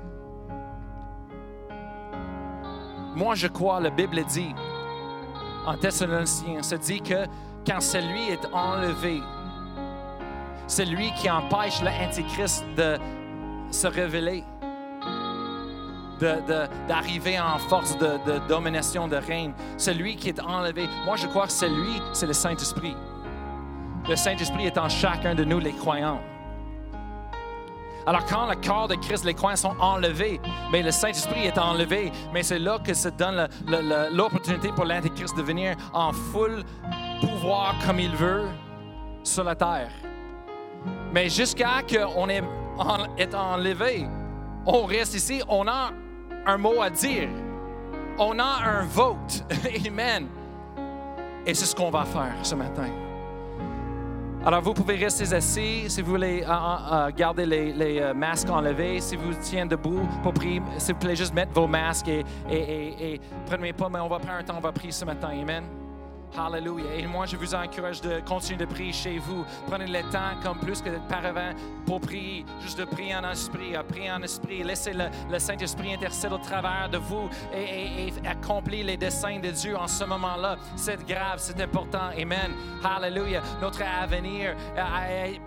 Moi, 3.15 3.33
je 3.33 3.47
crois, 3.47 3.79
la 3.79 3.89
Bible 3.89 4.23
dit, 4.25 4.53
en 5.65 5.75
Thessaloniciens, 5.75 6.61
se 6.61 6.75
dit 6.75 7.01
que 7.01 7.25
quand 7.67 7.81
celui 7.81 8.29
est 8.29 8.45
enlevé, 8.53 9.21
celui 10.67 11.11
qui 11.13 11.29
empêche 11.29 11.81
l'Antichrist 11.81 12.63
de 12.77 12.97
se 13.71 13.87
révéler, 13.87 14.43
d'arriver 16.87 17.39
en 17.39 17.57
force 17.57 17.97
de, 17.97 18.47
domination, 18.47 19.07
de 19.07 19.17
règne. 19.17 19.53
Celui 19.77 20.15
qui 20.15 20.29
est 20.29 20.39
enlevé. 20.39 20.87
Moi, 21.05 21.15
je 21.15 21.27
crois 21.27 21.47
que 21.47 21.51
c'est 21.51 21.69
lui, 21.69 22.01
c'est 22.13 22.27
le 22.27 22.33
Saint-Esprit. 22.33 22.95
Le 24.07 24.15
Saint-Esprit 24.15 24.65
est 24.65 24.77
en 24.77 24.89
chacun 24.89 25.35
de 25.35 25.43
nous, 25.43 25.59
les 25.59 25.73
croyants. 25.73 26.21
Alors 28.07 28.25
quand 28.25 28.47
le 28.47 28.55
corps 28.55 28.87
de 28.87 28.95
Christ, 28.95 29.25
les 29.25 29.35
croyants 29.35 29.55
sont 29.55 29.75
enlevés, 29.79 30.41
mais 30.71 30.81
le 30.81 30.89
Saint-Esprit 30.89 31.45
est 31.45 31.57
enlevé, 31.59 32.11
mais 32.33 32.41
c'est 32.41 32.57
là 32.57 32.79
que 32.79 32.95
se 32.95 33.09
donne 33.09 33.47
l'opportunité 34.11 34.69
pour 34.69 34.85
l'Antéchrist 34.85 35.37
de 35.37 35.43
venir 35.43 35.75
en 35.93 36.11
full 36.11 36.63
pouvoir 37.19 37.75
comme 37.85 37.99
il 37.99 38.15
veut 38.15 38.47
sur 39.23 39.43
la 39.43 39.53
terre. 39.53 39.91
Mais 41.13 41.29
jusqu'à 41.29 41.83
qu'on 41.83 42.27
est, 42.29 42.43
est 43.19 43.35
enlevé, 43.35 44.07
on 44.65 44.85
reste 44.85 45.13
ici, 45.13 45.43
on 45.47 45.67
a 45.67 45.91
un 46.45 46.57
mot 46.57 46.81
à 46.81 46.89
dire. 46.89 47.29
On 48.17 48.37
a 48.39 48.59
un 48.65 48.85
vote. 48.85 49.43
Amen. 49.87 50.27
Et 51.45 51.53
c'est 51.53 51.65
ce 51.65 51.75
qu'on 51.75 51.89
va 51.89 52.05
faire 52.05 52.35
ce 52.43 52.55
matin. 52.55 52.89
Alors, 54.43 54.61
vous 54.61 54.73
pouvez 54.73 54.95
rester 54.95 55.35
assis 55.35 55.83
si 55.87 56.01
vous 56.01 56.11
voulez 56.11 56.43
euh, 56.43 56.49
euh, 56.49 56.93
euh, 57.07 57.11
garder 57.15 57.45
les, 57.45 58.13
masques 58.15 58.49
enlevés. 58.49 58.99
Si 58.99 59.15
vous 59.15 59.33
tenez 59.33 59.65
debout 59.65 60.01
pour 60.23 60.33
prier, 60.33 60.61
s'il 60.77 60.95
vous 60.95 60.99
plaît, 60.99 61.15
juste 61.15 61.33
mettre 61.33 61.53
vos 61.53 61.67
masques 61.67 62.07
et, 62.07 62.23
et, 62.49 63.13
et 63.13 63.21
prenez 63.45 63.73
pas, 63.73 63.89
mais 63.89 63.99
on 63.99 64.07
va 64.07 64.17
prendre 64.17 64.39
un 64.39 64.43
temps, 64.43 64.55
on 64.57 64.61
va 64.61 64.71
prier 64.71 64.91
ce 64.91 65.05
matin. 65.05 65.29
Amen. 65.29 65.80
Alléluia. 66.37 66.95
Et 66.97 67.05
moi, 67.07 67.25
je 67.25 67.35
vous 67.35 67.53
encourage 67.53 67.99
de 68.01 68.21
continuer 68.21 68.57
de 68.57 68.65
prier 68.65 68.93
chez 68.93 69.17
vous. 69.17 69.45
Prenez 69.67 69.87
le 69.87 70.01
temps, 70.09 70.39
comme 70.41 70.57
plus 70.59 70.81
que 70.81 70.89
par 71.09 71.25
avant, 71.25 71.51
pour 71.85 71.99
prier. 71.99 72.45
Juste 72.61 72.77
de 72.77 72.85
prier 72.85 73.15
en 73.15 73.29
esprit, 73.29 73.75
à 73.75 73.83
prier 73.83 74.11
en 74.11 74.21
esprit. 74.21 74.63
Laissez 74.63 74.93
le, 74.93 75.39
Saint-Esprit 75.39 75.93
intercéder 75.93 76.35
au 76.35 76.37
travers 76.37 76.87
de 76.89 76.97
vous 76.97 77.29
et, 77.53 78.13
accomplir 78.25 78.85
les 78.85 78.97
desseins 78.97 79.39
de 79.39 79.49
Dieu 79.49 79.75
en 79.75 79.87
ce 79.87 80.05
moment-là. 80.05 80.57
C'est 80.75 81.05
grave, 81.05 81.37
c'est 81.37 81.59
important. 81.59 82.11
Amen. 82.17 82.53
Alléluia. 82.83 83.41
Notre 83.61 83.81
avenir 83.83 84.55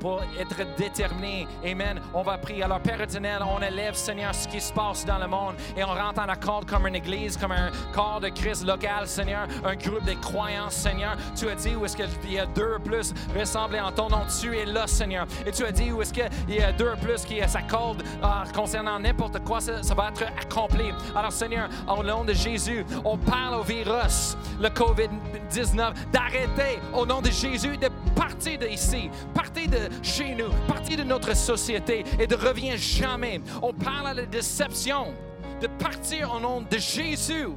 pour 0.01 0.23
être 0.39 0.77
déterminé. 0.77 1.47
Amen. 1.65 2.01
On 2.13 2.23
va 2.23 2.37
prier. 2.37 2.63
Alors, 2.63 2.81
Père 2.81 3.01
éternel, 3.01 3.41
on 3.43 3.63
élève, 3.63 3.95
Seigneur, 3.95 4.35
ce 4.35 4.47
qui 4.49 4.61
se 4.61 4.73
passe 4.73 5.07
dans 5.07 5.19
le 5.19 5.29
monde 5.29 5.55
et 5.77 5.83
on 5.85 5.95
rentre 5.95 6.21
en 6.21 6.29
accord 6.29 6.67
comme 6.67 6.87
une 6.87 6.97
église, 6.97 7.37
comme 7.37 7.53
un 7.53 7.71
corps 7.93 8.21
de 8.21 8.29
Christ 8.29 8.67
local, 8.67 9.07
Seigneur, 9.07 9.47
un 9.65 9.77
groupe 9.77 10.05
de 10.05 10.15
croyants 10.15 10.71
Seigneur. 10.75 11.17
Tu 11.37 11.49
as 11.49 11.55
dit 11.55 11.75
où 11.75 11.85
est-ce 11.85 11.97
qu'il 11.97 12.33
y 12.33 12.39
a 12.39 12.47
deux 12.47 12.79
plus 12.85 13.15
ressemblés 13.39 13.81
en 13.81 13.93
ton 13.93 14.09
nom. 14.09 14.23
Tu 14.41 14.57
es 14.57 14.67
là, 14.67 14.87
Seigneur. 14.87 15.27
Et 15.47 15.53
tu 15.53 15.65
as 15.65 15.73
dit 15.73 15.93
où 15.93 16.03
est-ce 16.03 16.13
qu'il 16.13 16.29
y 16.49 16.61
a 16.61 16.73
deux 16.73 16.95
plus 17.01 17.25
qui 17.25 17.41
s'accordent 17.49 18.03
euh, 18.23 18.27
concernant 18.55 18.99
n'importe 18.99 19.43
quoi, 19.45 19.61
ça, 19.61 19.81
va 19.95 20.09
être 20.09 20.25
accompli. 20.41 20.93
Alors, 21.15 21.33
Seigneur, 21.33 21.69
au 21.89 22.03
nom 22.03 22.25
de 22.25 22.33
Jésus, 22.33 22.85
on 23.05 23.17
parle 23.17 23.55
au 23.55 23.63
virus, 23.63 24.37
le 24.61 24.69
COVID-19, 24.69 25.93
d'arrêter 26.13 26.81
au 26.93 27.07
nom 27.07 27.21
de 27.21 27.31
Jésus 27.31 27.77
de 27.77 27.89
partez 28.15 28.57
d'ici, 28.57 29.11
partez 29.35 29.67
de 29.67 29.89
chez 30.03 30.35
nous, 30.35 30.51
partez 30.67 30.97
de 30.97 31.05
notre 31.05 31.37
société 31.37 32.05
et 32.19 32.27
ne 32.27 32.37
reviens 32.37 32.77
jamais. 32.77 33.41
On 33.63 33.73
parle 33.73 34.09
à 34.09 34.15
la 34.15 34.27
déception 34.27 35.15
de 35.61 35.67
partir 35.67 36.35
au 36.35 36.41
nom 36.41 36.61
de 36.61 36.79
Jésus. 36.79 37.49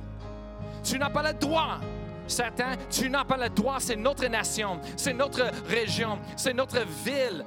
Tu 0.84 0.98
n'as 0.98 1.10
pas 1.10 1.24
le 1.24 1.34
droit. 1.34 1.80
Satan, 2.28 2.72
tu 2.90 3.10
n'as 3.10 3.26
pas 3.26 3.38
le 3.38 3.50
droit. 3.50 3.78
C'est 3.80 3.96
notre 3.96 4.26
nation, 4.28 4.80
c'est 4.96 5.14
notre 5.14 5.44
région, 5.68 6.20
c'est 6.36 6.54
notre 6.54 6.80
ville, 7.04 7.46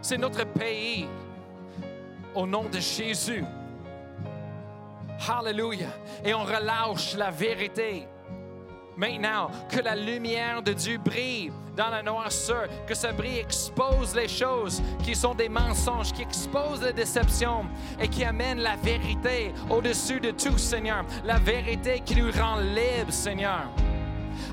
c'est 0.00 0.18
notre 0.18 0.44
pays. 0.44 1.06
Au 2.34 2.46
nom 2.46 2.64
de 2.64 2.78
Jésus. 2.78 3.44
Hallelujah. 5.28 5.92
Et 6.24 6.32
on 6.32 6.44
relâche 6.44 7.14
la 7.16 7.30
vérité. 7.30 8.08
Maintenant, 8.96 9.50
que 9.70 9.80
la 9.80 9.96
lumière 9.96 10.62
de 10.62 10.72
Dieu 10.72 10.98
brille 10.98 11.50
dans 11.76 11.88
la 11.88 12.02
noirceur, 12.02 12.68
que 12.86 12.94
ce 12.94 13.06
brille 13.08 13.38
expose 13.38 14.14
les 14.14 14.28
choses 14.28 14.82
qui 15.02 15.14
sont 15.14 15.34
des 15.34 15.48
mensonges, 15.48 16.12
qui 16.12 16.22
expose 16.22 16.82
les 16.82 16.92
déceptions 16.92 17.64
et 17.98 18.08
qui 18.08 18.24
amène 18.24 18.58
la 18.60 18.76
vérité 18.76 19.52
au-dessus 19.70 20.20
de 20.20 20.30
tout, 20.30 20.58
Seigneur. 20.58 21.04
La 21.24 21.38
vérité 21.38 22.00
qui 22.04 22.16
nous 22.16 22.30
rend 22.30 22.56
libres, 22.56 23.12
Seigneur. 23.12 23.68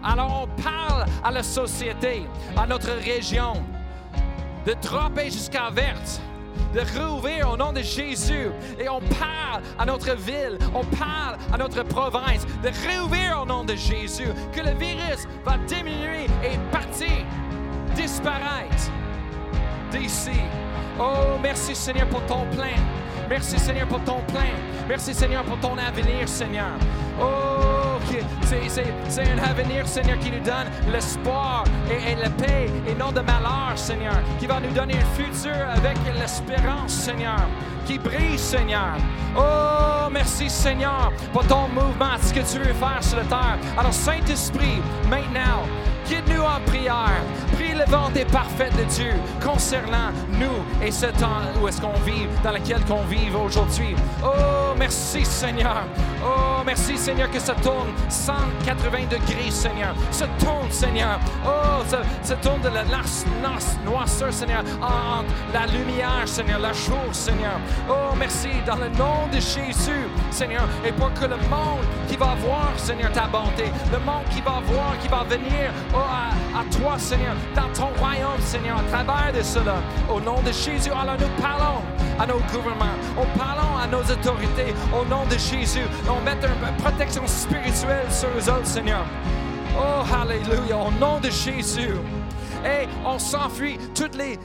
Alors 0.03 0.47
on 0.47 0.61
parle 0.61 1.05
à 1.23 1.31
la 1.31 1.43
société, 1.43 2.23
à 2.57 2.65
notre 2.67 2.91
région, 2.91 3.53
de 4.65 4.75
dropper 4.81 5.25
jusqu'à 5.25 5.69
verte 5.69 6.21
de 6.73 6.81
rouvrir 6.99 7.51
au 7.51 7.57
nom 7.57 7.73
de 7.73 7.81
Jésus. 7.81 8.49
Et 8.79 8.87
on 8.89 8.99
parle 8.99 9.63
à 9.77 9.85
notre 9.85 10.15
ville, 10.15 10.57
on 10.73 10.83
parle 10.95 11.37
à 11.51 11.57
notre 11.57 11.83
province 11.83 12.45
de 12.63 12.69
rouvrir 12.87 13.41
au 13.41 13.45
nom 13.45 13.63
de 13.63 13.75
Jésus. 13.75 14.29
Que 14.51 14.61
le 14.61 14.77
virus 14.77 15.27
va 15.45 15.57
diminuer 15.67 16.25
et 16.43 16.57
partir, 16.71 17.25
disparaître 17.95 18.91
d'ici. 19.91 20.39
Oh, 20.99 21.37
merci 21.41 21.75
Seigneur 21.75 22.07
pour 22.07 22.25
ton 22.25 22.45
plein. 22.51 22.77
Merci 23.29 23.59
Seigneur 23.59 23.87
pour 23.87 24.03
ton 24.03 24.21
plein. 24.27 24.53
Merci 24.87 25.13
Seigneur 25.13 25.43
pour 25.43 25.59
ton 25.59 25.77
avenir, 25.77 26.27
Seigneur. 26.27 26.77
Oh, 27.21 27.68
c'est 28.43 29.21
un 29.21 29.37
avenir, 29.39 29.87
Seigneur, 29.87 30.17
qui 30.19 30.31
nous 30.31 30.39
donne 30.39 30.67
l'espoir 30.91 31.63
et, 31.89 32.15
la 32.15 32.29
paix 32.29 32.69
et 32.87 32.95
non 32.95 33.11
de 33.11 33.21
malheur, 33.21 33.73
Seigneur, 33.75 34.19
qui 34.39 34.47
va 34.47 34.59
nous 34.59 34.71
donner 34.71 34.95
un 34.95 35.21
futur 35.21 35.55
avec 35.75 35.97
l'espérance, 36.19 36.91
Seigneur, 36.91 37.47
qui 37.85 37.97
brille, 37.97 38.37
Seigneur. 38.37 38.97
Oh, 39.37 40.09
merci, 40.11 40.49
Seigneur, 40.49 41.11
pour 41.31 41.45
ton 41.47 41.67
mouvement, 41.69 42.17
ce 42.21 42.33
que 42.33 42.39
tu 42.39 42.59
veux 42.59 42.73
faire 42.73 43.01
sur 43.01 43.17
la 43.17 43.25
terre. 43.25 43.57
Alors, 43.77 43.93
Saint-Esprit, 43.93 44.81
maintenant, 45.09 45.63
guide-nous 46.09 46.41
en 46.41 46.59
prière. 46.65 47.21
Prie 47.53 47.73
le 47.73 47.85
volonté 47.85 48.25
parfaite 48.25 48.75
de 48.77 48.83
Dieu 48.83 49.13
concernant 49.43 50.11
nous 50.39 50.85
et 50.85 50.91
ce 50.91 51.05
temps 51.05 51.41
où 51.61 51.67
est-ce 51.67 51.79
qu'on 51.79 51.99
vit, 51.99 52.27
dans 52.43 52.51
lequel 52.51 52.83
qu'on 52.85 53.03
vit 53.03 53.29
aujourd'hui. 53.31 53.95
Oh, 54.23 54.73
merci 54.77 55.23
Seigneur. 55.23 55.83
Oh, 56.23 56.63
merci 56.65 56.97
Seigneur 56.97 57.29
que 57.29 57.39
ça 57.39 57.53
tourne 57.55 57.89
180 58.09 59.05
degrés, 59.09 59.51
Seigneur. 59.51 59.93
Se 60.11 60.25
tourne, 60.43 60.71
Seigneur. 60.71 61.19
Oh, 61.45 61.83
ça, 62.23 62.35
tourne 62.35 62.61
de 62.61 62.69
la 62.69 62.83
noirceur, 63.85 64.33
Seigneur, 64.33 64.63
entre 64.81 65.31
la 65.53 65.65
lumière, 65.67 66.23
Seigneur, 66.25 66.59
la 66.59 66.73
jour, 66.73 66.97
Seigneur. 67.11 67.59
Oh, 67.89 68.15
merci 68.17 68.49
dans 68.65 68.75
le 68.75 68.89
nom 68.89 69.27
de 69.31 69.39
Jésus, 69.39 70.07
Seigneur. 70.31 70.67
Et 70.85 70.91
pour 70.91 71.13
que 71.13 71.25
le 71.25 71.37
monde 71.49 71.85
qui 72.07 72.17
va 72.17 72.35
voir, 72.35 72.71
Seigneur, 72.77 73.11
ta 73.11 73.27
bonté, 73.27 73.65
le 73.91 73.99
monde 73.99 74.25
qui 74.29 74.41
va 74.41 74.61
voir, 74.65 74.97
qui 75.01 75.07
va 75.07 75.23
venir, 75.23 75.71
à, 76.01 76.63
toi, 76.77 76.97
Seigneur, 76.97 77.35
dans 77.55 77.71
ton 77.73 77.87
royaume, 77.99 78.39
Seigneur, 78.41 78.77
à 78.79 78.83
travers 78.83 79.33
de 79.33 79.41
cela. 79.41 79.75
Au 80.09 80.19
nom 80.19 80.41
de 80.41 80.51
Jésus, 80.51 80.91
alors 80.91 81.17
nous 81.19 81.41
parlons 81.41 81.81
à 82.19 82.25
nos 82.27 82.39
gouvernements, 82.51 82.97
nous 83.15 83.39
parlons 83.39 83.77
à 83.77 83.87
nos 83.87 84.01
autorités, 84.01 84.73
au 84.93 85.05
nom 85.05 85.25
de 85.25 85.37
Jésus. 85.37 85.85
On 86.09 86.21
met 86.23 86.33
une 86.33 86.83
protection 86.83 87.25
spirituelle 87.27 88.11
sur 88.11 88.29
eux 88.29 88.49
autres, 88.49 88.65
Seigneur. 88.65 89.05
Oh, 89.77 90.03
Alléluia, 90.13 90.77
au 90.77 90.91
nom 90.91 91.19
de 91.19 91.29
Jésus. 91.29 91.95
Et 92.65 92.87
on 93.05 93.17
s'enfuit 93.17 93.77
toutes 93.95 94.15
les, 94.15 94.37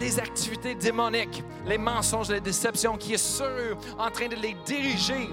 les, 0.00 0.18
activités 0.18 0.74
démoniques, 0.74 1.44
les 1.66 1.76
mensonges, 1.76 2.30
les 2.30 2.40
déceptions 2.40 2.96
qui 2.96 3.14
est 3.14 3.18
sur 3.18 3.44
eux, 3.44 3.76
en 3.98 4.10
train 4.10 4.28
de 4.28 4.36
les 4.36 4.56
diriger. 4.64 5.28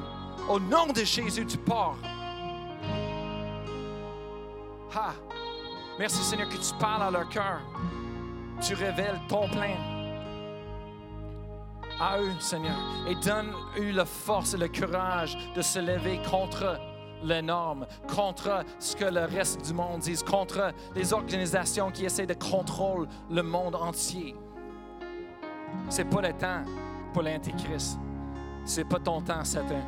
Au 0.49 0.59
nom 0.59 0.87
de 0.87 1.03
Jésus, 1.03 1.45
tu 1.45 1.57
pars. 1.57 1.95
Ha! 4.93 5.13
Merci 5.99 6.23
Seigneur 6.23 6.47
que 6.47 6.55
tu 6.55 6.73
parles 6.79 7.03
à 7.03 7.11
leur 7.11 7.27
cœur. 7.27 7.59
Tu 8.61 8.73
révèles 8.73 9.19
ton 9.27 9.49
plein 9.49 9.75
à 11.99 12.17
eux, 12.21 12.31
Seigneur, 12.39 12.77
et 13.05 13.15
donne-eux 13.15 13.91
la 13.91 14.05
force 14.05 14.53
et 14.53 14.57
le 14.57 14.69
courage 14.69 15.37
de 15.53 15.61
se 15.61 15.79
lever 15.79 16.21
contre 16.31 16.79
les 17.21 17.41
normes, 17.41 17.85
contre 18.07 18.63
ce 18.79 18.95
que 18.95 19.03
le 19.03 19.25
reste 19.25 19.65
du 19.65 19.73
monde 19.73 19.99
dit, 19.99 20.15
contre 20.23 20.71
les 20.95 21.11
organisations 21.11 21.91
qui 21.91 22.05
essaient 22.05 22.25
de 22.25 22.33
contrôler 22.33 23.09
le 23.29 23.43
monde 23.43 23.75
entier. 23.75 24.37
C'est 25.89 26.09
pas 26.09 26.21
le 26.21 26.31
temps 26.31 26.63
pour 27.11 27.23
l'Antéchrist. 27.23 27.99
C'est 28.63 28.85
pas 28.85 28.99
ton 28.99 29.19
temps, 29.19 29.43
Satan. 29.43 29.83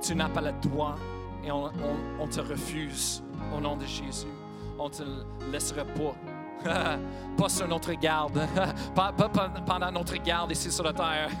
Tu 0.00 0.14
n'as 0.14 0.30
pas 0.30 0.40
le 0.40 0.52
droit 0.52 0.94
et 1.44 1.52
on, 1.52 1.70
on 2.18 2.26
te 2.26 2.40
refuse 2.40 3.22
au 3.54 3.60
nom 3.60 3.76
de 3.76 3.84
Jésus 3.84 4.37
on 4.78 4.88
te 4.88 5.02
laissera 5.50 5.84
pas. 5.84 6.14
pas 7.36 7.48
sur 7.48 7.68
notre 7.68 7.92
garde. 7.92 8.46
pas, 8.94 9.12
pendant 9.66 9.92
notre 9.92 10.16
garde 10.16 10.52
ici 10.52 10.70
sur 10.70 10.84
la 10.84 10.92
terre. 10.92 11.30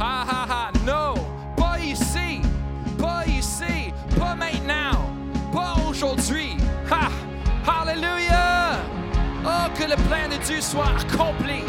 ha 0.00 0.24
ha 0.28 0.46
ha. 0.48 0.70
Non, 0.86 1.14
pas 1.56 1.78
ici. 1.78 2.40
Pas 2.98 3.26
ici. 3.26 3.92
Pas 4.18 4.34
maintenant. 4.34 5.10
Pas 5.52 5.74
aujourd'hui. 5.88 6.56
Ha! 6.90 7.08
Hallelujah! 7.66 8.78
Oh, 9.44 9.68
que 9.74 9.84
le 9.84 9.96
plan 10.08 10.28
de 10.30 10.36
Dieu 10.44 10.60
soit 10.60 10.88
accompli. 10.98 11.62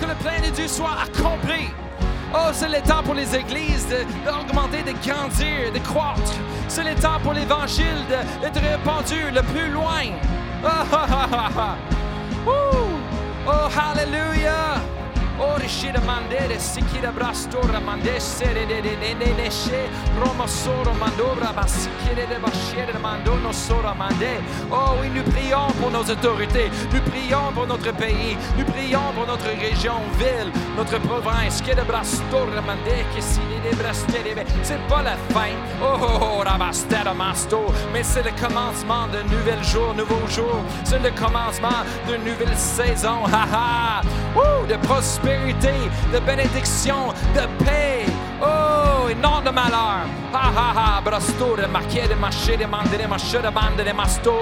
Que 0.00 0.06
le 0.06 0.14
plan 0.14 0.40
de 0.44 0.50
Dieu 0.54 0.68
soit 0.68 0.96
accompli. 1.02 1.68
Oh, 2.38 2.50
c'est 2.52 2.68
le 2.68 2.82
temps 2.82 3.02
pour 3.02 3.14
les 3.14 3.34
églises 3.34 3.86
d'augmenter, 4.24 4.82
de, 4.82 4.92
grandir, 4.92 5.72
de 5.72 5.78
croître. 5.78 6.34
C'est 6.68 6.84
le 6.84 6.94
temps 6.94 7.18
pour 7.22 7.32
l'Évangile 7.32 8.04
d'être 8.42 8.60
répandu 8.60 9.30
le 9.32 9.42
plus 9.42 9.70
loin. 9.70 10.02
Oh, 12.48 12.52
oh, 13.48 13.68
hallelujah! 13.76 14.80
Orishira 15.38 16.00
mandere 16.00 16.58
sikira 16.58 17.12
brastora 17.12 17.80
mandessere 17.80 18.66
de 18.66 18.80
de 18.80 18.96
de 18.96 19.14
de 19.14 19.34
de 19.34 19.50
she. 19.50 19.88
Roma 20.18 20.46
soro 20.46 20.94
mandobra 20.94 21.52
basikire 21.52 22.26
de 22.26 22.38
bashere 22.40 22.98
mandono 22.98 23.52
sora 23.52 23.94
mande. 23.94 24.40
Oh 24.70 24.96
oui 25.00 25.10
nous 25.14 25.24
prions 25.30 25.70
pour 25.78 25.90
nos 25.90 26.08
autorités 26.10 26.70
nous 26.90 27.02
prions 27.10 27.52
pour 27.54 27.66
notre 27.66 27.92
pays 27.92 28.36
nous 28.56 28.64
prions 28.64 29.12
pour 29.14 29.26
notre 29.26 29.50
région 29.60 30.00
ville 30.18 30.50
notre 30.76 30.98
province. 31.00 31.60
Que 31.60 31.74
de 31.74 31.82
brastora 31.82 32.62
mande 32.62 32.96
que 33.14 33.20
si 33.20 33.40
de 33.64 33.76
brastere 33.76 34.44
c'est 34.62 34.80
pas 34.88 35.02
la 35.02 35.16
fin. 35.34 35.52
Oh 35.82 35.98
oh 36.00 36.18
oh 36.20 36.42
rabastera 36.44 37.12
masto. 37.12 37.66
Mais 37.92 38.02
c'est 38.02 38.22
le 38.22 38.32
commencement 38.40 39.06
d'un 39.08 39.24
nouvel 39.24 39.62
jour 39.62 39.92
nouveau 39.94 40.26
jour 40.28 40.64
c'est 40.84 41.02
le 41.02 41.10
commencement 41.10 41.84
d'une 42.08 42.24
nouvelle 42.24 42.56
saison 42.56 43.18
ha 43.26 43.44
ha. 43.52 44.00
De 44.66 44.74
prospérité 44.78 45.25
de 46.12 46.18
bénédiction, 46.20 47.12
de 47.34 47.64
paix. 47.64 48.06
Oh, 48.40 49.08
et 49.08 49.14
non 49.14 49.40
de 49.40 49.50
malheur. 49.50 50.06
Ha 50.32 50.52
ha 50.56 51.00
ha, 51.00 51.68
marqué 51.68 52.06
de 52.08 52.14
marché, 52.14 52.56
de 52.56 52.66
mandere, 52.66 53.08
marché 53.08 53.38
de 53.38 53.50
bande 53.50 53.84
de 53.84 53.92
masto. 53.92 54.34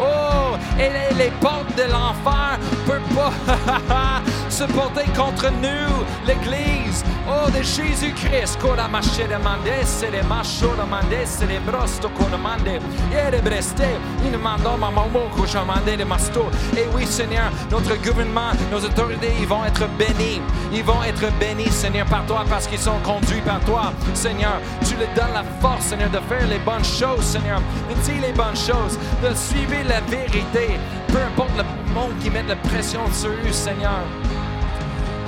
Oh, 0.00 0.56
et 0.78 0.90
les, 0.90 1.24
les 1.24 1.30
portes 1.40 1.76
de 1.76 1.84
l'enfer 1.90 2.58
peuvent 2.86 3.14
pas 3.14 4.22
se 4.54 4.64
porter 4.72 5.04
contre 5.16 5.50
nous, 5.50 6.04
l'Église. 6.24 7.02
Oh, 7.26 7.50
de 7.50 7.60
Jésus-Christ, 7.60 8.56
Kora 8.60 8.86
marché 8.86 9.24
de 9.26 9.36
mandesse, 9.42 10.04
de 10.12 10.24
macho 10.28 10.68
de 10.76 10.88
mandesse, 10.88 11.40
de 11.40 11.58
brosto, 11.68 12.08
qu'on 12.10 12.30
et 12.30 13.30
de 13.32 13.40
breste, 13.42 13.82
il 14.24 14.38
mando 14.38 14.76
maman, 14.76 15.08
que 15.36 15.44
je 15.44 15.96
de 15.96 16.04
masto. 16.04 16.46
Et 16.76 16.84
oui, 16.94 17.04
Seigneur, 17.04 17.50
notre 17.68 17.96
gouvernement, 17.96 18.52
nos 18.70 18.78
autorités, 18.78 19.32
ils 19.40 19.46
vont 19.46 19.64
être 19.64 19.88
bénis. 19.98 20.40
Ils 20.72 20.84
vont 20.84 21.02
être 21.02 21.26
bénis, 21.40 21.72
Seigneur, 21.72 22.06
par 22.06 22.24
toi, 22.26 22.44
parce 22.48 22.68
qu'ils 22.68 22.78
sont 22.78 23.00
conduits 23.02 23.40
par 23.40 23.58
toi. 23.60 23.92
Seigneur, 24.12 24.60
tu 24.86 24.94
leur 24.94 25.08
donnes 25.16 25.34
la 25.34 25.44
force, 25.60 25.86
Seigneur, 25.86 26.10
de 26.10 26.20
faire 26.28 26.46
les 26.46 26.60
bonnes 26.60 26.84
choses, 26.84 27.24
Seigneur, 27.24 27.60
de 27.90 27.94
dire 28.02 28.22
les 28.22 28.32
bonnes 28.32 28.56
choses, 28.56 28.98
de 29.20 29.34
suivre 29.34 29.82
la 29.88 30.00
vérité, 30.02 30.78
peu 31.08 31.18
importe 31.18 31.56
le 31.56 31.64
monde 31.92 32.12
qui 32.22 32.30
met 32.30 32.44
la 32.44 32.56
pression 32.56 33.00
sur 33.12 33.30
eux, 33.30 33.52
Seigneur. 33.52 34.04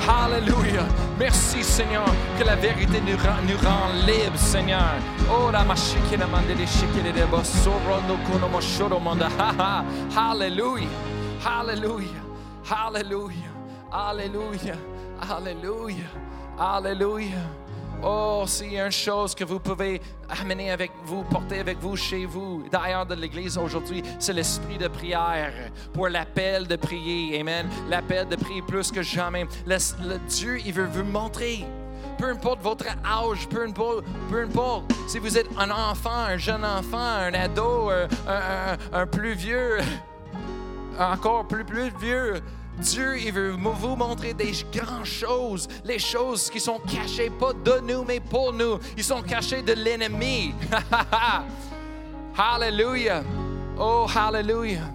Alléluia. 0.09 0.85
Merci, 1.19 1.65
Seigneur, 1.65 2.05
que 2.39 2.45
la 2.45 2.55
vérité 2.57 3.01
nous 3.01 3.17
rend, 3.17 3.43
nous 3.43 4.07
libres, 4.07 4.37
Seigneur. 4.39 4.95
Oh, 5.29 5.51
la 5.51 5.65
machike 5.65 6.17
la 6.19 6.27
mande 6.27 6.55
de 6.57 6.65
shikere 6.67 7.13
Oh, 18.03 18.45
s'il 18.47 18.75
y 18.75 18.79
a 18.79 18.87
une 18.87 18.93
chose 18.93 19.35
que 19.35 19.43
vous 19.43 19.59
pouvez 19.59 20.01
amener 20.29 20.71
avec 20.71 20.93
vous, 21.05 21.23
porter 21.25 21.59
avec 21.61 21.79
vous 21.79 21.97
chez 21.97 22.25
vous, 22.27 22.65
d'ailleurs 22.71 23.07
de 23.07 23.15
l'Église 23.15 23.57
aujourd'hui, 23.59 24.03
c'est 24.19 24.33
l'esprit 24.35 24.79
de 24.79 24.87
prière 24.89 25.53
pour 25.93 26.09
l'appel 26.09 26.67
de 26.69 26.77
prier. 26.77 27.41
Amen. 27.41 27.69
L'appel 27.89 28.29
de 28.29 28.37
prier 28.37 28.63
plus 28.63 28.93
que 28.93 29.03
jamais. 29.03 29.47
Le, 29.67 30.19
Dieu, 30.29 30.59
il 30.65 30.73
veut 30.73 30.87
vous 30.87 31.05
montrer. 31.05 31.65
Peu 32.19 32.27
importe 32.31 32.61
votre 32.63 32.87
âge, 33.05 33.49
peu 33.49 33.63
importe, 33.67 34.05
peu 34.31 34.43
importe 34.45 34.91
si 35.09 35.19
vous 35.19 35.37
êtes 35.37 35.49
un 35.59 35.71
enfant, 35.71 36.11
un 36.29 36.37
jeune 36.37 36.65
enfant, 36.65 36.99
un 36.99 37.35
ado, 37.35 37.91
un, 37.91 38.05
un- 38.29 38.73
un- 38.95 39.01
un 39.03 39.07
plus 39.07 39.35
vieux, 39.35 39.79
encore 40.99 41.47
plus, 41.47 41.65
plus 41.65 41.91
vieux. 42.01 42.35
Dieu, 42.79 43.19
il 43.19 43.33
veut 43.33 43.51
vous 43.51 43.97
montrer 43.97 44.35
des 44.35 44.53
grandes 44.73 45.07
choses, 45.07 45.67
les 45.85 45.99
choses 45.99 46.51
qui 46.51 46.61
sont 46.61 46.79
cachées, 46.81 47.31
pas 47.31 47.53
de 47.53 47.81
nous, 47.81 48.05
mais 48.05 48.21
pour 48.21 48.53
nous. 48.53 48.79
Ils 48.97 49.05
sont 49.05 49.23
cachés 49.23 49.63
de 49.63 49.73
l'ennemi. 49.73 50.55
Hallelujah. 52.37 53.23
Oh, 53.79 54.07
hallelujah. 54.15 54.91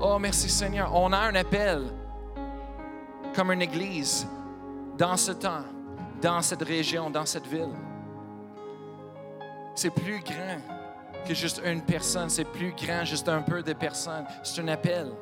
Oh, 0.00 0.18
merci 0.18 0.48
Seigneur. 0.50 0.94
On 0.94 1.12
a 1.12 1.18
un 1.18 1.34
appel 1.34 1.84
comme 3.34 3.50
une 3.50 3.62
église 3.62 4.26
dans 4.98 5.16
ce 5.16 5.32
temps, 5.32 5.64
dans 6.20 6.42
cette 6.42 6.62
région, 6.62 7.08
dans 7.08 7.24
cette 7.24 7.46
ville. 7.46 7.72
C'est 9.74 9.90
plus 9.90 10.20
grand 10.20 10.58
que 11.26 11.34
juste 11.34 11.62
une 11.64 11.82
personne. 11.82 12.28
C'est 12.28 12.44
plus 12.44 12.72
grand, 12.72 13.04
juste 13.04 13.28
un 13.28 13.42
peu 13.42 13.62
de 13.62 13.72
personnes. 13.72 14.26
C'est 14.42 14.60
un 14.60 14.68
appel. 14.68 15.12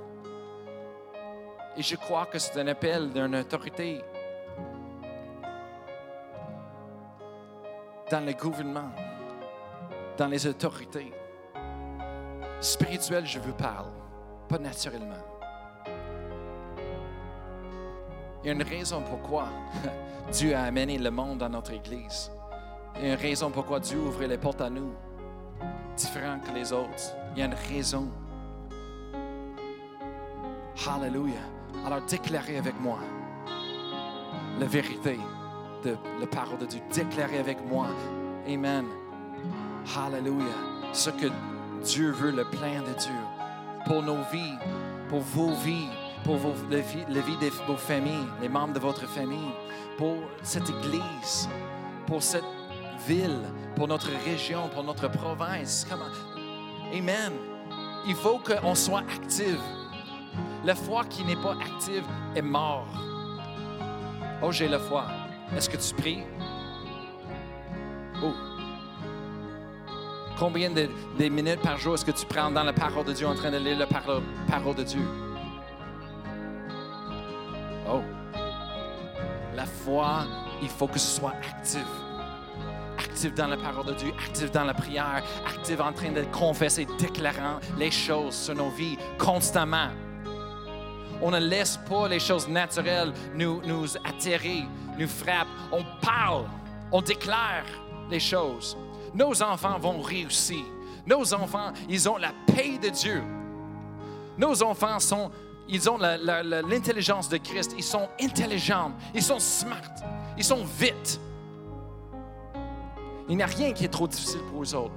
Et 1.76 1.82
je 1.82 1.96
crois 1.96 2.26
que 2.26 2.38
c'est 2.38 2.58
un 2.60 2.66
appel 2.66 3.10
d'une 3.10 3.36
autorité 3.36 4.02
dans 8.10 8.24
le 8.26 8.32
gouvernement, 8.32 8.90
dans 10.18 10.26
les 10.26 10.46
autorités. 10.46 11.12
Spirituelles, 12.60 13.26
je 13.26 13.38
vous 13.38 13.52
parle, 13.52 13.90
pas 14.48 14.58
naturellement. 14.58 15.14
Il 18.42 18.46
y 18.46 18.50
a 18.50 18.52
une 18.52 18.62
raison 18.62 19.02
pourquoi 19.02 19.48
Dieu 20.32 20.54
a 20.54 20.64
amené 20.64 20.98
le 20.98 21.10
monde 21.10 21.38
dans 21.38 21.48
notre 21.48 21.72
Église. 21.72 22.32
Il 22.96 23.06
y 23.06 23.10
a 23.10 23.14
une 23.14 23.20
raison 23.20 23.50
pourquoi 23.50 23.78
Dieu 23.80 23.98
ouvre 23.98 24.24
les 24.24 24.38
portes 24.38 24.60
à 24.60 24.70
nous, 24.70 24.92
différentes 25.96 26.42
que 26.42 26.52
les 26.52 26.72
autres. 26.72 27.14
Il 27.32 27.38
y 27.38 27.42
a 27.42 27.46
une 27.46 27.54
raison. 27.54 28.08
Hallelujah. 30.86 31.59
Alors 31.86 32.00
déclarez 32.02 32.58
avec 32.58 32.78
moi 32.80 32.98
la 34.58 34.66
vérité 34.66 35.18
de 35.84 35.96
la 36.20 36.26
parole 36.26 36.58
de 36.58 36.66
Dieu. 36.66 36.80
Déclarez 36.92 37.38
avec 37.38 37.58
moi. 37.66 37.86
Amen. 38.46 38.84
Hallelujah. 39.96 40.44
Ce 40.92 41.10
que 41.10 41.26
Dieu 41.82 42.10
veut, 42.10 42.32
le 42.32 42.44
plein 42.44 42.82
de 42.82 42.92
Dieu, 42.98 43.20
pour 43.86 44.02
nos 44.02 44.22
vies, 44.30 44.58
pour 45.08 45.20
vos 45.20 45.52
vies, 45.54 45.88
pour 46.24 46.36
vos, 46.36 46.52
vie, 46.52 47.04
la 47.08 47.20
vie 47.20 47.36
de 47.38 47.48
vos 47.66 47.76
familles, 47.76 48.26
les 48.42 48.48
membres 48.48 48.74
de 48.74 48.78
votre 48.78 49.06
famille, 49.08 49.52
pour 49.96 50.16
cette 50.42 50.68
église, 50.68 51.48
pour 52.06 52.22
cette 52.22 52.44
ville, 53.06 53.40
pour 53.76 53.88
notre 53.88 54.10
région, 54.26 54.68
pour 54.68 54.84
notre 54.84 55.08
province. 55.08 55.86
Amen. 56.92 57.32
Il 58.06 58.14
faut 58.14 58.38
qu'on 58.38 58.74
soit 58.74 59.00
actif. 59.00 59.58
La 60.64 60.74
foi 60.74 61.04
qui 61.04 61.24
n'est 61.24 61.36
pas 61.36 61.52
active 61.52 62.04
est 62.36 62.42
mort. 62.42 62.86
Oh, 64.42 64.52
j'ai 64.52 64.68
la 64.68 64.78
foi. 64.78 65.06
Est-ce 65.56 65.70
que 65.70 65.76
tu 65.78 65.94
pries? 65.94 66.22
Oh. 68.22 68.34
Combien 70.38 70.70
de, 70.70 70.88
minutes 71.28 71.62
par 71.62 71.78
jour 71.78 71.94
est-ce 71.94 72.04
que 72.04 72.10
tu 72.10 72.26
prends 72.26 72.50
dans 72.50 72.64
la 72.64 72.74
parole 72.74 73.06
de 73.06 73.12
Dieu 73.12 73.26
en 73.26 73.34
train 73.34 73.50
de 73.50 73.56
lire 73.56 73.78
la 73.78 73.86
parole, 73.86 74.22
parole 74.48 74.74
de 74.74 74.82
Dieu? 74.82 75.02
Oh. 77.88 78.02
La 79.54 79.64
foi, 79.64 80.24
il 80.62 80.68
faut 80.68 80.88
que 80.88 80.98
ce 80.98 81.20
soit 81.20 81.34
actif. 81.42 81.86
Actif 82.98 83.34
dans 83.34 83.48
la 83.48 83.56
parole 83.56 83.86
de 83.86 83.94
Dieu, 83.94 84.12
actif 84.26 84.50
dans 84.50 84.64
la 84.64 84.74
prière, 84.74 85.22
actif 85.46 85.80
en 85.80 85.92
train 85.92 86.12
de 86.12 86.22
confesser, 86.24 86.86
déclarant 86.98 87.60
les 87.78 87.90
choses 87.90 88.34
sur 88.34 88.54
nos 88.54 88.70
vies 88.70 88.98
constamment. 89.18 89.88
On 91.22 91.30
ne 91.30 91.38
laisse 91.38 91.78
pas 91.88 92.08
les 92.08 92.18
choses 92.18 92.48
naturelles 92.48 93.12
nous, 93.34 93.60
nous 93.64 93.96
attirer, 94.04 94.64
nous 94.98 95.08
frappent. 95.08 95.48
On 95.70 95.84
parle, 96.00 96.44
on 96.90 97.02
déclare 97.02 97.64
les 98.10 98.20
choses. 98.20 98.76
Nos 99.14 99.42
enfants 99.42 99.78
vont 99.78 100.00
réussir. 100.00 100.64
Nos 101.06 101.34
enfants, 101.34 101.72
ils 101.88 102.08
ont 102.08 102.16
la 102.16 102.32
paix 102.46 102.78
de 102.78 102.88
Dieu. 102.88 103.22
Nos 104.38 104.62
enfants 104.62 104.98
sont, 104.98 105.30
ils 105.68 105.90
ont 105.90 105.98
l'intelligence 105.98 107.28
de 107.28 107.36
Christ. 107.36 107.74
Ils 107.76 107.84
sont 107.84 108.08
intelligents, 108.20 108.92
ils 109.14 109.22
sont 109.22 109.38
smart, 109.38 109.94
ils 110.38 110.44
sont 110.44 110.64
vite. 110.78 111.20
Il 113.28 113.36
n'y 113.36 113.42
a 113.42 113.46
rien 113.46 113.72
qui 113.72 113.84
est 113.84 113.88
trop 113.88 114.08
difficile 114.08 114.40
pour 114.50 114.62
eux 114.62 114.74
autres. 114.74 114.94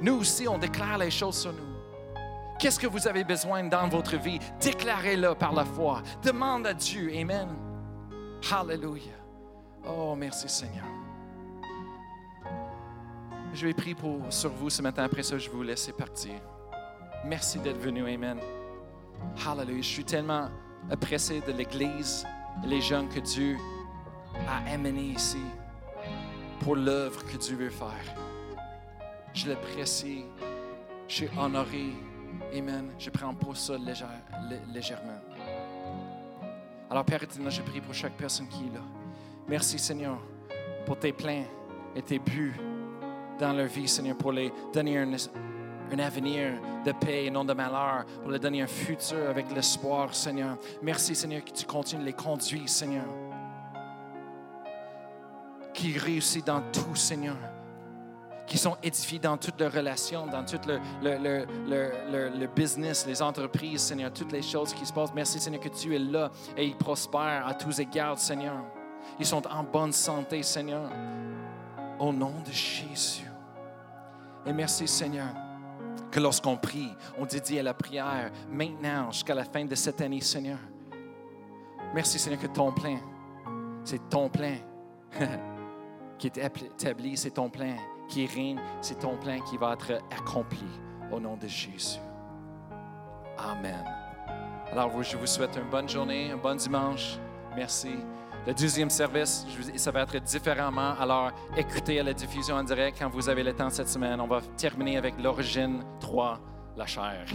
Nous 0.00 0.14
aussi, 0.14 0.48
on 0.48 0.58
déclare 0.58 0.98
les 0.98 1.10
choses 1.10 1.38
sur 1.38 1.52
nous. 1.52 1.67
Qu'est-ce 2.58 2.80
que 2.80 2.88
vous 2.88 3.06
avez 3.06 3.22
besoin 3.22 3.62
dans 3.64 3.88
votre 3.88 4.16
vie? 4.16 4.40
Déclarez-le 4.60 5.34
par 5.36 5.52
la 5.52 5.64
foi. 5.64 6.02
Demande 6.24 6.66
à 6.66 6.74
Dieu. 6.74 7.08
Amen. 7.14 7.48
Hallelujah. 8.50 9.12
Oh, 9.88 10.16
merci 10.16 10.48
Seigneur. 10.48 10.84
Je 13.54 13.66
vais 13.66 13.74
prier 13.74 13.94
pour, 13.94 14.20
sur 14.30 14.50
vous 14.50 14.70
ce 14.70 14.82
matin. 14.82 15.04
Après 15.04 15.22
ça, 15.22 15.38
je 15.38 15.48
vais 15.48 15.56
vous 15.56 15.62
laisser 15.62 15.92
partir. 15.92 16.34
Merci 17.24 17.60
d'être 17.60 17.78
venu. 17.78 18.12
Amen. 18.12 18.40
Hallelujah. 19.46 19.82
Je 19.82 19.88
suis 19.88 20.04
tellement 20.04 20.48
apprécié 20.90 21.40
de 21.40 21.52
l'Église 21.52 22.26
les 22.64 22.80
jeunes 22.80 23.08
que 23.08 23.20
Dieu 23.20 23.56
a 24.48 24.72
amenés 24.72 25.14
ici 25.16 25.42
pour 26.60 26.74
l'œuvre 26.74 27.24
que 27.24 27.36
Dieu 27.36 27.56
veut 27.56 27.70
faire. 27.70 28.14
Je 29.32 29.48
l'apprécie. 29.48 30.24
Je 31.06 31.14
suis 31.14 31.30
honoré. 31.38 31.92
Amen. 32.56 32.92
Je 32.98 33.10
prends 33.10 33.34
pas 33.34 33.54
ça 33.54 33.76
légère- 33.76 34.08
lé- 34.48 34.60
légèrement. 34.72 35.20
Alors, 36.90 37.04
Père 37.04 37.22
éternel, 37.22 37.50
je 37.52 37.62
prie 37.62 37.80
pour 37.80 37.92
chaque 37.94 38.14
personne 38.14 38.48
qui 38.48 38.64
est 38.66 38.74
là. 38.74 38.80
Merci, 39.46 39.78
Seigneur, 39.78 40.18
pour 40.86 40.98
tes 40.98 41.12
plans 41.12 41.44
et 41.94 42.02
tes 42.02 42.18
buts 42.18 42.54
dans 43.38 43.52
leur 43.52 43.66
vie, 43.66 43.86
Seigneur, 43.88 44.16
pour 44.16 44.32
les 44.32 44.50
donner 44.72 44.98
un, 44.98 45.12
avenir 45.98 46.52
de 46.84 46.92
paix 46.92 47.26
et 47.26 47.30
non 47.30 47.44
de 47.44 47.52
malheur, 47.52 48.04
pour 48.22 48.30
leur 48.30 48.40
donner 48.40 48.62
un 48.62 48.66
futur 48.66 49.28
avec 49.28 49.50
l'espoir, 49.54 50.14
Seigneur. 50.14 50.56
Merci, 50.82 51.14
Seigneur, 51.14 51.44
que 51.44 51.50
tu 51.50 51.64
continues 51.66 52.00
de 52.02 52.06
les 52.06 52.12
conduire, 52.14 52.68
Seigneur. 52.68 53.04
Qu'ils 55.74 55.98
réussissent 55.98 56.44
dans 56.44 56.62
tout, 56.72 56.94
Seigneur 56.94 57.36
qui 58.48 58.56
sont 58.56 58.76
édifiés 58.82 59.18
dans 59.18 59.36
toutes 59.36 59.60
leurs 59.60 59.72
relations, 59.72 60.26
dans 60.26 60.44
tout 60.44 60.58
le, 60.66 60.80
le, 61.02 61.46
le, 61.68 62.28
le, 62.30 62.46
business, 62.46 63.06
les 63.06 63.20
entreprises, 63.20 63.82
Seigneur, 63.82 64.10
toutes 64.12 64.32
les 64.32 64.42
choses 64.42 64.72
qui 64.72 64.86
se 64.86 64.92
passent. 64.92 65.12
Merci, 65.14 65.38
Seigneur, 65.38 65.60
que 65.60 65.68
tu 65.68 65.94
es 65.94 65.98
là 65.98 66.30
et 66.56 66.64
ils 66.64 66.76
prospèrent 66.76 67.46
à 67.46 67.54
tous 67.54 67.78
égards, 67.78 68.18
Seigneur. 68.18 68.64
Ils 69.20 69.26
sont 69.26 69.46
en 69.46 69.62
bonne 69.62 69.92
santé, 69.92 70.42
Seigneur. 70.42 70.90
Au 71.98 72.12
nom 72.12 72.32
de 72.44 72.50
Jésus. 72.50 73.26
Et 74.46 74.52
merci, 74.52 74.88
Seigneur, 74.88 75.28
que 76.10 76.20
lorsqu'on 76.20 76.56
prie, 76.56 76.88
on 77.18 77.26
dédie 77.26 77.58
à 77.58 77.62
la 77.62 77.74
prière 77.74 78.30
maintenant 78.50 79.10
jusqu'à 79.10 79.34
la 79.34 79.44
fin 79.44 79.64
de 79.64 79.74
cette 79.74 80.00
année, 80.00 80.20
Seigneur. 80.20 80.58
Merci, 81.94 82.18
Seigneur, 82.18 82.40
que 82.40 82.46
ton 82.46 82.72
plein, 82.72 82.98
c'est 83.84 84.08
ton 84.08 84.28
plein 84.30 84.56
qui 86.18 86.28
est 86.28 86.38
établi, 86.38 87.16
c'est 87.16 87.32
ton 87.32 87.50
plein 87.50 87.76
qui 88.08 88.26
règne, 88.26 88.60
c'est 88.80 88.98
ton 88.98 89.16
plein 89.16 89.40
qui 89.40 89.56
va 89.56 89.74
être 89.74 90.02
accompli 90.10 90.66
au 91.12 91.20
nom 91.20 91.36
de 91.36 91.46
Jésus. 91.46 92.00
Amen. 93.38 93.84
Alors, 94.72 95.02
je 95.02 95.16
vous 95.16 95.26
souhaite 95.26 95.56
une 95.56 95.70
bonne 95.70 95.88
journée, 95.88 96.30
un 96.30 96.36
bon 96.36 96.56
dimanche. 96.56 97.18
Merci. 97.54 97.96
Le 98.46 98.54
deuxième 98.54 98.90
service, 98.90 99.46
ça 99.76 99.90
va 99.90 100.02
être 100.02 100.18
différemment. 100.20 100.94
Alors, 100.98 101.32
écoutez 101.56 102.00
à 102.00 102.02
la 102.02 102.12
diffusion 102.12 102.56
en 102.56 102.64
direct 102.64 102.98
quand 102.98 103.08
vous 103.08 103.28
avez 103.28 103.42
le 103.42 103.54
temps 103.54 103.70
cette 103.70 103.88
semaine. 103.88 104.20
On 104.20 104.26
va 104.26 104.40
terminer 104.56 104.96
avec 104.96 105.20
l'origine 105.20 105.82
3, 106.00 106.38
la 106.76 106.86
chair. 106.86 107.26